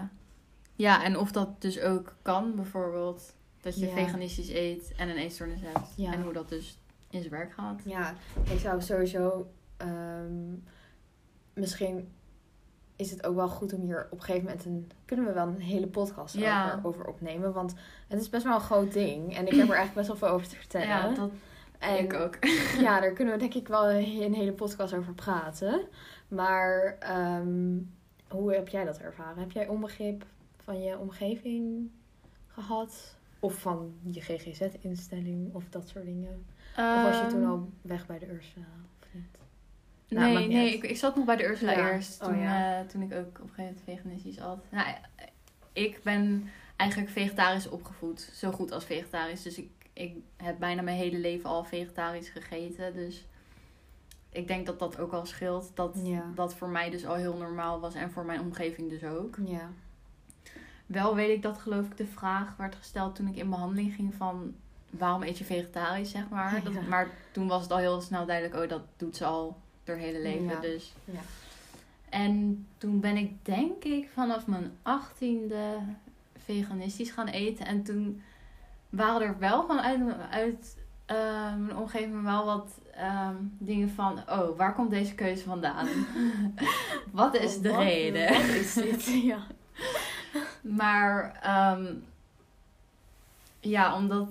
ja, 0.75 1.05
en 1.05 1.18
of 1.18 1.33
dat 1.33 1.61
dus 1.61 1.81
ook 1.81 2.16
kan, 2.22 2.55
bijvoorbeeld 2.55 3.35
dat 3.61 3.79
je 3.81 3.87
Ja. 3.87 3.92
veganistisch 3.92 4.51
eet 4.51 4.92
en 4.96 5.09
een 5.09 5.16
eetstoornis 5.16 5.61
hebt. 5.62 5.88
Ja. 5.96 6.12
En 6.12 6.22
hoe 6.22 6.33
dat 6.33 6.48
dus 6.48 6.79
in 7.11 7.18
zijn 7.20 7.33
werk 7.33 7.53
gaat. 7.53 7.81
Ja, 7.85 8.14
ik 8.51 8.59
zou 8.59 8.83
sowieso. 8.83 9.46
ehm, 9.77 10.55
misschien 11.55 12.09
is 12.96 13.11
het 13.11 13.27
ook 13.27 13.35
wel 13.35 13.48
goed 13.48 13.72
om 13.72 13.81
hier 13.81 14.07
op 14.11 14.18
een 14.18 14.25
gegeven 14.25 14.44
moment 14.46 14.64
een. 14.64 14.90
Kunnen 15.05 15.27
we 15.27 15.33
wel 15.33 15.46
een 15.46 15.61
hele 15.61 15.87
podcast 15.87 16.35
Ja. 16.35 16.66
over, 16.75 16.87
over 16.87 17.07
opnemen? 17.07 17.53
Want 17.53 17.75
het 18.09 18.20
is 18.20 18.29
best 18.29 18.44
wel 18.44 18.55
een 18.55 18.61
groot 18.61 18.92
ding. 18.92 19.37
En 19.37 19.46
ik 19.46 19.53
heb 19.55 19.68
er 19.68 19.75
eigenlijk 19.77 19.94
best 19.94 20.07
wel 20.07 20.16
veel 20.16 20.29
over 20.29 20.48
te 20.48 20.57
vertellen. 20.57 20.88
Ja, 20.88 21.14
dat 21.14 21.31
en, 21.79 21.98
ik 22.05 22.12
ook. 22.14 22.37
Ja, 22.87 23.01
daar 23.01 23.12
kunnen 23.12 23.35
we 23.35 23.40
denk 23.40 23.55
ik 23.55 23.68
wel 23.68 23.90
een 23.90 24.22
een 24.22 24.35
hele 24.35 24.53
podcast 24.53 24.94
over 24.94 25.12
praten. 25.14 25.81
Maar 26.29 26.96
ehm, 26.98 27.79
hoe 28.33 28.53
heb 28.55 28.68
jij 28.68 28.85
dat 28.85 28.99
ervaren? 28.99 29.38
Heb 29.38 29.51
jij 29.51 29.66
onbegrip 29.68 30.25
van 30.64 30.83
je 30.83 30.99
omgeving 30.99 31.90
gehad? 32.47 33.16
Of 33.40 33.55
van 33.55 33.95
je 34.03 34.21
GGZ-instelling 34.21 35.55
of 35.55 35.64
dat 35.71 35.88
soort 35.88 36.05
dingen? 36.05 36.45
Of 36.77 37.03
was 37.03 37.21
je 37.21 37.27
toen 37.27 37.40
Ehm, 37.42 37.51
al 37.51 37.71
weg 37.83 38.07
bij 38.07 38.18
de 38.18 38.27
Ursula? 38.29 38.66
Of 39.01 39.09
niet? 39.12 39.38
Nou, 40.09 40.33
nee, 40.35 40.49
nee 40.49 40.73
ik, 40.75 40.83
ik 40.83 40.97
zat 40.97 41.16
nog 41.16 41.25
bij 41.25 41.37
de 41.37 41.45
Ursula 41.47 41.73
Ja. 41.73 41.92
eerst. 41.92 42.21
Oh, 42.23 42.29
Toen, 42.29 42.38
ja. 42.38 42.81
eh, 42.81 42.87
toen 42.87 43.03
ik 43.03 43.12
ook 43.14 43.27
op 43.27 43.40
een 43.40 43.49
gegeven 43.49 43.64
moment 43.64 43.81
veganistisch 43.85 44.40
at. 44.40 44.64
Nou, 44.71 44.87
ik 45.73 46.01
ben 46.03 46.49
eigenlijk 46.77 47.11
vegetarisch 47.11 47.68
opgevoed. 47.68 48.31
Zo 48.35 48.51
goed 48.53 48.73
als 48.73 48.85
vegetarisch. 48.85 49.42
Dus 49.42 49.59
ik, 49.59 49.71
ik 49.92 50.14
heb 50.37 50.59
bijna 50.59 50.83
mijn 50.83 50.97
hele 50.97 51.18
leven 51.18 51.51
al 51.51 51.64
vegetarisch 51.64 52.29
gegeten. 52.29 52.95
Dus 52.95 53.27
ik 54.33 54.47
denk 54.49 54.66
dat 54.66 54.79
dat 54.79 54.99
ook 54.99 55.11
wel 55.11 55.27
scheelt. 55.27 55.71
Dat 55.75 56.01
Ja. 56.03 56.25
dat 56.35 56.55
voor 56.55 56.68
mij 56.68 56.90
dus 56.90 57.07
al 57.07 57.14
heel 57.14 57.37
normaal 57.37 57.81
was. 57.81 57.95
En 57.95 58.11
voor 58.11 58.25
mijn 58.25 58.40
omgeving 58.40 58.90
dus 58.90 59.05
ook. 59.05 59.37
Ja. 59.45 59.71
Wel 60.87 61.14
weet 61.14 61.37
ik 61.37 61.42
dat 61.42 61.59
geloof 61.59 61.87
ik 61.87 61.97
de 61.97 62.07
vraag 62.07 62.57
werd 62.57 62.75
gesteld 62.75 63.14
toen 63.14 63.29
ik 63.29 63.37
in 63.37 63.51
behandeling 63.51 63.95
ging 63.95 64.14
van... 64.14 64.55
Waarom 64.90 65.23
eet 65.23 65.38
je 65.38 65.45
vegetarisch, 65.45 66.11
zeg 66.11 66.29
maar. 66.29 66.61
Dat, 66.64 66.87
maar 66.88 67.09
toen 67.31 67.49
was 67.49 67.62
het 67.62 67.73
al 67.73 67.79
heel 67.79 68.01
snel 68.01 68.27
duidelijk... 68.27 68.62
Oh, 68.62 68.68
dat 68.68 68.83
doet 68.97 69.16
ze 69.16 69.25
al 69.25 69.57
door 69.85 69.97
hele 69.97 70.21
leven. 70.21 70.47
Ja. 70.47 70.61
Dus 70.61 70.95
Ja. 71.05 71.21
en 72.09 72.66
toen 72.79 73.01
ben 73.01 73.16
ik 73.16 73.45
denk 73.45 73.85
ik 73.85 74.09
vanaf 74.12 74.47
mijn 74.47 74.73
achttiende 74.83 75.79
veganistisch 76.38 77.11
gaan 77.11 77.29
eten. 77.29 77.66
En 77.66 77.83
toen 77.83 78.23
waren 78.90 79.27
er 79.27 79.38
wel 79.38 79.61
gewoon 79.61 79.81
uit, 79.81 80.01
uit 80.31 80.77
eh, 81.07 81.16
mijn 81.57 81.77
omgeving 81.77 82.23
wel 82.23 82.45
wat 82.45 82.79
ehm, 82.94 83.37
dingen 83.59 83.90
van... 83.90 84.18
Oh, 84.31 84.57
waar 84.57 84.74
komt 84.74 84.90
deze 84.90 85.14
keuze 85.14 85.44
vandaan? 85.44 85.88
wat 87.11 87.35
is 87.35 87.61
de 87.61 87.70
Wat- 87.70 87.83
reden? 87.83 88.33
Wat 88.33 88.42
is 88.42 88.74
dit? 88.74 89.07
ja. 89.33 89.46
Maar 90.61 91.38
ehm, 91.42 91.94
ja, 93.61 93.96
omdat... 93.96 94.28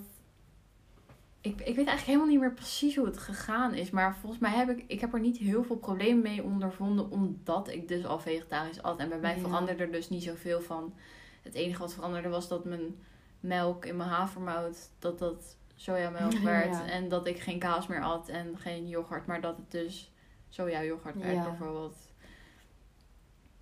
Ik, 1.42 1.52
ik 1.52 1.76
weet 1.76 1.76
eigenlijk 1.76 2.06
helemaal 2.06 2.28
niet 2.28 2.40
meer 2.40 2.54
precies 2.54 2.96
hoe 2.96 3.06
het 3.06 3.18
gegaan 3.18 3.74
is. 3.74 3.90
Maar 3.90 4.16
volgens 4.16 4.42
mij 4.42 4.52
heb 4.52 4.70
ik, 4.70 4.84
ik 4.88 5.02
heb 5.02 5.14
er 5.14 5.20
niet 5.20 5.38
heel 5.38 5.64
veel 5.64 5.76
problemen 5.78 6.22
mee 6.24 6.44
ondervonden. 6.44 7.12
Omdat 7.12 7.70
ik 7.70 7.88
dus 7.88 8.06
al 8.06 8.20
vegetarisch 8.20 8.82
at. 8.82 9.00
En 9.00 9.10
bij 9.10 9.20
mij 9.20 9.36
Ja. 9.36 9.42
veranderde 9.42 9.84
er 9.84 9.92
dus 9.92 10.10
niet 10.10 10.24
zoveel 10.24 10.62
van. 10.62 10.94
Het 11.42 11.54
enige 11.54 11.80
wat 11.80 11.94
veranderde 11.94 12.30
was 12.30 12.48
dat 12.48 12.66
mijn 12.66 12.96
melk 13.40 13.86
in 13.86 13.96
mijn 13.96 14.10
havermout... 14.10 14.90
Dat 15.00 15.20
dat 15.20 15.56
sojamelk 15.82 16.34
werd. 16.34 16.74
Ja. 16.74 16.86
En 16.88 17.10
dat 17.10 17.28
ik 17.28 17.40
geen 17.40 17.60
kaas 17.60 17.88
meer 17.88 18.02
at 18.02 18.30
en 18.30 18.58
geen 18.58 18.88
yoghurt. 18.88 19.26
Maar 19.26 19.42
dat 19.42 19.58
het 19.58 19.72
dus 19.72 20.12
soja 20.50 20.84
yoghurt 20.84 21.16
werd 21.16 21.34
Ja. 21.36 21.44
bijvoorbeeld. 21.44 21.96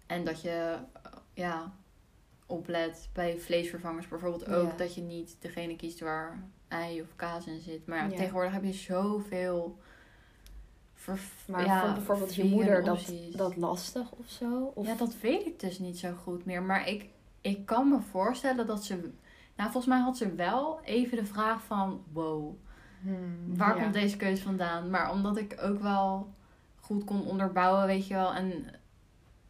En 0.05 0.23
dat 0.25 0.41
je... 0.41 0.77
Ja, 1.33 1.71
oplet 2.45 3.09
bij 3.13 3.37
vleesvervangers 3.37 4.07
bijvoorbeeld 4.07 4.47
ook 4.47 4.69
Ja. 4.71 4.77
dat 4.77 4.95
je 4.95 5.01
niet 5.01 5.37
degene 5.39 5.75
kiest 5.75 5.99
waar 5.99 6.43
ei 6.67 7.01
of 7.01 7.07
kaas 7.15 7.47
in 7.47 7.59
zit. 7.59 7.87
Maar 7.87 8.09
tegenwoordig 8.09 8.53
heb 8.53 8.63
je 8.63 8.73
zoveel. 8.73 9.77
Maar 11.47 11.65
ja, 11.65 11.81
vond 11.81 11.93
bijvoorbeeld 11.95 12.35
je 12.35 12.43
moeder 12.43 12.83
dat, 12.83 12.97
opties. 12.97 13.35
dat 13.35 13.55
lastig 13.55 14.11
of 14.11 14.29
zo? 14.29 14.71
Of... 14.75 14.87
Ja, 14.87 14.95
dat 14.95 15.15
weet 15.21 15.45
ik 15.45 15.59
dus 15.59 15.79
niet 15.79 15.99
zo 15.99 16.13
goed 16.23 16.45
meer. 16.45 16.63
Maar 16.63 16.87
ik, 16.87 17.05
ik 17.41 17.65
kan 17.65 17.89
me 17.89 17.99
voorstellen 18.01 18.67
dat 18.67 18.83
ze. 18.83 19.11
Nou, 19.59 19.71
volgens 19.71 19.93
mij 19.93 20.01
had 20.03 20.17
ze 20.17 20.35
wel 20.35 20.79
even 20.83 21.17
de 21.17 21.25
vraag 21.25 21.63
van: 21.63 22.03
wow, 22.13 22.55
Hmm, 23.01 23.57
waar 23.57 23.75
ja. 23.75 23.81
komt 23.81 23.93
deze 23.93 24.17
keuze 24.17 24.43
vandaan? 24.43 24.89
Maar 24.89 25.11
omdat 25.11 25.37
ik 25.37 25.57
ook 25.61 25.81
wel 25.81 26.33
goed 26.79 27.03
kon 27.03 27.25
onderbouwen, 27.25 27.85
weet 27.85 28.07
je 28.07 28.13
wel. 28.13 28.33
En 28.33 28.65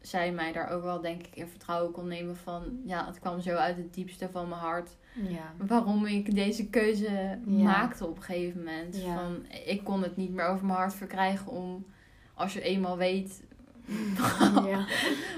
zij 0.00 0.32
mij 0.32 0.52
daar 0.52 0.68
ook 0.70 0.82
wel, 0.82 1.00
denk 1.00 1.22
ik, 1.26 1.36
in 1.36 1.48
vertrouwen 1.48 1.92
kon 1.92 2.08
nemen 2.08 2.36
van... 2.36 2.80
Ja, 2.84 3.06
het 3.06 3.18
kwam 3.18 3.40
zo 3.40 3.54
uit 3.54 3.76
het 3.76 3.94
diepste 3.94 4.28
van 4.32 4.48
mijn 4.48 4.60
hart. 4.60 4.96
Ja. 5.14 5.52
Waarom 5.66 6.06
ik 6.06 6.34
deze 6.34 6.68
keuze 6.68 7.38
Ja. 7.46 7.62
maakte 7.64 8.06
op 8.06 8.16
een 8.16 8.22
gegeven 8.22 8.58
moment. 8.58 8.96
Van, 8.96 9.46
ik 9.66 9.84
kon 9.84 10.02
het 10.02 10.16
niet 10.16 10.32
meer 10.32 10.44
over 10.46 10.66
mijn 10.66 10.78
hart 10.78 10.94
verkrijgen 10.94 11.50
om... 11.52 11.86
Als 12.34 12.52
je 12.52 12.60
eenmaal 12.60 12.96
weet 12.96 13.42
ja. 14.66 14.86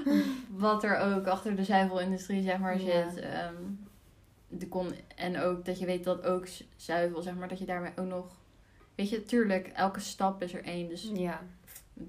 wat 0.65 0.83
er 0.83 0.97
ook 0.97 1.27
achter 1.27 1.55
de 1.55 1.63
zuivelindustrie 1.63 2.41
zeg 2.41 2.59
maar 2.59 2.81
Ja. 2.81 3.09
zit. 3.09 3.23
De 4.57 4.67
kon, 4.67 4.91
en 5.15 5.39
ook 5.39 5.65
dat 5.65 5.79
je 5.79 5.85
weet 5.85 6.03
dat 6.03 6.23
ook 6.23 6.47
zuivel, 6.75 7.21
zeg 7.21 7.35
maar, 7.35 7.47
dat 7.47 7.59
je 7.59 7.65
daarmee 7.65 7.91
ook 7.95 8.07
nog... 8.07 8.25
Weet 8.95 9.09
je, 9.09 9.23
tuurlijk, 9.25 9.67
elke 9.67 9.99
stap 9.99 10.41
is 10.43 10.53
er 10.53 10.63
één. 10.63 10.89
Dus 10.89 11.09
ja. 11.13 11.41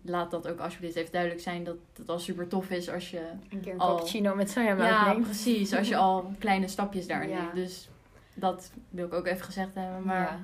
laat 0.03 0.31
dat 0.31 0.49
ook 0.49 0.59
alsjeblieft 0.59 0.97
even 0.97 1.13
duidelijk 1.13 1.43
zijn 1.43 1.65
dat 1.65 1.77
het 1.97 2.09
al 2.09 2.19
super 2.19 2.49
tof 2.49 2.71
is 2.71 2.91
als 2.91 3.11
je... 3.11 3.31
Een 3.51 3.61
keer 3.61 3.73
een 3.73 3.79
Al- 3.79 3.95
cappuccino 3.95 4.35
met 4.35 4.51
sojamelk 4.51 4.89
ja, 4.89 5.13
neemt. 5.13 5.25
precies. 5.25 5.75
Als 5.75 5.89
je 5.89 5.97
al 5.97 6.33
kleine 6.39 6.69
stapjes 6.69 7.07
daarin 7.07 7.29
Ja. 7.29 7.41
neemt. 7.43 7.55
Dus 7.55 7.89
dat 8.35 8.71
wil 8.91 9.07
ik 9.07 9.13
ook 9.15 9.27
even 9.27 9.45
gezegd 9.45 9.75
hebben. 9.75 10.03
Maar 10.05 10.21
Ja. 10.21 10.41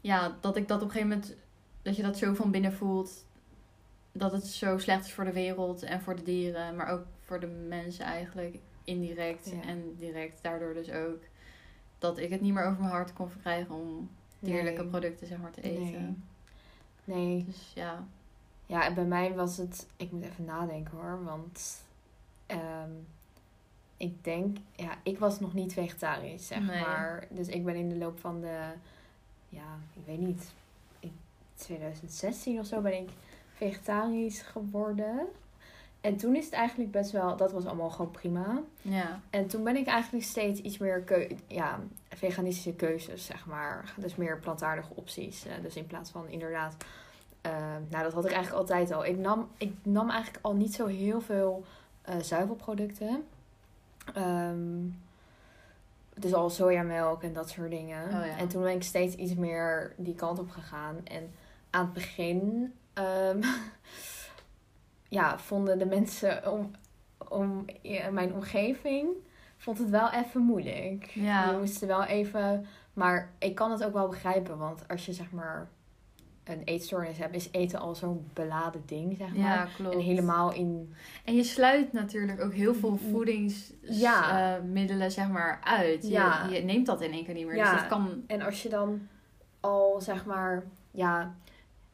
ja, 0.00 0.36
dat 0.40 0.56
ik 0.56 0.68
dat 0.68 0.82
op 0.82 0.84
een 0.86 0.90
gegeven 0.92 1.08
moment, 1.16 1.36
dat 1.82 1.96
je 1.96 2.02
dat 2.02 2.18
zo 2.18 2.34
van 2.34 2.50
binnen 2.50 2.72
voelt. 2.72 3.24
Dat 4.12 4.32
het 4.32 4.46
zo 4.46 4.78
slecht 4.78 5.04
is 5.04 5.12
voor 5.12 5.24
de 5.24 5.32
wereld 5.32 5.82
en 5.82 6.00
voor 6.00 6.16
de 6.16 6.22
dieren, 6.22 6.76
maar 6.76 6.88
ook 6.88 7.02
voor 7.20 7.40
de 7.40 7.46
mensen 7.46 8.04
eigenlijk. 8.04 8.58
Indirect 8.90 9.50
Ja. 9.50 9.62
en 9.68 9.96
direct, 9.98 10.42
daardoor 10.42 10.74
dus 10.74 10.90
ook. 10.90 11.18
Dat 11.98 12.18
ik 12.18 12.30
het 12.30 12.40
niet 12.40 12.52
meer 12.52 12.64
over 12.64 12.80
mijn 12.80 12.92
hart 12.92 13.12
kon 13.12 13.30
verkrijgen 13.30 13.74
om 13.74 14.10
dierlijke 14.38 14.80
Nee. 14.80 14.90
producten 14.90 15.26
zeg 15.26 15.38
maar 15.38 15.50
te 15.50 15.60
eten. 15.62 16.24
Nee. 17.04 17.16
nee. 17.26 17.44
Dus 17.44 17.72
ja, 17.74 18.04
Ja, 18.66 18.84
en 18.84 18.94
bij 18.94 19.04
mij 19.04 19.34
was 19.34 19.56
het... 19.56 19.86
Ik 19.96 20.10
moet 20.12 20.24
even 20.24 20.44
nadenken 20.44 20.98
hoor, 20.98 21.24
want... 21.24 21.82
ehm, 22.46 22.90
ik 23.96 24.24
denk... 24.24 24.56
Ja, 24.72 24.96
ik 25.02 25.18
was 25.18 25.40
nog 25.40 25.54
niet 25.54 25.72
vegetarisch, 25.72 26.46
zeg 26.46 26.60
Nee. 26.60 26.80
maar. 26.80 27.26
Dus 27.30 27.48
ik 27.48 27.64
ben 27.64 27.74
in 27.76 27.88
de 27.88 27.96
loop 27.96 28.18
van 28.20 28.40
de... 28.40 28.62
Ja, 29.48 29.78
ik 29.94 30.02
weet 30.06 30.18
niet. 30.20 30.52
In 31.00 31.12
2016 31.54 32.58
of 32.58 32.66
zo 32.66 32.80
ben 32.80 32.94
ik 33.02 33.08
vegetarisch 33.54 34.42
geworden. 34.42 35.26
En 36.00 36.16
toen 36.16 36.36
is 36.36 36.44
het 36.44 36.54
eigenlijk 36.54 36.90
best 36.90 37.10
wel... 37.10 37.36
Dat 37.36 37.52
was 37.52 37.66
allemaal 37.66 37.90
gewoon 37.90 38.10
prima. 38.10 38.62
ja, 38.82 39.20
En 39.30 39.46
toen 39.46 39.64
ben 39.64 39.76
ik 39.76 39.86
eigenlijk 39.86 40.24
steeds 40.24 40.60
iets 40.60 40.78
meer 40.78 41.00
keu 41.00 41.28
ja, 41.46 41.78
veganistische 42.08 42.72
keuzes, 42.74 43.24
zeg 43.24 43.46
maar. 43.46 43.94
Dus 43.96 44.16
meer 44.16 44.38
plantaardige 44.38 44.92
opties. 44.94 45.46
Eh, 45.46 45.52
dus 45.62 45.76
in 45.76 45.86
plaats 45.86 46.10
van 46.10 46.28
inderdaad. 46.28 46.76
eh, 47.40 47.52
nou, 47.88 48.02
dat 48.04 48.12
had 48.12 48.24
ik 48.24 48.32
eigenlijk 48.32 48.62
altijd 48.62 48.92
al. 48.92 49.04
Ik 49.04 49.18
nam, 49.18 49.48
ik 49.56 49.74
nam 49.82 50.10
eigenlijk 50.10 50.44
al 50.44 50.54
niet 50.54 50.74
zo 50.74 50.86
heel 50.86 51.20
veel 51.20 51.64
eh, 52.02 52.14
zuivelproducten. 52.20 53.24
Ehm, 54.14 54.78
dus 56.14 56.34
al 56.34 56.50
sojamelk 56.50 57.22
en 57.22 57.32
dat 57.32 57.48
soort 57.50 57.70
dingen. 57.70 58.04
Oh 58.04 58.26
ja. 58.26 58.36
En 58.38 58.48
toen 58.48 58.62
ben 58.62 58.74
ik 58.74 58.82
steeds 58.82 59.14
iets 59.14 59.34
meer 59.34 59.94
die 59.96 60.14
kant 60.14 60.38
op 60.38 60.50
gegaan. 60.50 60.96
En 61.04 61.30
aan 61.70 61.84
het 61.84 61.92
begin 61.92 62.72
ehm, 62.92 63.42
ja, 65.10 65.38
vonden 65.38 65.78
de 65.78 65.86
mensen 65.86 66.52
om, 66.52 66.70
om 67.28 67.64
ja, 67.82 68.10
mijn 68.10 68.34
omgeving 68.34 69.08
vond 69.56 69.78
het 69.78 69.90
wel 69.90 70.10
even 70.10 70.40
moeilijk. 70.40 71.04
Ja. 71.04 71.48
Die 71.50 71.58
moesten 71.58 71.88
wel 71.88 72.04
even. 72.04 72.66
Maar 72.92 73.30
ik 73.38 73.54
kan 73.54 73.70
het 73.70 73.84
ook 73.84 73.92
wel 73.92 74.08
begrijpen, 74.08 74.58
want 74.58 74.88
als 74.88 75.06
je 75.06 75.12
zeg 75.12 75.30
maar 75.30 75.68
een 76.44 76.62
eetstoornis 76.64 77.18
hebt, 77.18 77.34
is 77.34 77.48
eten 77.52 77.78
al 77.78 77.94
zo'n 77.94 78.30
beladen 78.32 78.82
ding, 78.86 79.16
zeg 79.16 79.28
maar. 79.34 79.38
ja, 79.48 79.66
klopt. 79.76 79.94
En 79.94 80.00
helemaal 80.00 80.52
in. 80.52 80.94
En 81.24 81.34
je 81.34 81.44
sluit 81.44 81.92
natuurlijk 81.92 82.40
ook 82.40 82.52
heel 82.52 82.74
veel 82.74 82.98
Ja. 83.00 83.10
voedingsmiddelen 83.10 85.10
zeg 85.10 85.28
maar 85.28 85.60
uit. 85.64 86.02
Je, 86.02 86.10
Ja. 86.10 86.46
je 86.50 86.60
neemt 86.62 86.86
dat 86.86 87.00
in 87.00 87.12
één 87.12 87.24
keer 87.24 87.34
niet 87.34 87.46
meer. 87.46 87.56
Ja. 87.56 87.70
Dus 87.70 87.80
dat 87.80 87.88
kan... 87.88 88.22
En 88.26 88.42
als 88.42 88.62
je 88.62 88.68
dan 88.68 89.08
al 89.60 90.00
zeg 90.00 90.24
maar, 90.24 90.64
ja, 90.90 91.34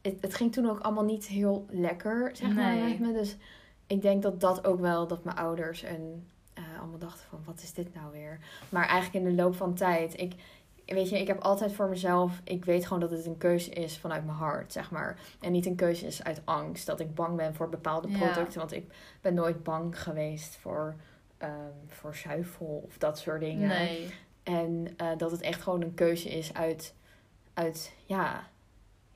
het, 0.07 0.17
het 0.21 0.35
ging 0.35 0.53
toen 0.53 0.71
ook 0.71 0.81
allemaal 0.81 1.05
niet 1.05 1.27
heel 1.27 1.67
lekker, 1.71 2.31
zeg 2.37 2.55
maar, 2.55 2.75
Nee. 2.75 2.89
met 2.89 2.99
me. 3.01 3.13
Dus 3.13 3.37
ik 3.87 4.03
denk 4.03 4.23
dat 4.23 4.41
dat 4.41 4.67
ook 4.67 4.81
wel, 4.81 5.07
dat 5.07 5.25
mijn 5.25 5.37
ouders 5.37 5.83
en 5.83 6.27
eh, 6.55 6.63
allemaal 6.81 6.99
dachten 6.99 7.27
van, 7.29 7.43
wat 7.45 7.63
is 7.63 7.73
dit 7.73 7.95
nou 7.95 8.13
weer? 8.13 8.39
Maar 8.69 8.89
eigenlijk 8.89 9.25
in 9.27 9.37
de 9.37 9.43
loop 9.43 9.55
van 9.57 9.75
tijd, 9.75 10.21
ik, 10.21 10.35
weet 10.87 11.09
je, 11.09 11.19
ik 11.21 11.27
heb 11.27 11.41
altijd 11.41 11.73
voor 11.73 11.89
mezelf, 11.89 12.41
ik 12.45 12.65
weet 12.65 12.85
gewoon 12.87 13.01
dat 13.01 13.11
het 13.11 13.27
een 13.27 13.39
keuze 13.39 13.71
is 13.71 13.99
vanuit 13.99 14.25
mijn 14.25 14.37
hart, 14.39 14.73
zeg 14.73 14.91
maar. 14.91 15.19
En 15.41 15.53
niet 15.53 15.67
een 15.67 15.75
keuze 15.77 16.07
is 16.07 16.25
uit 16.25 16.43
angst, 16.45 16.87
dat 16.87 17.01
ik 17.01 17.15
bang 17.15 17.37
ben 17.37 17.55
voor 17.55 17.69
bepaalde 17.69 18.09
Ja. 18.11 18.19
producten. 18.19 18.59
Want 18.59 18.73
ik 18.73 18.93
ben 19.21 19.35
nooit 19.35 19.63
bang 19.63 20.03
geweest 20.03 20.57
voor, 20.57 20.95
ehm, 21.39 21.51
voor 21.87 22.15
zuivel 22.15 22.83
of 22.87 22.99
dat 22.99 23.19
soort 23.19 23.41
dingen. 23.41 23.69
Nee. 23.69 24.11
En 24.43 24.89
eh, 24.97 25.09
dat 25.17 25.31
het 25.31 25.41
echt 25.41 25.63
gewoon 25.63 25.83
een 25.83 25.95
keuze 25.95 26.29
is 26.29 26.55
uit, 26.55 26.95
uit, 27.55 27.93
ja, 28.07 28.49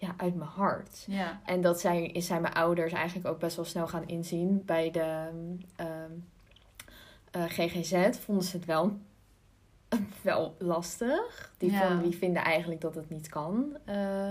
ja, 0.00 0.14
uit 0.16 0.34
mijn 0.34 0.50
hart. 0.50 1.04
Ja. 1.08 1.40
En 1.44 1.60
dat 1.60 1.80
zijn, 1.80 2.22
zijn 2.22 2.40
mijn 2.42 2.54
ouders 2.54 2.92
eigenlijk 2.92 3.28
ook 3.28 3.38
best 3.38 3.56
wel 3.56 3.64
snel 3.64 3.88
gaan 3.88 4.08
inzien. 4.08 4.62
Bij 4.64 4.90
de 4.90 5.28
ehm, 5.76 5.88
eh, 7.30 7.42
GGZ 7.44 8.18
vonden 8.18 8.44
ze 8.44 8.56
het 8.56 8.66
wel, 8.66 8.98
wel 10.22 10.54
lastig. 10.58 11.52
Die, 11.58 11.70
Ja. 11.70 11.80
vonden, 11.80 12.02
die 12.10 12.16
vinden 12.18 12.42
eigenlijk 12.44 12.80
dat 12.80 12.94
het 12.94 13.10
niet 13.10 13.28
kan. 13.28 13.76
Eh, 13.84 14.30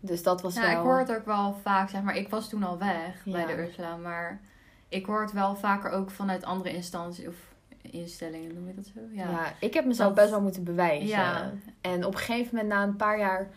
dus 0.00 0.22
dat 0.22 0.42
was 0.42 0.54
Ja, 0.54 0.60
wel... 0.60 0.70
ik 0.70 0.76
hoor 0.76 0.98
het 0.98 1.12
ook 1.16 1.24
wel 1.24 1.56
vaak, 1.62 1.88
zeg 1.88 2.02
maar. 2.02 2.16
Ik 2.16 2.28
was 2.28 2.48
toen 2.48 2.62
al 2.62 2.78
weg 2.78 3.24
bij 3.24 3.46
de 3.46 3.52
Ursula, 3.66 3.96
maar 3.96 4.40
ik 4.88 5.06
hoor 5.06 5.20
het 5.20 5.32
wel 5.32 5.56
vaker 5.56 5.90
ook 5.90 6.10
vanuit 6.10 6.44
andere 6.44 6.74
instanties 6.74 7.26
of 7.26 7.34
instellingen, 7.80 8.54
noem 8.54 8.66
je 8.68 8.74
dat 8.74 8.86
zo? 8.94 9.00
ja. 9.12 9.30
Ja. 9.30 9.52
ik 9.60 9.74
heb 9.74 9.84
mezelf 9.84 10.08
Dat- 10.08 10.18
best 10.18 10.30
wel 10.30 10.42
moeten 10.42 10.64
bewijzen. 10.64 11.06
Ja. 11.08 11.52
En 11.80 12.04
op 12.04 12.12
een 12.12 12.18
gegeven 12.20 12.54
moment, 12.56 12.74
na 12.74 12.82
een 12.82 12.96
paar 12.96 13.18
jaar, 13.18 13.48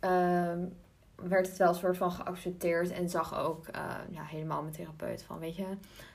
ehm, 0.00 0.58
werd 1.28 1.46
het 1.46 1.56
wel 1.56 1.68
een 1.68 1.74
soort 1.74 1.96
van 1.96 2.12
geaccepteerd. 2.12 2.90
En 2.90 3.08
zag 3.08 3.38
ook 3.38 3.66
eh, 3.66 3.82
ja, 4.10 4.22
helemaal 4.24 4.62
mijn 4.62 4.74
therapeut 4.74 5.22
van, 5.22 5.38
weet 5.38 5.56
je, 5.56 5.66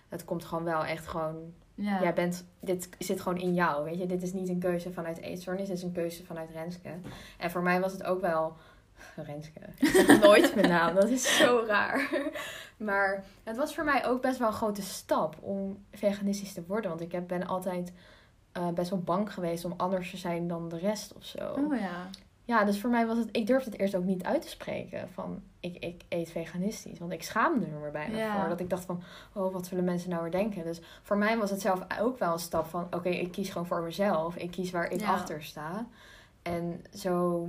het 0.10 0.26
komt 0.26 0.45
gewoon 0.45 0.64
wel 0.64 0.86
echt 0.86 1.08
gewoon 1.08 1.53
Ja. 1.76 2.01
Jij 2.01 2.14
bent, 2.14 2.45
dit 2.60 2.89
zit 2.99 3.22
gewoon 3.22 3.38
in 3.38 3.53
jou, 3.53 3.84
weet 3.84 3.99
je. 3.99 4.05
Dit 4.05 4.24
is 4.24 4.34
niet 4.34 4.49
een 4.49 4.60
keuze 4.60 4.91
vanuit 4.91 5.18
eetstoornis, 5.18 5.68
dit 5.68 5.78
is 5.78 5.84
een 5.84 5.91
keuze 5.91 6.26
vanuit 6.26 6.49
Renske. 6.49 6.89
En 7.38 7.51
voor 7.51 7.62
mij 7.62 7.80
was 7.80 7.91
het 7.91 8.03
ook 8.03 8.22
wel... 8.22 8.55
Renske. 9.16 9.60
Nooit 10.22 10.55
mijn 10.55 10.70
naam, 10.70 10.95
dat 10.95 11.10
is 11.10 11.38
zo 11.38 11.64
raar. 11.68 12.10
Maar 12.78 13.24
het 13.43 13.58
was 13.58 13.76
voor 13.76 13.84
mij 13.84 14.05
ook 14.05 14.22
best 14.22 14.39
wel 14.39 14.47
een 14.47 14.53
grote 14.53 14.82
stap 14.82 15.36
om 15.41 15.86
veganistisch 15.91 16.53
te 16.53 16.64
worden. 16.68 16.89
Want 16.89 17.01
ik 17.01 17.12
heb, 17.12 17.28
ben 17.28 17.47
altijd 17.47 17.93
eh, 18.51 18.70
best 18.70 18.89
wel 18.89 18.99
bang 18.99 19.34
geweest 19.34 19.66
om 19.66 19.74
anders 19.78 20.10
te 20.10 20.18
zijn 20.18 20.47
dan 20.47 20.70
de 20.70 20.78
rest 20.78 21.14
of 21.14 21.26
zo. 21.26 21.53
Oh 21.58 21.80
ja. 21.80 22.10
Ja, 22.48 22.64
dus 22.64 22.80
voor 22.80 22.89
mij 22.89 23.06
was 23.08 23.18
het... 23.18 23.30
Ik 23.32 23.48
durfde 23.48 23.70
het 23.72 23.80
eerst 23.80 23.95
ook 23.95 24.04
niet 24.04 24.24
uit 24.24 24.41
te 24.41 24.48
spreken 24.50 25.10
van... 25.14 25.41
Ik, 25.60 25.76
ik 25.84 26.02
eet 26.10 26.30
veganistisch. 26.32 27.00
Want 27.00 27.12
ik 27.12 27.24
schaamde 27.24 27.66
er 27.66 27.80
me 27.80 27.89
bijna 27.91 28.18
Ja. 28.18 28.39
voor. 28.39 28.50
Dat 28.50 28.60
ik 28.60 28.70
dacht 28.70 28.86
van... 28.86 29.02
Oh, 29.34 29.54
wat 29.54 29.66
zullen 29.68 29.84
mensen 29.84 30.10
nou 30.10 30.22
weer 30.22 30.32
denken? 30.32 30.64
Dus 30.64 30.82
voor 31.02 31.18
mij 31.18 31.38
was 31.38 31.50
het 31.50 31.62
zelf 31.62 31.86
ook 32.02 32.20
wel 32.20 32.34
een 32.34 32.39
stap 32.39 32.66
van... 32.66 32.88
Oké, 32.91 33.10
ik 33.10 33.32
kies 33.32 33.50
gewoon 33.50 33.68
voor 33.68 33.82
mezelf. 33.82 34.36
Ik 34.36 34.52
kies 34.52 34.72
waar 34.72 34.91
ik 34.91 35.00
Ja. 35.00 35.12
achter 35.14 35.43
sta. 35.43 35.88
En 36.41 36.82
zo... 36.93 37.48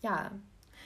Ja, 0.00 0.30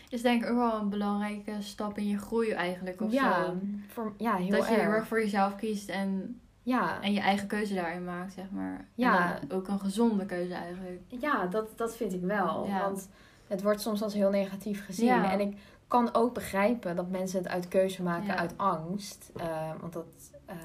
Is 0.09 0.22
denk 0.22 0.44
ik 0.44 0.50
ook 0.50 0.56
wel 0.56 0.80
een 0.80 0.88
belangrijke 0.88 1.52
stap 1.59 1.98
in 1.98 2.06
je 2.09 2.18
groei 2.18 2.50
eigenlijk 2.50 3.00
of 3.00 3.12
ja, 3.12 3.44
zo. 3.44 3.54
voor, 3.88 4.14
ja 4.16 4.34
heel 4.36 4.50
dat 4.50 4.68
je 4.68 4.74
heel 4.74 4.82
erg. 4.82 4.94
erg 4.96 5.06
voor 5.06 5.20
jezelf 5.20 5.56
kiest 5.56 5.88
en, 5.88 6.40
Ja, 6.62 7.02
en 7.02 7.12
je 7.12 7.20
eigen 7.20 7.46
keuze 7.46 7.74
daarin 7.74 8.04
maakt, 8.04 8.32
zeg 8.32 8.50
maar. 8.50 8.88
Ja. 8.94 9.40
En 9.40 9.52
ook 9.52 9.68
een 9.68 9.80
gezonde 9.80 10.26
keuze 10.26 10.54
eigenlijk. 10.54 11.00
ja 11.09 11.46
dat, 11.46 11.78
dat 11.78 11.96
vind 11.96 12.12
ik 12.12 12.22
wel. 12.22 12.66
Ja. 12.66 12.80
Want 12.80 13.09
het 13.49 13.62
wordt 13.62 13.80
soms 13.80 14.03
als 14.03 14.14
heel 14.14 14.30
negatief 14.30 14.84
gezien. 14.84 15.07
Ja. 15.07 15.32
En 15.32 15.40
ik 15.40 15.57
kan 15.88 16.14
ook 16.14 16.34
begrijpen 16.34 16.96
dat 16.96 17.09
mensen 17.11 17.38
het 17.38 17.49
uit 17.49 17.68
keuze 17.68 18.03
maken 18.03 18.26
Ja. 18.26 18.36
uit 18.36 18.55
angst. 18.57 19.30
Eh, 19.36 19.70
want 19.80 19.92
dat... 19.92 20.07
eh, 20.46 20.57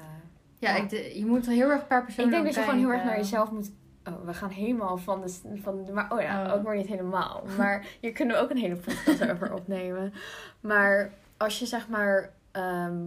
Ja. 0.58 0.74
Ik 0.76 0.88
de- 0.88 1.18
je 1.18 1.26
moet 1.26 1.46
er 1.46 1.52
heel 1.52 1.70
erg 1.70 1.86
per 1.86 2.04
persoon 2.04 2.24
Ik 2.24 2.30
denk 2.30 2.44
dat 2.44 2.54
je 2.54 2.60
gewoon 2.60 2.78
heel 2.78 2.92
erg 2.92 3.04
naar 3.04 3.16
jezelf 3.16 3.50
moet. 3.50 3.70
Oh, 4.08 4.24
we 4.26 4.34
gaan 4.34 4.50
helemaal 4.50 4.96
van 4.96 5.20
de. 5.20 5.58
Van 5.62 5.84
de 5.84 5.92
maar 5.92 6.12
oh 6.12 6.20
ja, 6.20 6.46
Oh. 6.46 6.52
ook 6.52 6.62
maar 6.62 6.76
niet 6.76 6.86
helemaal. 6.86 7.42
Maar 7.56 7.86
hier 8.00 8.12
kunnen 8.12 8.36
we 8.36 8.42
ook 8.42 8.50
een 8.50 8.56
hele 8.56 8.76
podcast 8.76 9.30
over 9.30 9.52
opnemen. 9.54 10.12
Maar 10.60 11.10
als 11.36 11.58
je 11.58 11.66
zeg 11.66 11.88
maar 11.88 12.30
ehm, 12.50 13.02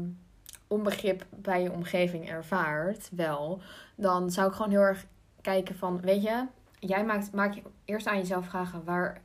onbegrip 0.67 1.25
bij 1.29 1.61
je 1.63 1.71
omgeving 1.71 2.29
ervaart, 2.29 3.09
wel, 3.11 3.61
dan 3.95 4.31
zou 4.31 4.47
ik 4.49 4.53
gewoon 4.55 4.71
heel 4.71 4.81
erg 4.81 5.05
kijken 5.41 5.75
van, 5.75 6.01
weet 6.01 6.23
je, 6.23 6.45
jij 6.79 7.05
maakt, 7.05 7.31
maak 7.33 7.53
je 7.53 7.61
eerst 7.85 8.07
aan 8.07 8.17
jezelf 8.17 8.45
vragen 8.45 8.83
waar 8.83 9.21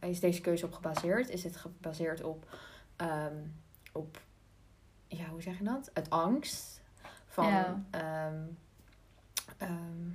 is 0.00 0.20
deze 0.20 0.40
keuze 0.40 0.64
op 0.66 0.72
gebaseerd? 0.72 1.28
Is 1.28 1.44
het 1.44 1.56
gebaseerd 1.56 2.22
op, 2.22 2.56
ehm, 2.96 3.34
op 3.92 4.20
ja, 5.08 5.28
hoe 5.28 5.42
zeg 5.42 5.58
je 5.58 5.64
dat? 5.64 5.90
Uit 5.92 6.10
angst 6.10 6.80
van, 7.26 7.46
Ja. 7.46 7.82
ehm, 7.90 8.34
ehm, 9.56 10.08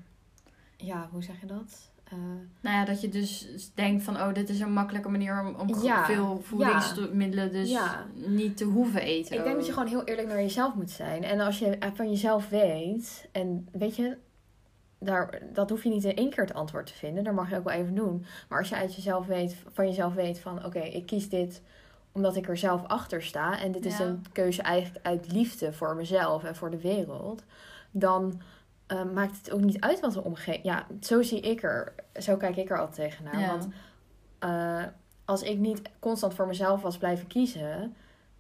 ja, 0.78 1.08
hoe 1.12 1.24
zeg 1.24 1.40
je 1.40 1.46
dat? 1.46 1.92
Eh, 2.04 2.18
Nou 2.62 2.76
ja, 2.76 2.86
dat 2.86 3.02
je 3.02 3.10
dus 3.10 3.48
denkt 3.74 4.04
van, 4.04 4.16
oh, 4.16 4.34
dit 4.34 4.50
is 4.50 4.60
een 4.60 4.74
makkelijke 4.74 5.10
manier 5.10 5.42
om, 5.42 5.56
om 5.56 5.84
Ja, 5.84 6.06
veel 6.06 6.42
voedingsmiddelen 6.42 7.52
dus 7.52 7.70
Ja. 7.70 8.06
niet 8.14 8.58
te 8.58 8.64
hoeven 8.64 9.02
eten. 9.02 9.38
Ik 9.38 9.44
denk 9.44 9.56
dat 9.56 9.66
je 9.66 9.74
gewoon 9.74 9.88
heel 9.88 10.04
eerlijk 10.04 10.28
naar 10.28 10.38
jezelf 10.42 10.74
moet 10.76 10.92
zijn. 10.92 11.24
En 11.24 11.40
als 11.40 11.60
je 11.60 11.78
van 11.94 12.10
jezelf 12.10 12.50
weet, 12.50 13.28
en 13.32 13.68
weet 13.72 13.96
je, 13.96 14.18
daar, 15.04 15.42
dat 15.54 15.70
hoef 15.70 15.84
je 15.84 15.90
niet 15.90 16.04
in 16.04 16.16
één 16.16 16.30
keer 16.30 16.44
het 16.44 16.54
antwoord 16.54 16.86
te 16.86 16.94
vinden. 16.94 17.24
Dat 17.24 17.34
mag 17.34 17.50
je 17.50 17.58
ook 17.58 17.64
wel 17.64 17.74
even 17.74 17.96
doen. 17.96 18.26
Maar 18.50 18.60
als 18.60 18.70
je 18.70 18.76
uit 18.76 18.96
jezelf 18.96 19.26
weet, 19.26 19.56
van 19.72 19.88
jezelf 19.88 20.14
weet 20.14 20.40
van, 20.40 20.66
oké, 20.66 20.80
ik 20.80 21.06
kies 21.06 21.30
dit 21.30 21.62
omdat 22.12 22.36
ik 22.36 22.48
er 22.48 22.58
zelf 22.58 22.88
achter 22.88 23.24
sta. 23.24 23.60
En 23.60 23.72
dit 23.72 23.86
is 23.86 24.00
een 24.00 24.26
keuze 24.32 24.62
eigenlijk 24.62 25.06
uit 25.06 25.32
liefde 25.32 25.74
voor 25.74 25.96
mezelf 25.96 26.44
en 26.44 26.56
voor 26.56 26.70
de 26.70 26.82
wereld. 26.82 27.44
Dan 27.92 28.42
eh, 28.88 29.04
maakt 29.14 29.38
het 29.38 29.52
ook 29.52 29.62
niet 29.62 29.82
uit 29.82 30.00
wat 30.00 30.14
de 30.14 30.24
omgeving... 30.24 30.64
Ja, 30.64 30.88
zo 31.02 31.22
zie 31.22 31.40
ik 31.40 31.64
er, 31.64 31.94
zo 32.20 32.38
kijk 32.38 32.56
ik 32.56 32.70
er 32.70 32.80
altijd 32.80 33.10
tegenaan. 33.10 33.40
Ja. 33.40 33.48
Want 33.48 33.68
eh, 34.40 34.84
als 35.26 35.42
ik 35.42 35.58
niet 35.58 35.82
constant 36.00 36.34
voor 36.34 36.48
mezelf 36.48 36.82
was 36.82 36.98
blijven 36.98 37.28
kiezen, 37.28 37.96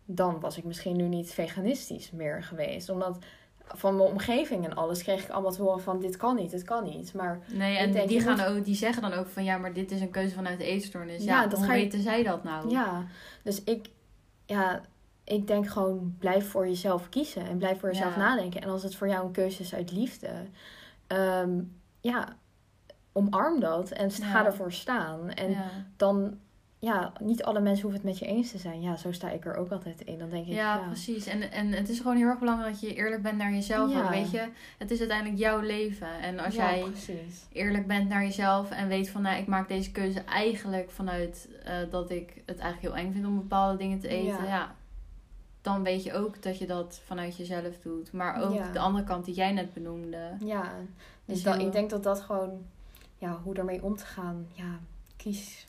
dan 0.06 0.40
was 0.40 0.58
ik 0.58 0.64
misschien 0.64 0.96
nu 0.96 1.08
niet 1.08 1.32
veganistisch 1.32 2.12
meer 2.12 2.44
geweest. 2.44 2.90
Omdat 2.90 3.18
van 3.76 3.96
mijn 3.98 4.10
omgeving 4.10 4.66
en 4.66 4.76
alles 4.76 5.04
kreeg 5.04 5.24
ik 5.24 5.30
allemaal 5.30 5.52
te 5.52 5.62
horen 5.62 5.82
van 5.82 6.00
dit 6.00 6.18
kan 6.18 6.36
niet, 6.36 6.52
dit 6.52 6.64
kan 6.64 6.84
niet. 6.84 7.14
Maar 7.14 7.40
Nee, 7.54 7.78
en 7.78 7.92
denk, 7.92 8.08
die, 8.08 8.22
gaan 8.22 8.38
moet- 8.38 8.46
ook, 8.58 8.66
die 8.66 8.76
zeggen 8.76 9.02
dan 9.02 9.14
ook 9.14 9.28
van, 9.28 9.44
ja, 9.44 9.58
maar 9.58 9.74
dit 9.74 9.92
is 9.92 10.02
een 10.02 10.10
keuze 10.12 10.36
vanuit 10.36 10.58
de 10.58 10.66
eetstoornis. 10.66 11.24
Ja, 11.24 11.42
Ja, 11.42 11.48
dat 11.48 11.58
hoe 11.60 11.68
ga 11.68 11.74
je- 11.74 11.82
weten 11.84 12.02
zij 12.02 12.24
dat 12.24 12.44
nou? 12.44 12.70
ja, 12.70 13.04
dus 13.44 13.64
ik, 13.64 13.90
ja, 14.46 14.82
ik 15.24 15.48
denk 15.48 15.68
gewoon 15.68 16.16
blijf 16.20 16.50
voor 16.50 16.68
jezelf 16.68 17.10
kiezen 17.10 17.46
en 17.48 17.58
blijf 17.58 17.80
voor 17.80 17.90
jezelf 17.90 18.14
Ja. 18.16 18.20
nadenken. 18.22 18.62
En 18.62 18.70
als 18.70 18.84
het 18.84 18.96
voor 18.96 19.08
jou 19.08 19.26
een 19.26 19.32
keuze 19.32 19.62
is 19.62 19.76
uit 19.76 19.92
liefde, 19.92 20.30
ehm, 21.08 21.62
ja, 22.02 22.36
omarm 23.14 23.60
dat 23.60 23.90
en 23.92 24.12
sta 24.12 24.28
Ja. 24.28 24.46
ervoor 24.46 24.72
staan. 24.72 25.30
En 25.30 25.58
dan, 25.98 26.38
ja, 26.84 27.12
niet 27.20 27.44
alle 27.44 27.60
mensen 27.60 27.82
hoeven 27.82 28.02
het 28.02 28.10
met 28.10 28.20
je 28.20 28.36
eens 28.36 28.52
te 28.52 28.58
zijn. 28.58 28.82
Ja, 28.82 28.96
zo 28.96 29.12
sta 29.12 29.30
ik 29.30 29.46
er 29.46 29.56
ook 29.56 29.72
altijd 29.72 30.02
in. 30.02 30.18
Dan 30.20 30.30
denk 30.30 30.46
ik, 30.46 30.54
Ja, 30.54 30.76
ja, 30.76 30.88
precies. 30.88 31.26
En, 31.26 31.52
en 31.52 31.72
het 31.72 31.90
is 31.90 31.98
gewoon 31.98 32.18
heel 32.18 32.28
erg 32.28 32.40
belangrijk 32.40 32.72
dat 32.72 32.82
je 32.82 32.96
eerlijk 32.96 33.22
bent 33.22 33.38
naar 33.38 33.52
jezelf. 33.52 33.92
Ja. 33.92 34.10
Weet 34.10 34.32
je, 34.32 34.48
het 34.78 34.92
is 34.92 35.00
uiteindelijk 35.00 35.40
jouw 35.40 35.60
leven. 35.60 36.20
En 36.22 36.40
als 36.40 36.56
ja, 36.56 36.70
jij 36.72 36.84
precies. 36.84 37.46
eerlijk 37.52 37.88
bent 37.88 38.10
naar 38.10 38.24
jezelf 38.24 38.72
en 38.72 38.88
weet 38.88 39.10
van, 39.10 39.22
nou, 39.22 39.38
ik 39.38 39.48
maak 39.48 39.68
deze 39.68 39.92
keuze 39.92 40.20
eigenlijk 40.20 40.92
vanuit 40.92 41.50
eh, 41.64 41.76
dat 41.90 42.10
ik 42.10 42.34
het 42.46 42.60
eigenlijk 42.60 42.96
heel 42.96 43.06
eng 43.06 43.14
vind 43.14 43.26
om 43.26 43.36
bepaalde 43.36 43.78
dingen 43.78 44.00
te 44.00 44.08
eten. 44.08 44.46
Ja. 44.48 44.76
Dan 45.62 45.84
weet 45.84 46.04
je 46.04 46.14
ook 46.14 46.42
dat 46.42 46.58
je 46.58 46.66
dat 46.66 47.02
vanuit 47.06 47.38
jezelf 47.38 47.80
doet. 47.84 48.12
Maar 48.12 48.42
ook 48.44 48.74
de 48.74 48.80
andere 48.80 49.04
kant 49.04 49.26
die 49.26 49.34
jij 49.36 49.52
net 49.52 49.74
benoemde. 49.74 50.32
Ja, 50.40 50.72
dus 51.26 51.44
dat, 51.44 51.56
heel- 51.56 51.66
ik 51.66 51.72
denk 51.72 51.90
dat 51.90 52.04
dat 52.04 52.22
gewoon, 52.22 52.62
ja, 53.18 53.40
hoe 53.44 53.56
ermee 53.56 53.84
om 53.84 53.96
te 53.96 54.06
gaan, 54.06 54.48
ja, 54.52 54.80
kies. 55.18 55.68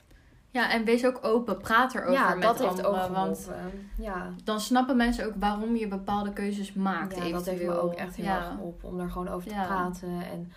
Ja, 0.54 0.70
en 0.72 0.84
wees 0.84 1.06
ook 1.06 1.18
open. 1.22 1.58
Praat 1.58 1.94
erover 1.94 2.12
ja, 2.12 2.34
met 2.34 2.42
dat 2.42 2.58
heeft 2.58 2.84
ook. 2.86 2.94
Want 3.08 3.38
geholpen. 3.38 3.88
Ja, 3.98 4.30
dan 4.44 4.60
snappen 4.60 4.96
mensen 4.96 5.26
ook 5.26 5.32
waarom 5.38 5.76
je 5.76 5.88
bepaalde 5.88 6.32
keuzes 6.32 6.72
maakt. 6.72 7.16
ja 7.16 7.28
dat 7.30 7.46
heeft 7.46 7.62
me 7.62 7.80
ook 7.80 7.92
echt 7.94 8.16
heel 8.16 8.24
Ja. 8.24 8.36
erg 8.36 8.46
geholpen 8.46 8.88
om 8.88 9.00
er 9.00 9.10
gewoon 9.10 9.28
over 9.28 9.48
te 9.48 9.54
Ja. 9.54 9.66
praten. 9.66 10.22
En 10.32 10.52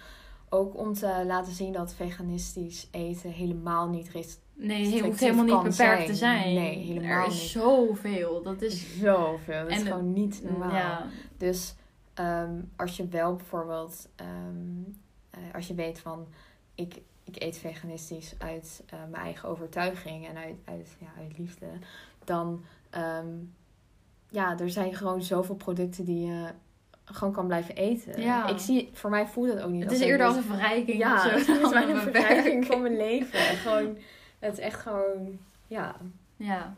ook 0.50 0.78
om 0.78 0.94
te 0.94 1.24
laten 1.26 1.54
zien 1.54 1.72
dat 1.74 1.94
veganistisch 1.94 2.88
eten 2.92 3.30
helemaal 3.32 3.88
niet 3.90 4.10
is. 4.16 4.38
Nee, 4.54 4.94
het 4.94 5.06
hoeft 5.06 5.20
helemaal 5.20 5.46
niet 5.46 5.56
beperkt 5.70 5.76
zijn. 5.76 6.06
te 6.06 6.16
zijn. 6.16 6.54
Nee, 6.54 6.78
helemaal 6.78 7.10
Er 7.22 7.28
is 7.28 7.42
niet. 7.42 7.50
zoveel. 7.50 8.42
Dat 8.44 8.62
is... 8.62 9.00
Zoveel. 9.00 9.64
Dat 9.64 9.72
is 9.72 9.82
gewoon 9.84 10.14
niet 10.14 10.42
normaal. 10.44 11.02
Dus 11.38 11.76
ehm, 12.14 12.52
als 12.76 12.98
je 12.98 13.08
wel 13.08 13.36
bijvoorbeeld, 13.36 14.10
ehm, 14.16 14.28
eh, 15.30 15.40
als 15.56 15.68
je 15.68 15.74
weet 15.74 16.00
van, 16.00 16.28
ik, 16.76 17.02
ik 17.28 17.44
eet 17.44 17.58
veganistisch 17.58 18.34
uit 18.38 18.84
eh, 18.90 19.00
mijn 19.10 19.24
eigen 19.24 19.50
overtuiging 19.50 20.28
en 20.28 20.38
uit, 20.38 20.56
uit, 20.66 20.96
ja, 21.00 21.08
uit 21.22 21.38
liefde, 21.38 21.68
dan, 22.24 22.64
ehm, 22.90 23.28
ja, 24.30 24.60
er 24.60 24.70
zijn 24.70 24.96
gewoon 24.96 25.22
zoveel 25.22 25.56
producten 25.56 26.06
die 26.06 26.26
je 26.26 26.48
gewoon 27.06 27.34
kan 27.34 27.48
blijven 27.48 27.76
eten. 27.76 28.22
Ja. 28.22 28.48
Ik 28.48 28.58
zie, 28.60 28.90
voor 28.94 29.10
mij 29.10 29.28
voelt 29.28 29.50
het 29.50 29.62
ook 29.62 29.72
niet 29.72 29.84
het 29.84 29.92
is 29.92 30.00
eerder 30.00 30.28
als 30.28 30.36
een 30.36 30.44
verrijking. 30.44 30.98
ja, 30.98 31.22
zo, 31.22 31.30
het 31.30 31.48
is 31.48 31.70
bijna 31.70 31.92
een 31.92 32.12
verrijking 32.12 32.66
van 32.66 32.82
mijn 32.82 32.98
leven. 32.98 33.40
Gewoon, 33.40 33.98
het 34.40 34.54
is 34.54 34.60
echt 34.60 34.80
gewoon, 34.80 35.40
ja, 35.68 35.96
Ja, 36.36 36.74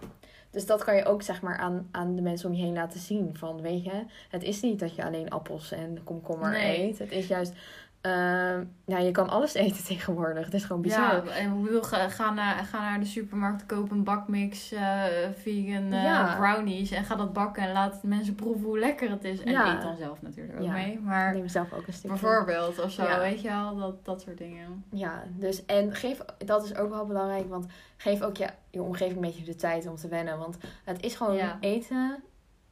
dus 0.52 0.66
dat 0.66 0.84
kan 0.84 0.95
je 0.95 1.06
ook 1.06 1.22
zeg 1.22 1.41
maar 1.41 1.58
aan, 1.58 1.88
aan 1.91 2.16
de 2.16 2.22
mensen 2.22 2.50
om 2.50 2.56
je 2.56 2.64
heen 2.64 2.74
laten 2.74 3.00
zien. 3.00 3.36
Van 3.38 3.62
weet 3.62 3.84
je, 3.84 4.04
het 4.30 4.43
is 4.43 4.62
niet 4.62 4.80
dat 4.80 4.95
je 4.95 5.06
alleen 5.06 5.30
appels 5.30 5.72
en 5.72 6.04
komkommer 6.04 6.52
Nee. 6.52 6.80
eet. 6.88 7.00
Het 7.00 7.12
is 7.12 7.28
juist 7.28 7.54
Ehm, 8.02 8.64
ja, 8.86 8.97
je 8.97 9.12
kan 9.12 9.30
alles 9.30 9.54
eten 9.54 9.84
tegenwoordig. 9.93 10.45
Het 10.45 10.54
is 10.54 10.64
gewoon 10.64 10.82
bizar. 10.82 11.26
Ja, 11.26 11.32
en 11.32 11.64
bedoel, 11.64 11.82
ga, 11.84 12.10
ga, 12.10 12.34
naar, 12.34 12.64
ga 12.66 12.80
naar 12.82 13.00
de 13.00 13.06
supermarkt, 13.06 13.66
koop 13.66 13.91
een 13.91 14.04
bakmix 14.04 14.72
eh, 14.72 15.04
vegan 15.36 15.91
eh, 15.91 16.04
Ja. 16.04 16.36
brownies 16.36 16.91
en 16.91 17.04
ga 17.06 17.16
dat 17.16 17.34
bakken 17.34 17.64
en 17.64 17.72
laat 17.72 18.04
mensen 18.04 18.36
proeven 18.36 18.64
hoe 18.66 18.80
lekker 18.80 19.10
het 19.10 19.24
is. 19.24 19.43
En 19.43 19.52
Ja. 19.52 19.76
eet 19.76 19.82
dan 19.82 19.97
zelf 19.97 20.22
natuurlijk 20.22 20.58
ook 20.60 20.66
Ja. 20.66 20.72
mee. 20.72 21.00
Maar 21.00 21.34
neem 21.34 21.47
zelf 21.47 21.74
ook 21.74 21.88
een 21.88 21.93
stukje. 21.93 22.20
bijvoorbeeld 22.20 22.80
of 22.80 22.91
zo, 22.91 23.20
weet 23.20 23.41
je 23.41 23.47
wel, 23.47 23.76
dat, 23.76 24.06
dat 24.06 24.22
soort 24.22 24.38
dingen. 24.38 24.84
Ja, 24.91 25.24
dus 25.38 25.66
en 25.66 25.95
geef, 25.95 26.20
dat 26.45 26.64
is 26.64 26.76
ook 26.76 26.89
wel 26.89 27.06
belangrijk, 27.06 27.50
want 27.50 27.66
geef 27.97 28.22
ook 28.22 28.38
je, 28.38 28.47
je 28.70 28.82
omgeving 28.82 29.16
een 29.16 29.22
beetje 29.22 29.43
de 29.43 29.56
tijd 29.56 29.88
om 29.88 29.95
te 29.95 30.08
wennen. 30.08 30.38
Want 30.38 30.58
het 30.84 31.04
is 31.04 31.16
gewoon 31.16 31.39
eten 31.60 32.24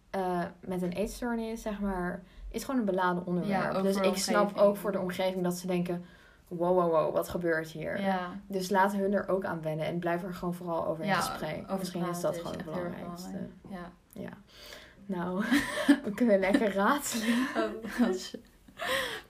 eh, 0.09 0.43
met 0.59 0.81
een 0.81 0.91
eetstoornis, 0.91 1.61
zeg 1.61 1.79
maar, 1.79 2.23
is 2.51 2.63
gewoon 2.63 2.79
een 2.79 2.85
beladen 2.85 3.25
onderwerp. 3.25 3.81
dus 3.83 3.95
ik 3.95 4.17
snap 4.17 4.57
ook 4.57 4.77
voor 4.77 4.91
de 4.91 4.99
omgeving 4.99 5.43
dat 5.43 5.57
ze 5.57 5.67
denken, 5.67 6.05
wow, 6.47 6.75
wow, 6.75 6.91
wow, 6.91 7.13
wat 7.13 7.29
gebeurt 7.29 7.69
hier? 7.69 8.01
Ja, 8.01 8.29
Dus 8.47 8.69
laat 8.69 8.93
hun 8.93 9.13
er 9.13 9.27
ook 9.29 9.45
aan 9.45 9.61
wennen 9.61 9.85
en 9.85 9.99
blijf 9.99 10.23
er 10.23 10.33
gewoon 10.33 10.53
vooral 10.53 10.87
over 10.87 11.03
in 11.03 11.09
Ja, 11.09 11.15
gesprek. 11.21 11.63
over 11.63 11.77
Misschien 11.77 12.09
is 12.09 12.21
dat 12.21 12.33
is 12.35 12.41
gewoon 12.41 12.55
het 12.55 12.65
belangrijkste. 12.65 13.29
belangrijk. 13.29 13.51
ja. 14.13 14.21
Ja. 14.21 14.29
Nou, 15.05 15.43
we 16.05 16.11
kunnen 16.15 16.39
lekker 16.39 16.73
raadselen. 16.73 17.35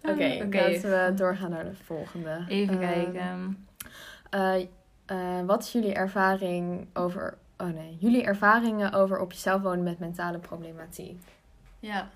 Oh, 0.04 0.12
Oké. 0.12 0.48
laten 0.58 0.82
we 1.06 1.12
doorgaan 1.16 1.50
naar 1.50 1.64
de 1.64 1.76
volgende. 1.76 2.46
Even 2.48 2.82
Ehm, 2.82 2.92
kijken. 2.92 3.68
Eh, 4.30 4.62
eh, 5.06 5.46
wat 5.46 5.64
is 5.64 5.72
jullie 5.72 5.94
ervaring 5.94 6.88
over. 6.94 7.38
Oh 7.58 7.68
nee, 7.68 7.98
jullie 8.00 8.24
ervaringen 8.24 8.94
over 8.94 9.20
op 9.20 9.32
jezelf 9.32 9.62
wonen 9.62 9.84
met 9.84 10.00
mentale 10.00 10.38
problematiek? 10.40 11.22
Ja, 11.80 12.08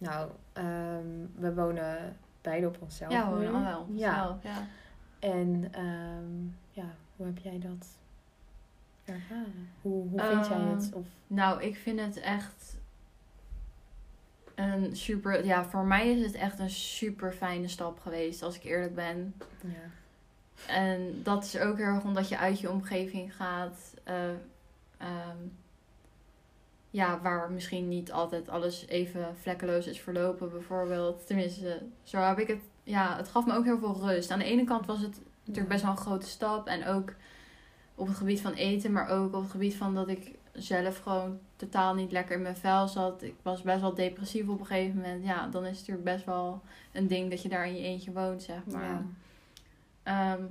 Nou, 0.00 0.30
ehm, 0.52 1.06
we 1.34 1.54
wonen 1.54 2.16
beide 2.40 2.66
op 2.66 2.76
onszelf. 2.80 3.12
ja 3.12 3.30
we 3.30 3.34
wonen 3.36 3.54
al 3.54 3.62
wel. 3.64 3.86
Ja. 3.92 4.38
Ja. 4.42 4.66
En 5.18 5.68
ehm, 5.72 6.44
ja, 6.70 6.94
hoe 7.16 7.26
heb 7.26 7.38
jij 7.38 7.58
dat 7.58 7.86
ervaren? 9.04 9.68
Hoe, 9.82 10.08
hoe 10.08 10.20
vind 10.22 10.46
jij 10.46 10.58
het? 10.58 10.88
Ehm, 10.90 10.98
Of, 10.98 11.06
Nou, 11.26 11.62
ik 11.62 11.76
vind 11.76 12.00
het 12.00 12.16
echt 12.20 12.78
een 14.54 14.96
super. 14.96 15.44
Ja, 15.44 15.64
voor 15.64 15.84
mij 15.84 16.10
is 16.10 16.26
het 16.26 16.34
echt 16.34 16.58
een 16.58 16.70
super 16.70 17.32
fijne 17.32 17.68
stap 17.68 18.00
geweest, 18.00 18.42
als 18.42 18.56
ik 18.56 18.64
eerlijk 18.64 18.94
ben. 18.94 19.34
ja. 19.60 19.88
En 20.66 21.22
dat 21.22 21.44
is 21.44 21.58
ook 21.58 21.76
heel 21.76 21.86
erg 21.86 22.04
omdat 22.04 22.28
je 22.28 22.38
uit 22.38 22.60
je 22.60 22.70
omgeving 22.70 23.36
gaat. 23.36 23.94
eh, 24.04 24.16
ja, 26.90 27.20
waar 27.20 27.50
misschien 27.50 27.88
niet 27.88 28.12
altijd 28.12 28.48
alles 28.48 28.86
even 28.86 29.36
vlekkeloos 29.36 29.86
is 29.86 30.00
verlopen, 30.00 30.50
bijvoorbeeld. 30.50 31.26
Tenminste, 31.26 31.82
zo 32.02 32.18
heb 32.18 32.38
ik 32.38 32.48
het. 32.48 32.60
Ja, 32.82 33.16
het 33.16 33.28
gaf 33.28 33.46
me 33.46 33.54
ook 33.54 33.64
heel 33.64 33.78
veel 33.78 34.00
rust. 34.00 34.30
Aan 34.30 34.38
de 34.38 34.44
ene 34.44 34.64
kant 34.64 34.86
was 34.86 35.00
het 35.00 35.20
natuurlijk 35.44 35.68
best 35.68 35.82
wel 35.82 35.90
een 35.90 35.96
grote 35.96 36.26
stap. 36.26 36.66
En 36.66 36.86
ook 36.86 37.12
op 37.94 38.06
het 38.06 38.16
gebied 38.16 38.40
van 38.40 38.52
eten, 38.52 38.92
maar 38.92 39.08
ook 39.08 39.34
op 39.34 39.42
het 39.42 39.50
gebied 39.50 39.74
van 39.74 39.94
dat 39.94 40.08
ik 40.08 40.38
zelf 40.52 40.98
gewoon 40.98 41.38
totaal 41.56 41.94
niet 41.94 42.12
lekker 42.12 42.36
in 42.36 42.42
mijn 42.42 42.56
vel 42.56 42.88
zat. 42.88 43.22
Ik 43.22 43.34
was 43.42 43.62
best 43.62 43.80
wel 43.80 43.94
depressief 43.94 44.48
op 44.48 44.60
een 44.60 44.66
gegeven 44.66 44.96
moment. 44.96 45.24
Ja, 45.24 45.46
dan 45.48 45.62
is 45.66 45.78
het 45.78 45.78
natuurlijk 45.78 46.16
best 46.16 46.24
wel 46.24 46.62
een 46.92 47.06
ding 47.06 47.30
dat 47.30 47.42
je 47.42 47.48
daar 47.48 47.66
in 47.66 47.76
je 47.76 47.82
eentje 47.82 48.12
woont, 48.12 48.42
zeg 48.42 48.66
maar. 48.66 48.84
Ja. 48.84 49.04
Ehm, 50.02 50.42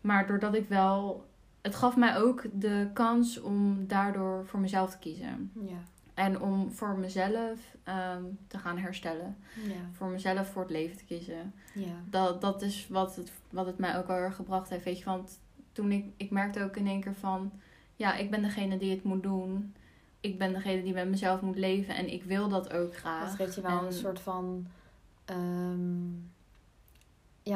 maar 0.00 0.26
doordat 0.26 0.54
ik 0.54 0.68
wel. 0.68 1.26
Het 1.68 1.76
gaf 1.76 1.96
mij 1.96 2.16
ook 2.16 2.44
de 2.52 2.88
kans 2.92 3.40
om 3.40 3.86
daardoor 3.86 4.46
voor 4.46 4.60
mezelf 4.60 4.90
te 4.90 4.98
kiezen. 4.98 5.50
Ja. 5.66 5.76
En 6.14 6.40
om 6.40 6.72
voor 6.72 6.98
mezelf 6.98 7.58
ehm, 7.84 8.22
te 8.46 8.58
gaan 8.58 8.78
herstellen. 8.78 9.36
Ja. 9.66 9.74
Voor 9.92 10.08
mezelf 10.08 10.48
voor 10.48 10.62
het 10.62 10.70
leven 10.70 10.96
te 10.96 11.04
kiezen. 11.04 11.54
Ja. 11.74 11.92
Dat, 12.10 12.40
dat 12.40 12.62
is 12.62 12.86
wat 12.90 13.16
het, 13.16 13.32
wat 13.50 13.66
het 13.66 13.78
mij 13.78 13.98
ook 13.98 14.06
wel 14.06 14.16
erg 14.16 14.36
gebracht 14.36 14.68
heeft. 14.70 14.84
Weet 14.84 14.98
je, 14.98 15.04
want 15.04 15.38
toen 15.72 15.92
ik, 15.92 16.04
ik 16.16 16.30
merkte 16.30 16.62
ook 16.62 16.76
in 16.76 16.86
één 16.86 17.00
keer 17.00 17.14
van, 17.14 17.52
ja, 17.96 18.14
ik 18.16 18.30
ben 18.30 18.42
degene 18.42 18.78
die 18.78 18.90
het 18.90 19.02
moet 19.04 19.22
doen. 19.22 19.74
Ik 20.20 20.38
ben 20.38 20.52
degene 20.52 20.82
die 20.82 20.92
met 20.92 21.08
mezelf 21.08 21.40
moet 21.40 21.56
leven 21.58 21.94
en 21.96 22.12
ik 22.12 22.24
wil 22.24 22.48
dat 22.48 22.72
ook 22.72 22.96
graag. 22.96 23.26
Dat 23.26 23.34
geeft 23.34 23.54
je 23.54 23.60
wel 23.60 23.78
En- 23.78 23.86
een 23.86 23.92
soort 23.92 24.20
van. 24.20 24.66
ehm, 25.24 25.97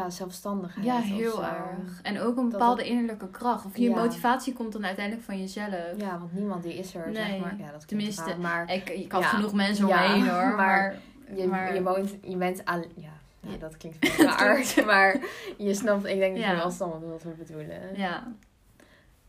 ja, 0.03 0.11
zelfstandigheid. 0.11 0.87
Ja, 0.87 0.99
heel 0.99 1.45
erg. 1.45 2.01
En 2.03 2.21
ook 2.21 2.37
een 2.37 2.49
bepaalde 2.49 2.85
innerlijke 2.85 3.31
kracht. 3.31 3.65
Of 3.65 3.77
je 3.77 3.89
Ja. 3.89 3.97
motivatie 3.97 4.53
komt 4.53 4.73
dan 4.73 4.85
uiteindelijk 4.87 5.25
van 5.27 5.39
jezelf. 5.41 5.75
Ja, 5.97 6.19
want 6.19 6.33
niemand 6.33 6.63
die 6.63 6.75
is 6.75 6.95
er, 6.95 7.11
Nee. 7.11 7.15
zeg 7.15 7.39
maar. 7.41 7.55
Ja, 7.59 7.71
dat 7.71 7.89
Tenminste, 7.89 8.25
raar, 8.25 8.39
maar 8.39 8.73
Ik, 8.73 8.89
ik 8.91 9.13
had 9.13 9.23
Ja. 9.23 9.29
genoeg 9.29 9.53
mensen 9.53 9.85
om 9.85 9.91
Ja, 9.91 10.01
me 10.09 10.13
heen 10.15 10.29
hoor. 10.29 10.55
maar 10.57 10.57
Maar, 10.57 10.95
je, 11.41 11.47
maar- 11.47 11.75
je 11.75 11.83
woont, 11.83 12.15
je 12.23 12.37
bent 12.37 12.65
aan, 12.65 12.85
ja, 12.95 13.11
dat 13.59 13.77
klinkt 13.77 14.09
veel 14.09 14.27
raar, 14.27 14.65
maar 14.87 15.21
je 15.59 15.75
snapt, 15.75 16.05
ik 16.07 16.19
denk 16.19 16.37
dat 16.37 16.45
je 16.45 16.55
wel 16.55 16.71
snapt 16.71 17.05
wat 17.05 17.23
we 17.23 17.29
bedoelen. 17.31 17.81
ja. 17.97 18.33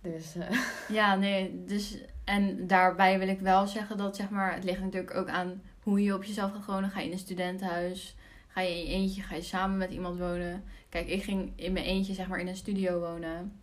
Dus, 0.01 0.35
eh, 0.35 0.57
ja, 0.89 1.15
nee. 1.15 1.63
Dus, 1.65 1.97
en 2.23 2.67
daarbij 2.67 3.19
wil 3.19 3.27
ik 3.27 3.39
wel 3.39 3.67
zeggen 3.67 3.97
dat 3.97 4.15
zeg 4.15 4.29
maar, 4.29 4.53
het 4.53 4.63
ligt 4.63 4.81
natuurlijk 4.81 5.15
ook 5.15 5.27
aan 5.29 5.61
hoe 5.83 6.03
je 6.03 6.13
op 6.13 6.23
jezelf 6.23 6.51
gaat 6.51 6.65
wonen. 6.65 6.89
Ga 6.89 6.99
je 6.99 7.05
in 7.05 7.11
een 7.11 7.17
studentenhuis? 7.19 8.15
Ga 8.53 8.61
je 8.61 8.69
in 8.69 8.85
je 8.85 8.87
eentje? 8.93 9.21
Ga 9.21 9.35
je 9.35 9.41
samen 9.41 9.77
met 9.77 9.91
iemand 9.91 10.19
wonen? 10.19 10.63
Kijk, 10.89 11.07
ik 11.07 11.23
ging 11.23 11.51
in 11.55 11.73
mijn 11.73 11.85
eentje 11.85 12.13
zeg 12.13 12.27
maar 12.27 12.39
in 12.39 12.47
een 12.47 12.55
studio 12.55 12.99
wonen. 12.99 13.59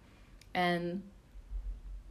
En 0.51 1.05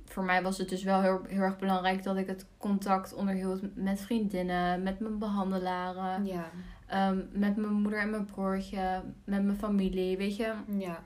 voor 0.06 0.24
mij 0.24 0.42
was 0.44 0.58
het 0.58 0.70
dus 0.70 0.84
wel 0.84 1.02
heel, 1.02 1.22
heel 1.28 1.42
erg 1.42 1.58
belangrijk 1.58 2.04
dat 2.04 2.18
ik 2.18 2.28
het 2.28 2.46
contact 2.58 3.14
onderhield 3.14 3.76
met 3.76 4.02
vriendinnen, 4.02 4.84
met 4.84 5.00
mijn 5.00 5.18
behandelaren. 5.20 6.26
ja, 6.26 6.50
Ehm, 6.88 7.18
met 7.32 7.56
mijn 7.56 7.74
moeder 7.74 8.00
en 8.00 8.10
mijn 8.10 8.26
broertje, 8.26 9.02
met 9.24 9.44
mijn 9.44 9.58
familie, 9.58 10.18
weet 10.18 10.36
je. 10.36 10.54
ja, 10.78 11.04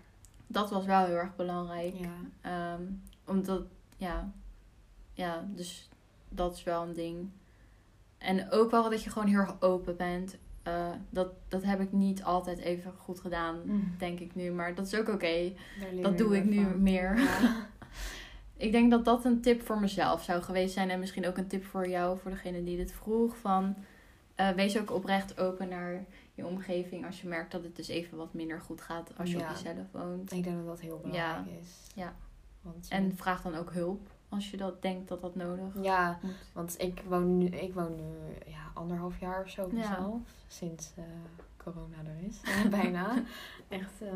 Dat 0.47 0.69
was 0.69 0.85
wel 0.85 1.05
heel 1.05 1.15
erg 1.15 1.35
belangrijk. 1.35 1.93
ja, 1.95 2.13
Ehm, 2.41 2.81
omdat, 3.25 3.61
ja, 3.97 4.31
ja, 5.13 5.45
dus 5.47 5.89
dat 6.29 6.55
is 6.55 6.63
wel 6.63 6.83
een 6.83 6.93
ding. 6.93 7.29
En 8.17 8.51
ook 8.51 8.71
wel 8.71 8.89
dat 8.89 9.03
je 9.03 9.09
gewoon 9.09 9.27
heel 9.27 9.39
erg 9.39 9.61
open 9.61 9.97
bent. 9.97 10.37
Eh, 10.63 10.89
dat, 11.09 11.27
dat 11.47 11.63
heb 11.63 11.79
ik 11.79 11.91
niet 11.91 12.23
altijd 12.23 12.57
even 12.59 12.93
goed 12.97 13.19
gedaan, 13.19 13.61
Mm. 13.65 13.93
denk 13.97 14.19
ik 14.19 14.35
nu. 14.35 14.51
Maar 14.51 14.75
dat 14.75 14.85
is 14.85 14.95
ook 14.95 15.07
oké. 15.09 15.53
Dat 16.01 16.17
doe 16.17 16.37
ik 16.37 16.45
nu 16.45 16.63
van. 16.63 16.81
meer. 16.83 17.17
Ja. 17.19 17.55
Ik 18.57 18.71
denk 18.71 18.91
dat 18.91 19.05
dat 19.05 19.25
een 19.25 19.41
tip 19.41 19.61
voor 19.61 19.79
mezelf 19.79 20.23
zou 20.23 20.41
geweest 20.41 20.73
zijn. 20.73 20.89
En 20.89 20.99
misschien 20.99 21.27
ook 21.27 21.37
een 21.37 21.47
tip 21.47 21.63
voor 21.65 21.87
jou, 21.89 22.17
voor 22.19 22.31
degene 22.31 22.63
die 22.63 22.77
dit 22.77 22.91
vroeg. 22.91 23.37
Van, 23.37 23.75
eh, 24.35 24.49
wees 24.49 24.79
ook 24.79 24.91
oprecht 24.91 25.39
open 25.39 25.67
naar 25.69 26.05
je 26.33 26.45
omgeving. 26.45 27.05
Als 27.05 27.21
je 27.21 27.27
merkt 27.27 27.51
dat 27.51 27.63
het 27.63 27.75
dus 27.75 27.87
even 27.87 28.17
wat 28.17 28.33
minder 28.33 28.61
goed 28.61 28.81
gaat 28.81 29.17
als 29.17 29.31
je 29.31 29.37
Ja. 29.37 29.49
op 29.49 29.55
jezelf 29.55 29.87
woont. 29.91 30.31
Ik 30.31 30.43
denk 30.43 30.55
dat 30.57 30.65
dat 30.65 30.79
heel 30.79 30.99
belangrijk 31.01 31.47
is. 31.61 31.91
Ja. 31.95 32.13
Want, 32.61 32.87
En 32.89 33.15
vraag 33.15 33.41
dan 33.41 33.55
ook 33.55 33.71
hulp 33.73 34.07
als 34.33 34.51
je 34.51 34.57
dat 34.57 34.81
denkt 34.81 35.07
dat 35.07 35.21
dat 35.21 35.35
nodig 35.35 35.73
ja, 35.81 36.19
moet. 36.21 36.31
want 36.53 36.75
ik 36.81 37.01
woon 37.07 37.37
nu, 37.37 37.45
ik 37.45 37.73
woon 37.73 37.95
nu 37.95 38.13
ja, 38.45 38.71
anderhalf 38.73 39.19
jaar 39.19 39.41
of 39.41 39.49
zo 39.49 39.61
Ja. 39.71 39.73
mezelf. 39.77 40.21
Sinds 40.47 40.91
eh, 40.97 41.03
corona 41.57 41.95
er 42.05 42.27
is. 42.27 42.41
Bijna. 42.81 43.23
Echt. 43.67 44.01
eh. 44.01 44.07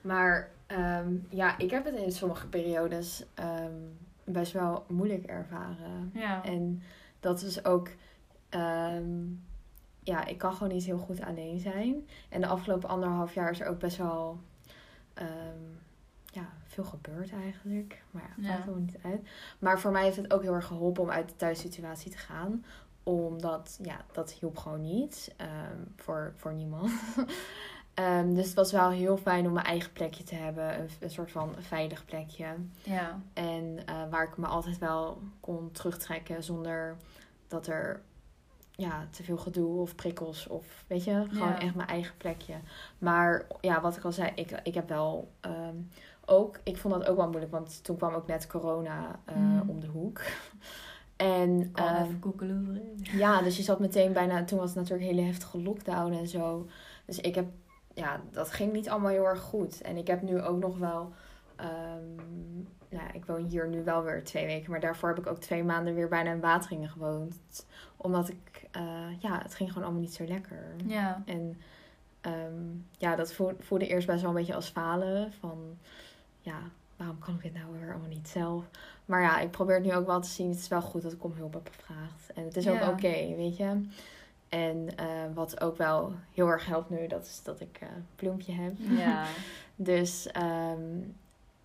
maar 0.00 0.50
ehm, 0.66 1.14
ja, 1.28 1.58
ik 1.58 1.70
heb 1.70 1.84
het 1.84 1.94
in 1.94 2.12
sommige 2.12 2.46
periodes 2.48 3.24
ehm, 3.34 3.72
best 4.24 4.52
wel 4.52 4.84
moeilijk 4.88 5.24
ervaren. 5.24 6.10
Ja. 6.14 6.44
En 6.44 6.82
dat 7.20 7.42
is 7.42 7.64
ook. 7.64 7.88
ehm, 8.48 9.24
ja, 10.02 10.26
ik 10.26 10.38
kan 10.38 10.52
gewoon 10.52 10.72
niet 10.72 10.84
heel 10.84 10.98
goed 10.98 11.20
alleen 11.22 11.58
zijn. 11.60 12.08
En 12.28 12.40
de 12.40 12.46
afgelopen 12.46 12.88
anderhalf 12.88 13.34
jaar 13.34 13.50
is 13.50 13.60
er 13.60 13.68
ook 13.68 13.78
best 13.78 13.96
wel. 13.96 14.38
Ja, 16.36 16.48
veel 16.64 16.84
gebeurd 16.84 17.32
eigenlijk. 17.32 18.02
Maar 18.10 18.22
ja, 18.36 18.48
maakt 18.48 18.58
helemaal 18.62 18.80
niet 18.80 18.98
uit. 19.02 19.28
Maar 19.58 19.80
voor 19.80 19.90
mij 19.90 20.02
heeft 20.04 20.16
het 20.16 20.32
ook 20.32 20.42
heel 20.42 20.54
erg 20.54 20.66
geholpen 20.66 21.02
om 21.02 21.10
uit 21.10 21.28
de 21.28 21.36
thuissituatie 21.36 22.10
te 22.10 22.18
gaan. 22.18 22.64
Omdat, 23.02 23.78
ja, 23.82 24.04
dat 24.12 24.32
hielp 24.32 24.56
gewoon 24.58 24.80
niet. 24.80 25.34
ehm, 25.36 25.78
voor, 25.96 26.32
voor 26.36 26.54
niemand. 26.54 26.90
Ehm, 27.94 28.34
dus 28.34 28.46
het 28.46 28.54
was 28.54 28.72
wel 28.72 28.90
heel 28.90 29.16
fijn 29.16 29.46
om 29.46 29.52
mijn 29.52 29.66
eigen 29.66 29.92
plekje 29.92 30.24
te 30.24 30.34
hebben. 30.34 30.80
Een, 30.80 30.88
een 31.00 31.10
soort 31.10 31.30
van 31.30 31.54
veilig 31.58 32.04
plekje. 32.04 32.46
Ja. 32.82 33.20
En 33.32 33.78
eh, 33.86 34.08
waar 34.10 34.24
ik 34.24 34.36
me 34.36 34.46
altijd 34.46 34.78
wel 34.78 35.22
kon 35.40 35.70
terugtrekken 35.70 36.42
zonder 36.42 36.96
dat 37.48 37.66
er 37.66 38.02
ja, 38.70 39.06
te 39.10 39.22
veel 39.22 39.36
gedoe 39.36 39.80
of 39.80 39.94
prikkels 39.94 40.46
of 40.46 40.84
weet 40.86 41.04
je, 41.04 41.24
gewoon 41.30 41.48
Ja. 41.48 41.60
echt 41.60 41.74
mijn 41.74 41.88
eigen 41.88 42.16
plekje. 42.16 42.54
Maar 42.98 43.46
ja, 43.60 43.80
wat 43.80 43.96
ik 43.96 44.04
al 44.04 44.12
zei, 44.12 44.30
ik, 44.34 44.50
ik 44.62 44.74
heb 44.74 44.88
wel 44.88 45.30
ehm, 45.40 45.76
ook, 46.26 46.60
ik 46.62 46.76
vond 46.76 46.94
dat 46.94 47.06
ook 47.06 47.16
wel 47.16 47.28
moeilijk, 47.28 47.52
want 47.52 47.84
toen 47.84 47.96
kwam 47.96 48.14
ook 48.14 48.26
net 48.26 48.46
corona 48.46 49.18
eh, 49.24 49.36
Mhm. 49.36 49.68
om 49.68 49.80
de 49.80 49.86
hoek. 49.86 50.20
En 51.16 51.72
koekeloeren. 52.20 52.82
ja, 53.02 53.42
dus 53.42 53.56
je 53.56 53.62
zat 53.62 53.80
meteen 53.80 54.12
bijna. 54.12 54.44
Toen 54.44 54.58
was 54.58 54.68
het 54.68 54.76
natuurlijk 54.78 55.08
een 55.08 55.14
hele 55.14 55.26
heftige 55.26 55.62
lockdown 55.62 56.12
en 56.12 56.26
zo. 56.28 56.66
Dus 57.04 57.20
ik 57.20 57.34
heb. 57.34 57.46
Ja, 57.94 58.20
dat 58.30 58.50
ging 58.50 58.72
niet 58.72 58.88
allemaal 58.88 59.10
heel 59.10 59.26
erg 59.26 59.40
goed. 59.40 59.80
En 59.82 59.96
ik 59.96 60.06
heb 60.06 60.22
nu 60.22 60.42
ook 60.42 60.58
nog 60.58 60.78
wel. 60.78 61.12
nou, 61.56 62.66
ja, 62.88 63.12
ik 63.12 63.24
woon 63.24 63.44
hier 63.44 63.68
nu 63.68 63.84
wel 63.84 64.02
weer 64.02 64.24
twee 64.24 64.46
weken. 64.46 64.70
Maar 64.70 64.80
daarvoor 64.80 65.08
heb 65.08 65.18
ik 65.18 65.26
ook 65.26 65.38
twee 65.40 65.64
maanden 65.64 65.94
weer 65.94 66.08
bijna 66.08 66.30
in 66.30 66.40
Wateringen 66.40 66.88
gewoond. 66.88 67.66
Omdat 67.96 68.28
ik. 68.28 68.66
eh, 68.70 68.82
ja, 69.18 69.42
het 69.42 69.54
ging 69.54 69.68
gewoon 69.68 69.84
allemaal 69.84 70.02
niet 70.02 70.14
zo 70.14 70.24
lekker. 70.24 70.62
Ja. 70.86 71.22
En 71.26 71.60
ehm, 72.20 72.64
ja, 72.98 73.16
dat 73.16 73.32
voelde, 73.32 73.54
voelde 73.58 73.86
eerst 73.86 74.06
best 74.06 74.20
wel 74.20 74.30
een 74.30 74.36
beetje 74.36 74.54
als 74.54 74.68
falen. 74.68 75.32
Van 75.32 75.78
ja, 76.46 76.58
waarom 76.96 77.18
kan 77.18 77.34
ik 77.34 77.42
dit 77.42 77.54
nou 77.54 77.72
weer 77.78 77.90
allemaal 77.90 78.08
niet 78.08 78.28
zelf? 78.28 78.64
Maar 79.04 79.22
ja, 79.22 79.38
ik 79.40 79.50
probeer 79.50 79.74
het 79.74 79.84
nu 79.84 79.94
ook 79.94 80.06
wel 80.06 80.20
te 80.20 80.28
zien. 80.28 80.48
Het 80.48 80.58
is 80.58 80.68
wel 80.68 80.82
goed 80.82 81.02
dat 81.02 81.12
ik 81.12 81.24
om 81.24 81.32
hulp 81.36 81.52
heb 81.52 81.68
gevraagd. 81.76 82.32
En 82.34 82.44
het 82.44 82.56
is 82.56 82.68
ook 82.68 82.78
Ja. 82.80 82.88
oké, 82.90 83.34
weet 83.36 83.56
je. 83.56 83.86
En 84.48 84.96
eh, 84.96 85.06
wat 85.34 85.60
ook 85.60 85.76
wel 85.76 86.12
heel 86.32 86.48
erg 86.48 86.66
helpt 86.66 86.90
nu, 86.90 87.06
dat 87.06 87.26
is 87.26 87.42
dat 87.42 87.60
ik 87.60 87.78
eh, 87.80 87.88
een 87.88 88.06
bloempje 88.16 88.52
heb. 88.52 88.72
Ja. 88.78 89.24
Dus 89.78 90.26
ehm, 90.26 90.98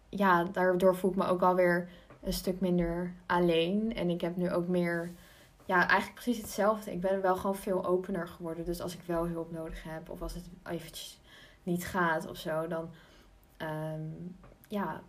ja, 0.10 0.44
daardoor 0.44 0.96
voel 0.96 1.12
ik 1.12 1.18
me 1.18 1.26
ook 1.26 1.42
alweer 1.42 1.90
een 2.24 2.34
stuk 2.34 2.60
minder 2.60 3.14
alleen. 3.26 3.96
En 3.96 4.10
ik 4.10 4.22
heb 4.22 4.36
nu 4.36 4.52
ook 4.52 4.68
meer, 4.68 5.12
ja, 5.66 5.88
eigenlijk 5.88 6.14
precies 6.14 6.42
hetzelfde. 6.42 6.92
Ik 6.92 7.02
ben 7.02 7.22
wel 7.22 7.36
gewoon 7.36 7.56
veel 7.56 7.86
opener 7.86 8.28
geworden. 8.28 8.66
Dus 8.66 8.82
als 8.82 8.94
ik 8.94 9.02
wel 9.06 9.28
hulp 9.28 9.52
nodig 9.52 9.84
heb, 9.84 10.10
of 10.10 10.22
als 10.22 10.34
het 10.34 10.50
eventjes 10.70 11.20
niet 11.64 11.86
gaat 11.86 12.28
of 12.30 12.38
zo, 12.38 12.68
dan 12.68 12.90
ehm, 13.58 14.02
ja, 14.72 15.02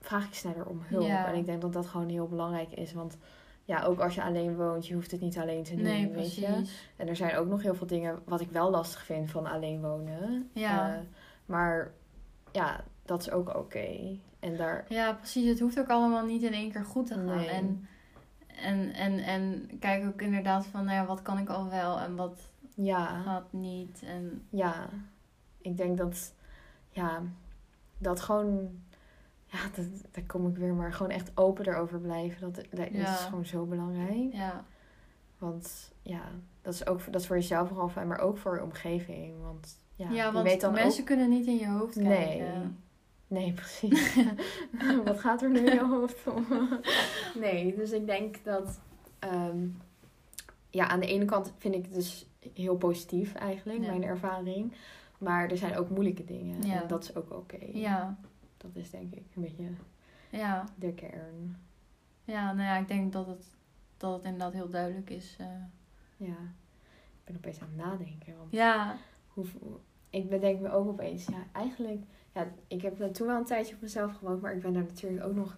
vraag 0.00 0.26
ik 0.26 0.34
sneller 0.34 0.66
om 0.66 0.80
hulp. 0.84 1.06
Ja. 1.06 1.26
En 1.26 1.34
ik 1.34 1.46
denk 1.46 1.60
dat 1.60 1.72
dat 1.72 1.86
gewoon 1.86 2.08
heel 2.08 2.28
belangrijk 2.28 2.72
is. 2.72 2.92
Want 2.92 3.16
ja, 3.64 3.82
ook 3.82 4.00
als 4.00 4.14
je 4.14 4.22
alleen 4.22 4.56
woont, 4.56 4.86
je 4.86 4.94
hoeft 4.94 5.10
het 5.10 5.20
niet 5.20 5.38
alleen 5.38 5.62
te 5.62 5.74
doen, 5.74 5.84
Nee, 5.84 6.08
weet 6.08 6.34
je. 6.34 6.64
En 6.96 7.08
er 7.08 7.16
zijn 7.16 7.36
ook 7.36 7.46
nog 7.46 7.62
heel 7.62 7.74
veel 7.74 7.86
dingen 7.86 8.18
wat 8.24 8.40
ik 8.40 8.50
wel 8.50 8.70
lastig 8.70 9.04
vind 9.04 9.30
van 9.30 9.46
alleen 9.46 9.80
wonen. 9.80 10.50
Ja. 10.52 10.94
Eh, 10.94 11.00
maar 11.46 11.92
ja, 12.52 12.84
dat 13.04 13.20
is 13.20 13.30
ook 13.30 13.56
oké. 13.56 14.18
En 14.40 14.56
daar, 14.56 14.84
Ja, 14.88 15.12
precies. 15.12 15.48
Het 15.48 15.60
hoeft 15.60 15.78
ook 15.78 15.90
allemaal 15.90 16.24
niet 16.24 16.42
in 16.42 16.52
één 16.52 16.72
keer 16.72 16.84
goed 16.84 17.06
te 17.06 17.14
gaan. 17.14 17.24
Nee. 17.24 17.48
En, 17.48 17.86
en, 18.46 18.92
en, 18.92 19.18
en 19.18 19.70
kijk 19.78 20.06
ook 20.06 20.22
inderdaad 20.22 20.66
van, 20.66 20.84
nou 20.84 20.96
ja, 20.96 21.06
wat 21.06 21.22
kan 21.22 21.38
ik 21.38 21.48
al 21.48 21.68
wel 21.68 21.98
en 21.98 22.16
wat 22.16 22.50
ja, 22.74 23.20
gaat 23.22 23.52
niet. 23.52 24.02
En 24.06 24.46
ja. 24.50 24.88
Ik 25.60 25.76
denk 25.76 25.98
dat, 25.98 26.34
ja, 26.90 27.22
dat 27.98 28.20
gewoon, 28.20 28.82
ja, 29.52 29.58
dat, 29.74 29.86
daar 30.10 30.24
kom 30.26 30.46
ik 30.48 30.56
weer, 30.56 30.74
maar 30.74 30.92
gewoon 30.92 31.12
echt 31.12 31.30
open 31.34 31.66
erover 31.68 32.00
blijven. 32.00 32.40
Dat, 32.40 32.54
dat, 32.70 32.88
Ja. 32.92 33.12
is 33.14 33.20
gewoon 33.20 33.46
zo 33.46 33.64
belangrijk. 33.64 34.32
ja, 34.32 34.64
Want 35.38 35.92
ja, 36.02 36.22
dat 36.62 36.74
is 36.74 36.86
ook 36.86 37.00
voor- 37.00 37.12
dat 37.12 37.20
is 37.20 37.26
voor 37.26 37.36
jezelf 37.36 37.68
vooral 37.68 37.88
fijn, 37.88 38.06
maar 38.08 38.18
ook 38.20 38.38
voor 38.38 38.54
je 38.54 38.62
omgeving. 38.62 39.34
Want 39.42 39.76
ja, 39.94 40.10
ja, 40.10 40.26
je 40.26 40.32
want 40.32 40.46
weet 40.46 40.60
dan 40.60 40.72
mensen 40.72 41.00
ook... 41.00 41.06
kunnen 41.06 41.28
niet 41.28 41.46
in 41.46 41.56
je 41.58 41.68
hoofd 41.68 41.96
Nee. 41.96 42.06
kijken. 42.38 42.78
Nee, 43.26 43.52
precies. 43.62 44.16
Wat 45.04 45.20
gaat 45.20 45.42
er 45.42 45.50
nu 45.50 45.58
in 45.58 45.74
je 45.74 45.84
hoofd 45.86 46.26
om? 46.26 46.46
nee, 47.40 47.74
dus 47.76 47.90
ik 47.92 48.06
denk 48.06 48.44
dat... 48.44 48.80
ehm, 49.18 49.66
ja, 50.70 50.88
aan 50.88 51.00
de 51.00 51.06
ene 51.06 51.24
kant 51.24 51.52
vind 51.58 51.74
ik 51.74 51.84
het 51.84 51.94
dus 51.94 52.26
heel 52.54 52.76
positief 52.76 53.34
eigenlijk, 53.34 53.80
Ja. 53.82 53.86
mijn 53.86 54.04
ervaring. 54.04 54.72
Maar 55.18 55.48
er 55.50 55.56
zijn 55.56 55.76
ook 55.76 55.90
moeilijke 55.90 56.24
dingen. 56.24 56.62
Ja. 56.62 56.82
En 56.82 56.88
dat 56.88 57.02
is 57.04 57.16
ook 57.16 57.30
oké. 57.32 57.58
Ja, 57.72 58.16
Dat 58.62 58.70
is 58.76 58.90
denk 58.90 59.14
ik 59.14 59.24
een 59.36 59.42
beetje 59.42 59.68
ja, 60.30 60.64
de 60.74 60.92
kern. 60.94 61.56
ja, 62.24 62.52
nou 62.52 62.68
ja, 62.68 62.76
ik 62.76 62.88
denk 62.88 63.12
dat 63.12 63.26
het, 63.26 63.46
dat 63.96 64.12
het 64.14 64.24
inderdaad 64.24 64.52
heel 64.52 64.70
duidelijk 64.70 65.10
is. 65.10 65.36
eh. 65.38 65.46
Ja. 66.16 66.36
Ik 67.18 67.24
ben 67.24 67.36
opeens 67.36 67.60
aan 67.60 67.68
het 67.68 67.76
nadenken. 67.86 68.36
Want 68.38 68.52
ja, 68.52 68.96
hoe, 69.28 69.46
ik 70.10 70.28
bedenk 70.28 70.60
me 70.60 70.70
ook 70.70 70.88
opeens, 70.88 71.26
ja, 71.26 71.42
eigenlijk... 71.52 72.02
Ja, 72.34 72.46
ik 72.68 72.82
heb 72.82 73.12
toen 73.14 73.26
wel 73.26 73.36
een 73.38 73.44
tijdje 73.44 73.74
op 73.74 73.80
mezelf 73.80 74.12
gewoond, 74.16 74.40
maar 74.42 74.54
ik 74.54 74.62
ben 74.62 74.72
daar 74.72 74.82
natuurlijk 74.82 75.24
ook 75.24 75.34
nog... 75.34 75.56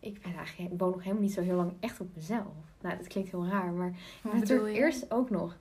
Ik 0.00 0.22
ben 0.22 0.34
eigenlijk, 0.34 0.72
ik 0.72 0.78
woon 0.78 0.90
nog 0.90 1.02
helemaal 1.02 1.22
niet 1.22 1.32
zo 1.32 1.40
heel 1.42 1.56
lang 1.56 1.72
echt 1.80 2.00
op 2.00 2.08
mezelf. 2.14 2.54
Nou, 2.80 2.96
dat 2.96 3.06
klinkt 3.06 3.30
heel 3.30 3.46
raar, 3.46 3.72
maar 3.72 3.88
ik 3.88 4.20
ben 4.22 4.38
natuurlijk 4.38 4.74
eerst 4.76 5.10
ook 5.10 5.30
nog 5.30 5.56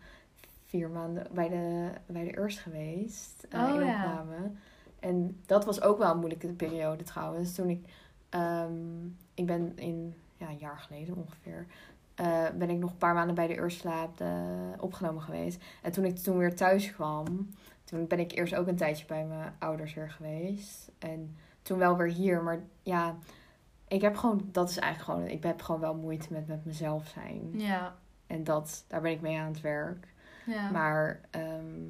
vier 0.65 0.89
maanden 0.89 1.27
bij 1.33 1.49
de, 1.49 1.91
bij 2.05 2.23
de 2.23 2.37
Urs 2.37 2.57
geweest. 2.59 3.45
eh, 3.49 3.63
Oh, 3.63 3.81
in 3.81 3.85
ja. 3.87 4.23
En 4.99 5.41
dat 5.45 5.65
was 5.65 5.81
ook 5.81 5.97
wel 5.97 6.11
een 6.11 6.17
moeilijke 6.17 6.47
periode 6.47 7.03
trouwens. 7.03 7.55
Toen 7.55 7.69
ik, 7.69 7.85
ehm, 8.29 9.05
ik 9.33 9.45
ben 9.45 9.71
in, 9.75 10.15
ja, 10.37 10.49
een 10.49 10.57
jaar 10.57 10.77
geleden 10.77 11.15
ongeveer, 11.15 11.65
eh, 12.15 12.49
ben 12.57 12.69
ik 12.69 12.77
nog 12.77 12.91
een 12.91 12.97
paar 12.97 13.13
maanden 13.13 13.35
bij 13.35 13.47
de 13.47 13.55
Urs 13.57 13.77
slaap 13.77 14.21
eh, 14.21 14.29
opgenomen 14.79 15.21
geweest. 15.21 15.63
En 15.81 15.91
toen 15.91 16.05
ik 16.05 16.17
toen 16.17 16.37
weer 16.37 16.55
thuis 16.55 16.93
kwam, 16.93 17.49
toen 17.83 18.07
ben 18.07 18.19
ik 18.19 18.31
eerst 18.31 18.55
ook 18.55 18.67
een 18.67 18.75
tijdje 18.75 19.05
bij 19.05 19.25
mijn 19.25 19.53
ouders 19.59 19.93
weer 19.93 20.11
geweest. 20.11 20.91
En 20.99 21.35
toen 21.61 21.77
wel 21.77 21.97
weer 21.97 22.11
hier, 22.11 22.43
maar 22.43 22.59
ja... 22.83 23.15
Ik 23.89 24.01
heb 24.01 24.15
gewoon, 24.15 24.49
dat 24.51 24.69
is 24.69 24.77
eigenlijk 24.77 25.19
gewoon, 25.19 25.37
ik 25.37 25.43
heb 25.43 25.61
gewoon 25.61 25.81
wel 25.81 25.95
moeite 25.95 26.27
met 26.33 26.47
met 26.47 26.65
mezelf 26.65 27.07
zijn. 27.07 27.49
ja, 27.53 27.95
En 28.27 28.43
dat, 28.43 28.83
daar 28.87 29.01
ben 29.01 29.11
ik 29.11 29.21
mee 29.21 29.37
aan 29.39 29.51
het 29.51 29.61
werk. 29.61 30.07
ja. 30.45 30.71
Maar 30.71 31.21
ehm, 31.29 31.81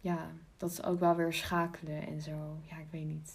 ja, 0.00 0.30
dat 0.60 0.70
is 0.70 0.82
ook 0.84 1.00
wel 1.00 1.16
weer 1.16 1.32
schakelen 1.32 2.06
en 2.06 2.20
zo. 2.20 2.56
Ja, 2.70 2.76
ik 2.76 2.86
weet 2.90 3.06
niet. 3.06 3.32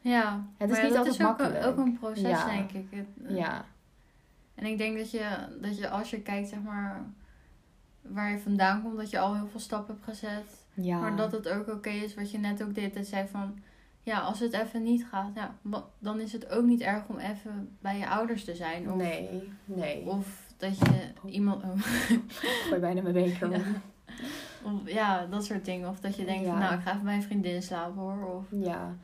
ja. 0.00 0.46
Het 0.56 0.70
is 0.70 0.76
niet 0.82 0.88
dat 0.88 0.96
altijd 0.98 1.14
is 1.14 1.20
ook, 1.20 1.26
makkelijk. 1.38 1.64
ook 1.66 1.76
een 1.76 1.98
proces, 1.98 2.20
Ja. 2.28 2.46
denk 2.46 2.70
ik. 2.72 2.86
Het- 2.90 3.36
Ja, 3.36 3.64
En 4.54 4.64
ik 4.66 4.78
denk 4.78 4.96
dat 4.98 5.10
je, 5.10 5.28
dat 5.60 5.78
je 5.78 5.88
als 5.88 6.10
je 6.10 6.20
kijkt, 6.20 6.48
zeg 6.48 6.62
maar, 6.62 7.02
waar 8.02 8.30
je 8.30 8.38
vandaan 8.38 8.82
komt, 8.82 8.96
dat 8.96 9.10
je 9.10 9.18
al 9.18 9.34
heel 9.34 9.46
veel 9.48 9.60
stappen 9.60 9.94
hebt 9.94 10.06
gezet. 10.18 10.62
ja. 10.74 10.98
Maar 11.00 11.16
dat 11.16 11.32
het 11.32 11.48
ook 11.48 11.68
oké 11.68 11.90
is 11.90 12.14
wat 12.14 12.30
je 12.30 12.38
net 12.38 12.62
ook 12.62 12.74
deed. 12.74 12.94
Dat 12.94 13.06
zei 13.06 13.28
van, 13.28 13.58
ja, 14.02 14.18
als 14.20 14.40
het 14.40 14.52
even 14.52 14.82
niet 14.82 15.06
gaat, 15.06 15.30
ja, 15.34 15.54
dan 15.98 16.20
is 16.20 16.32
het 16.32 16.48
ook 16.50 16.64
niet 16.64 16.80
erg 16.80 17.06
om 17.08 17.18
even 17.18 17.76
bij 17.80 17.98
je 17.98 18.08
ouders 18.08 18.44
te 18.44 18.54
zijn. 18.54 18.90
Of, 18.90 18.96
Nee, 18.96 19.52
nee. 19.64 20.02
of 20.06 20.42
dat 20.56 20.78
je 20.78 21.12
iemand, 21.30 21.62
oh, 21.64 21.76
Ik 22.08 22.22
gooi 22.68 22.80
bijna 22.80 23.02
mijn 23.02 23.14
beker 23.14 23.50
Ja. 23.50 23.56
om. 23.56 23.64
Ja, 24.84 25.26
dat 25.26 25.44
soort 25.44 25.64
dingen. 25.64 25.88
Of 25.88 26.00
dat 26.00 26.16
je 26.16 26.24
denkt, 26.24 26.44
Ja. 26.44 26.50
van, 26.50 26.58
nou, 26.60 26.74
ik 26.74 26.80
ga 26.80 26.92
even 26.92 27.04
bij 27.04 27.14
een 27.14 27.22
vriendin 27.22 27.62
slapen 27.62 28.00
hoor. 28.02 28.34
Of, 28.36 28.44
Ja. 28.50 28.94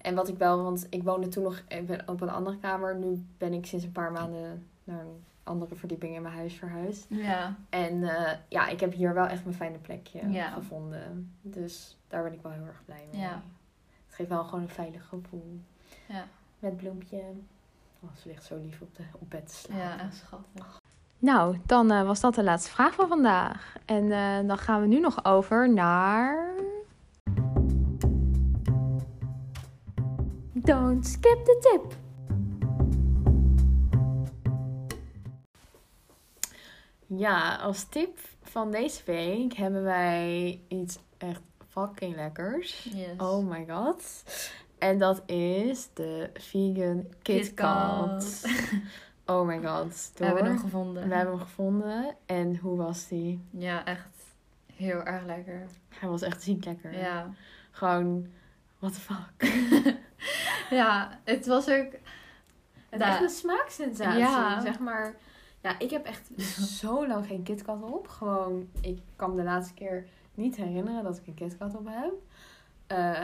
En 0.00 0.14
wat 0.14 0.28
ik 0.28 0.38
wel, 0.38 0.62
want 0.62 0.86
ik 0.90 1.02
woonde 1.02 1.28
toen 1.28 1.42
nog 1.42 1.62
op 2.06 2.20
een 2.20 2.30
andere 2.30 2.58
kamer. 2.58 2.96
Nu 2.96 3.24
ben 3.38 3.52
ik 3.52 3.66
sinds 3.66 3.84
een 3.84 3.92
paar 3.92 4.12
maanden 4.12 4.66
naar 4.84 5.00
een 5.00 5.24
andere 5.42 5.74
verdieping 5.74 6.14
in 6.14 6.22
mijn 6.22 6.34
huis 6.34 6.54
verhuisd. 6.54 7.06
ja, 7.08 7.56
En 7.68 8.02
eh, 8.16 8.32
ja, 8.48 8.68
ik 8.68 8.80
heb 8.80 8.92
hier 8.92 9.14
wel 9.14 9.26
echt 9.26 9.44
mijn 9.44 9.56
fijne 9.56 9.78
plekje 9.78 10.30
Ja. 10.30 10.50
gevonden. 10.50 11.32
Dus 11.42 11.96
daar 12.08 12.22
ben 12.22 12.32
ik 12.32 12.42
wel 12.42 12.52
heel 12.52 12.66
erg 12.66 12.82
blij 12.84 13.04
mee. 13.12 13.20
Ja. 13.20 13.42
Het 14.06 14.14
geeft 14.14 14.28
wel 14.28 14.44
gewoon 14.44 14.60
een 14.62 14.68
veilig 14.68 15.06
gevoel. 15.08 15.60
Ja. 16.08 16.24
Met 16.58 16.76
bloempje. 16.76 17.22
Oh, 18.00 18.10
ze 18.16 18.28
ligt 18.28 18.44
zo 18.44 18.56
lief 18.58 18.80
op, 18.80 18.96
de, 18.96 19.02
op 19.18 19.30
bed 19.30 19.46
te 19.48 19.54
slapen. 19.54 19.84
ja, 19.84 20.00
echt 20.00 20.16
schattig. 20.16 20.80
Nou, 21.20 21.58
dan 21.66 21.90
eh, 21.90 22.06
was 22.06 22.20
dat 22.20 22.34
de 22.34 22.42
laatste 22.42 22.70
vraag 22.70 22.94
van 22.94 23.08
vandaag. 23.08 23.76
En 23.84 24.12
eh, 24.12 24.48
dan 24.48 24.58
gaan 24.58 24.80
we 24.80 24.86
nu 24.86 25.00
nog 25.00 25.24
over 25.24 25.72
naar. 25.72 26.54
Don't 30.52 31.06
skip 31.06 31.44
the 31.44 31.58
tip. 31.60 31.98
Ja, 37.06 37.54
als 37.54 37.84
tip 37.84 38.18
van 38.42 38.70
deze 38.70 39.02
week 39.04 39.52
hebben 39.52 39.82
wij 39.82 40.60
iets 40.68 40.98
echt 41.18 41.42
fucking 41.68 42.16
lekkers. 42.16 42.88
Yes. 42.94 43.18
Oh 43.18 43.46
my 43.46 43.66
god. 43.68 44.22
En 44.78 44.98
dat 44.98 45.22
is 45.26 45.88
de 45.94 46.30
vegan 46.34 47.06
KitKat. 47.22 48.42
KitKat. 48.42 48.44
Oh 49.30 49.46
my 49.46 49.60
god. 49.62 50.10
We 50.16 50.24
hebben 50.24 50.44
hem 50.44 50.58
gevonden. 50.58 51.08
We 51.08 51.14
hebben 51.14 51.34
hem 51.34 51.42
gevonden. 51.44 52.16
En 52.26 52.56
hoe 52.56 52.76
was 52.76 53.08
die? 53.08 53.40
Ja, 53.50 53.84
echt 53.84 54.08
heel 54.74 55.02
erg 55.02 55.24
lekker. 55.24 55.66
Hij 55.88 56.08
was 56.08 56.22
echt 56.22 56.42
ziek 56.42 56.64
lekker. 56.64 56.98
Ja. 56.98 57.30
Gewoon, 57.70 58.26
what 58.78 58.92
the 58.94 59.00
fuck. 59.00 59.28
Ja, 60.70 61.18
het 61.24 61.46
was 61.46 61.68
ook... 61.70 61.92
Het 62.88 63.00
Da- 63.00 63.06
echt 63.08 63.22
een 63.22 63.28
smaaksensatie. 63.28 64.18
Ja. 64.18 64.60
Zeg 64.60 64.78
maar. 64.78 65.14
Ja, 65.60 65.78
ik 65.78 65.90
heb 65.90 66.06
echt 66.06 66.30
zo 66.80 67.06
lang 67.06 67.26
geen 67.26 67.42
KitKat 67.42 67.82
op. 67.82 68.08
Gewoon, 68.08 68.68
ik 68.80 68.98
kan 69.16 69.30
me 69.30 69.36
de 69.36 69.42
laatste 69.42 69.74
keer 69.74 70.06
niet 70.34 70.56
herinneren 70.56 71.02
dat 71.02 71.16
ik 71.16 71.26
een 71.26 71.34
KitKat 71.34 71.74
op 71.76 71.86
heb. 71.90 72.12
Eh, 72.86 73.22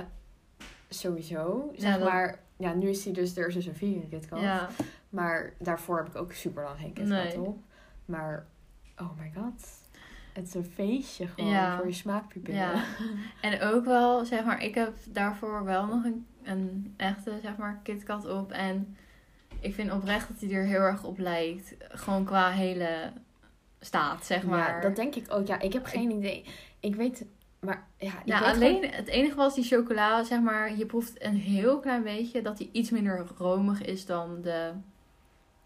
sowieso. 0.88 1.70
Zeg 1.76 1.90
Ja, 1.92 1.98
dat- 1.98 2.08
maar, 2.08 2.38
ja, 2.56 2.72
nu 2.74 2.88
is 2.88 3.04
hij 3.04 3.12
dus, 3.12 3.36
er 3.36 3.48
is 3.48 3.54
dus 3.54 3.66
een 3.66 3.74
vegan 3.74 4.08
KitKat. 4.08 4.40
Ja, 4.40 4.68
Maar 5.16 5.52
daarvoor 5.58 5.96
heb 5.96 6.06
ik 6.06 6.16
ook 6.16 6.32
super 6.32 6.62
lang 6.62 6.78
geen 6.78 6.92
KitKat 6.92 7.08
Nee. 7.08 7.40
op. 7.40 7.58
Maar, 8.04 8.46
oh 8.96 9.18
my 9.18 9.32
god. 9.36 9.84
Het 10.32 10.46
is 10.46 10.54
een 10.54 10.64
feestje 10.74 11.26
gewoon 11.26 11.50
Ja. 11.50 11.76
voor 11.76 11.86
je 11.86 11.92
smaakpupillen. 11.92 12.58
Ja. 12.60 12.84
en 13.40 13.60
ook 13.62 13.84
wel, 13.84 14.24
zeg 14.24 14.44
maar, 14.44 14.62
ik 14.62 14.74
heb 14.74 14.94
daarvoor 15.08 15.64
wel 15.64 15.86
nog 15.86 16.04
een, 16.04 16.26
een 16.42 16.94
echte, 16.96 17.32
zeg 17.42 17.56
maar, 17.56 17.80
KitKat 17.82 18.26
op. 18.26 18.52
En 18.52 18.96
ik 19.60 19.74
vind 19.74 19.92
oprecht 19.92 20.28
dat 20.28 20.40
hij 20.40 20.50
er 20.52 20.64
heel 20.64 20.80
erg 20.80 21.04
op 21.04 21.18
lijkt. 21.18 21.74
Gewoon 21.88 22.24
qua 22.24 22.50
hele 22.50 23.12
staat, 23.80 24.24
zeg 24.26 24.42
maar. 24.44 24.74
Ja, 24.74 24.80
dat 24.80 24.96
denk 24.96 25.14
ik 25.14 25.26
ook. 25.32 25.46
Ja, 25.46 25.60
ik 25.60 25.72
heb 25.72 25.84
geen 25.86 26.10
idee. 26.10 26.44
Ik 26.80 26.94
weet, 26.94 27.24
maar 27.60 27.86
ja, 27.98 28.12
ik 28.20 28.26
Ja, 28.26 28.40
weet 28.40 28.48
alleen 28.54 28.90
het 28.90 29.08
enige 29.08 29.36
was 29.36 29.54
die 29.54 29.64
chocola, 29.64 30.22
zeg 30.24 30.40
maar, 30.40 30.76
je 30.76 30.86
proeft 30.86 31.22
een 31.24 31.36
heel 31.36 31.80
klein 31.80 32.02
beetje 32.02 32.42
dat 32.42 32.58
hij 32.58 32.68
iets 32.72 32.90
minder 32.90 33.26
romig 33.38 33.82
is 33.84 34.06
dan 34.06 34.40
de 34.42 34.72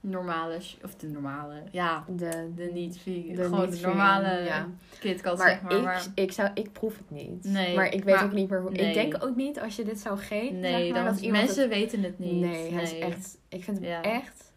normale, 0.01 0.57
of 0.85 0.95
de 0.95 1.07
normale, 1.09 1.63
ja, 1.71 2.05
De, 2.09 2.51
de 2.55 2.71
niet 2.73 2.99
vegan, 2.99 3.35
de 3.35 3.43
gewoon 3.43 3.61
niet 3.61 3.71
de 3.71 3.77
vegan, 3.77 3.91
normale 3.97 4.43
ja. 4.43 4.67
KitKat 4.99 5.39
Maar, 5.39 5.49
zeg 5.49 5.63
maar. 5.63 5.73
ik, 5.73 5.83
maar 5.83 6.07
ik, 6.15 6.33
zou, 6.33 6.51
ik 6.55 6.73
proef 6.73 6.97
het 6.97 7.11
niet. 7.11 7.45
Nee, 7.45 7.77
maar 7.77 7.87
ik 7.93 8.05
weet 8.05 8.15
maar- 8.15 8.25
ook 8.25 8.33
niet 8.33 8.51
meer 8.51 8.61
hoe. 8.61 8.71
nee. 8.71 8.87
Ik 8.89 8.95
denk 8.95 9.25
ook 9.25 9.37
niet 9.37 9.61
als 9.61 9.77
je 9.77 9.85
dit 9.85 10.01
zou 10.01 10.19
geven. 10.19 10.61
nee, 10.61 10.73
zeg 10.85 10.93
maar, 10.93 11.05
dan, 11.05 11.13
dat 11.15 11.23
iemand 11.23 11.43
mensen 11.45 11.63
het- 11.63 11.73
weten 11.73 12.03
het 12.03 12.19
niet. 12.19 12.41
Nee, 12.41 12.73
hij 12.73 12.83
is 12.83 12.99
echt. 12.99 13.39
Ik 13.49 13.65
vind 13.65 13.79
hem 13.79 13.87
Ja. 13.89 14.03
echt. 14.03 14.53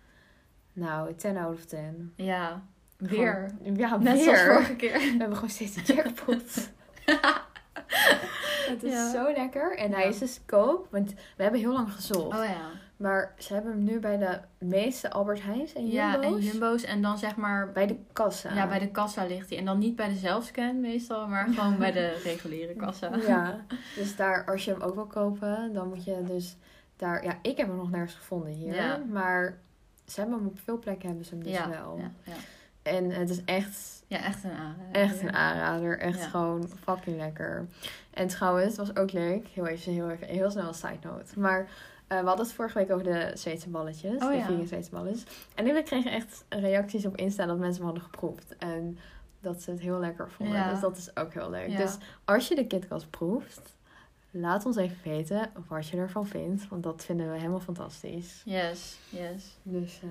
Nou, 0.74 1.14
10 1.16 1.38
out 1.38 1.54
of 1.56 1.66
10. 1.66 2.14
Ja, 2.16 2.64
weer. 2.98 3.52
Gewoon- 3.58 3.76
ja, 3.76 3.98
Net 3.98 4.14
weer. 4.14 4.24
zoals 4.24 4.42
vorige 4.42 4.76
keer. 4.76 4.94
We 4.94 5.16
hebben 5.18 5.36
gewoon 5.36 5.50
steeds 5.50 5.76
een 5.76 5.96
jackpot. 5.96 6.70
het 8.72 8.84
is 8.84 8.92
Ja. 8.92 9.12
zo 9.12 9.32
lekker. 9.36 9.78
En 9.78 9.92
hij 9.94 10.08
is 10.08 10.18
dus 10.18 10.40
koop. 10.46 10.88
Want 10.92 11.14
we 11.38 11.44
hebben 11.44 11.60
heel 11.60 11.74
lang 11.74 11.92
gezocht. 11.94 12.38
Oh 12.40 12.46
ja. 12.46 12.70
Maar 12.98 13.34
ze 13.38 13.54
hebben 13.54 13.72
hem 13.72 13.84
nu 13.84 14.00
bij 14.00 14.18
de 14.18 14.40
meeste 14.58 15.12
Albert 15.12 15.44
Heijns 15.44 15.74
en 15.74 15.88
Ja, 15.88 16.14
en 16.16 16.22
Jumbo's. 16.22 16.52
Jumbo's. 16.52 16.84
En 16.84 17.02
dan 17.02 17.18
zeg 17.18 17.36
maar... 17.36 17.72
Bij 17.72 17.88
de 17.88 17.98
kassa. 18.14 18.54
Ja, 18.54 18.68
bij 18.68 18.80
de 18.80 18.92
kassa 18.92 19.26
ligt 19.26 19.50
hij. 19.50 19.58
En 19.58 19.66
dan 19.66 19.78
niet 19.78 19.96
bij 19.96 20.08
de 20.08 20.16
zelfscan 20.16 20.82
meestal, 20.82 21.28
maar 21.28 21.48
gewoon 21.48 21.78
bij 21.78 21.92
de 21.92 22.20
reguliere 22.24 22.74
kassa. 22.74 23.16
Ja, 23.16 23.66
dus 23.96 24.16
daar, 24.16 24.46
als 24.46 24.66
je 24.66 24.72
hem 24.72 24.82
ook 24.82 24.96
wil 24.96 25.06
kopen, 25.06 25.74
dan 25.74 25.88
moet 25.88 26.04
je 26.04 26.24
dus 26.24 26.56
daar... 26.96 27.24
Ja, 27.24 27.38
ik 27.42 27.58
heb 27.58 27.68
hem 27.68 27.78
nog 27.78 27.92
nergens 27.92 28.14
gevonden 28.14 28.52
hier. 28.52 28.76
Ja. 28.76 29.02
Maar 29.12 29.58
ze 30.06 30.20
hebben 30.20 30.38
hem 30.38 30.48
op 30.48 30.60
veel 30.60 30.80
plekken 30.80 31.08
hebben 31.08 31.26
ze 31.26 31.34
hem 31.36 31.44
dus 31.44 31.54
ja, 31.54 31.70
wel. 31.70 31.98
ja, 31.98 32.12
ja. 32.24 32.34
En 32.82 33.12
het 33.12 33.30
is 33.30 33.44
echt, 33.46 34.04
Ja, 34.08 34.18
echt 34.24 34.44
een 34.44 34.52
aanrader. 34.52 34.92
echt 34.92 35.22
een 35.22 35.34
aanrader. 35.34 36.00
Echt 36.00 36.26
gewoon 36.26 36.70
fucking 36.84 37.18
lekker. 37.18 37.66
En 38.10 38.28
trouwens, 38.28 38.78
het 38.78 38.88
was 38.88 38.96
ook 38.96 39.12
leuk. 39.12 39.48
Heel 39.48 39.68
even, 39.68 39.94
heel, 39.94 40.10
even, 40.10 40.28
heel 40.28 40.52
snel 40.52 40.68
een 40.68 40.74
side 40.74 40.98
note. 41.04 41.40
Maar 41.40 41.68
we 42.22 42.28
hadden 42.28 42.46
het 42.46 42.56
vorige 42.56 42.78
week 42.78 42.92
over 42.92 43.04
de 43.04 43.32
Zweedse 43.34 43.70
balletjes. 43.70 44.24
Oh 44.24 44.30
de 44.30 44.36
ja. 44.36 44.46
vegan 44.46 44.68
Zweedse 44.68 44.92
balletjes. 44.92 45.24
En 45.56 45.66
we 45.66 45.84
kregen 45.84 46.12
echt 46.12 46.46
reacties 46.50 47.06
op 47.06 47.18
Insta 47.18 47.46
dat 47.46 47.58
mensen 47.58 47.76
hem 47.76 47.86
hadden 47.86 48.04
geproefd. 48.04 48.58
En 48.58 48.98
dat 49.44 49.62
ze 49.62 49.72
het 49.72 49.80
heel 49.80 50.00
lekker 50.00 50.32
vonden. 50.32 50.56
Ja. 50.56 50.72
Dus 50.72 50.80
dat 50.80 50.98
is 50.98 51.16
ook 51.16 51.34
heel 51.34 51.50
leuk. 51.50 51.70
Ja. 51.70 51.78
Dus 51.78 51.98
als 52.26 52.48
je 52.48 52.56
de 52.56 52.68
KitKat 52.68 53.10
proeft, 53.10 53.76
laat 54.32 54.66
ons 54.66 54.76
even 54.76 54.98
weten 55.04 55.50
wat 55.68 55.88
je 55.88 55.98
ervan 55.98 56.28
vindt. 56.28 56.68
Want 56.68 56.84
dat 56.84 57.06
vinden 57.06 57.32
we 57.32 57.38
helemaal 57.38 57.60
fantastisch. 57.60 58.42
Yes, 58.46 58.98
yes. 59.10 59.58
Dus 59.64 60.00
eh, 60.04 60.10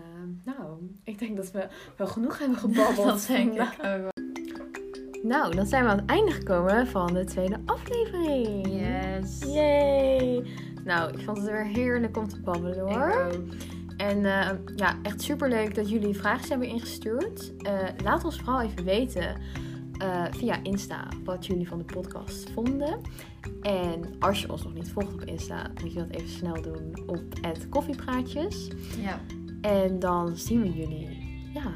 nou, 0.55 0.91
ik 1.05 1.19
denk 1.19 1.37
dat 1.37 1.51
we 1.51 1.69
wel 1.97 2.07
genoeg 2.07 2.39
hebben 2.39 2.59
gebabbeld. 2.59 3.07
dat 3.07 3.27
denk 3.27 3.55
ik 3.55 3.85
ook. 3.85 4.11
Nou, 5.23 5.55
dan 5.55 5.67
zijn 5.67 5.85
we 5.85 5.91
aan 5.91 5.99
het 5.99 6.11
einde 6.11 6.33
gekomen 6.33 6.87
van 6.87 7.15
de 7.15 7.25
tweede 7.25 7.61
aflevering. 7.67 8.67
Yes. 8.67 9.39
Yay! 9.39 10.45
Nou, 10.85 11.13
ik 11.13 11.25
vond 11.25 11.37
het 11.37 11.47
weer 11.47 11.67
heerlijk 11.67 12.17
om 12.17 12.29
te 12.29 12.41
babbelen 12.41 12.79
hoor. 12.79 13.09
Ik 13.09 13.35
ook. 13.35 13.43
En 13.97 14.25
eh, 14.25 14.51
ja, 14.77 14.97
echt 15.03 15.23
super 15.23 15.49
leuk 15.49 15.75
dat 15.75 15.91
jullie 15.91 16.15
vragen 16.15 16.49
hebben 16.49 16.69
ingestuurd. 16.69 17.53
Eh, 17.57 17.75
laat 18.05 18.25
ons 18.25 18.37
vooral 18.37 18.61
even 18.61 18.85
weten 18.85 19.37
eh, 19.99 20.25
via 20.31 20.59
Insta 20.63 21.09
wat 21.25 21.47
jullie 21.47 21.69
van 21.69 21.79
de 21.79 21.85
podcast 21.85 22.51
vonden. 22.51 23.01
En 23.61 24.15
als 24.19 24.41
je 24.41 24.53
ons 24.53 24.63
nog 24.63 24.75
niet 24.75 24.91
volgt 24.91 25.13
op 25.13 25.23
Insta, 25.23 25.71
moet 25.83 25.93
je 25.93 25.99
dat 25.99 26.11
even 26.11 26.29
snel 26.29 26.63
doen 26.63 27.03
op 27.07 27.23
het 27.41 27.69
koffiepraatjes. 27.69 28.69
Ja. 29.01 29.21
En 29.61 29.99
dan 29.99 30.37
zien 30.37 30.63
we 30.63 30.73
jullie 30.73 31.09
ja, 31.55 31.73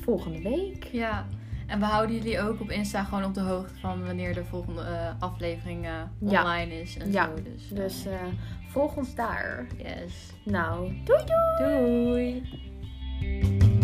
volgende 0.00 0.42
week. 0.42 0.84
ja. 0.84 1.26
En 1.68 1.78
we 1.78 1.84
houden 1.84 2.16
jullie 2.16 2.40
ook 2.40 2.60
op 2.60 2.70
Insta 2.70 3.04
gewoon 3.04 3.24
op 3.24 3.34
de 3.34 3.40
hoogte 3.40 3.74
van 3.80 4.04
wanneer 4.06 4.34
de 4.34 4.44
volgende 4.44 4.80
eh, 4.82 5.10
aflevering 5.18 5.84
eh, 5.86 5.92
Ja. 6.20 6.40
online 6.42 6.80
is 6.80 6.96
en 6.96 7.12
Ja. 7.12 7.24
zo. 7.36 7.42
Dus, 7.42 7.70
eh, 7.70 7.76
Dus 7.76 8.06
volg 8.68 8.96
ons 8.96 9.14
daar. 9.14 9.66
yes. 9.76 10.32
Nou, 10.44 10.92
doei 11.04 11.22
doei! 11.58 12.42
Doei. 13.20 13.77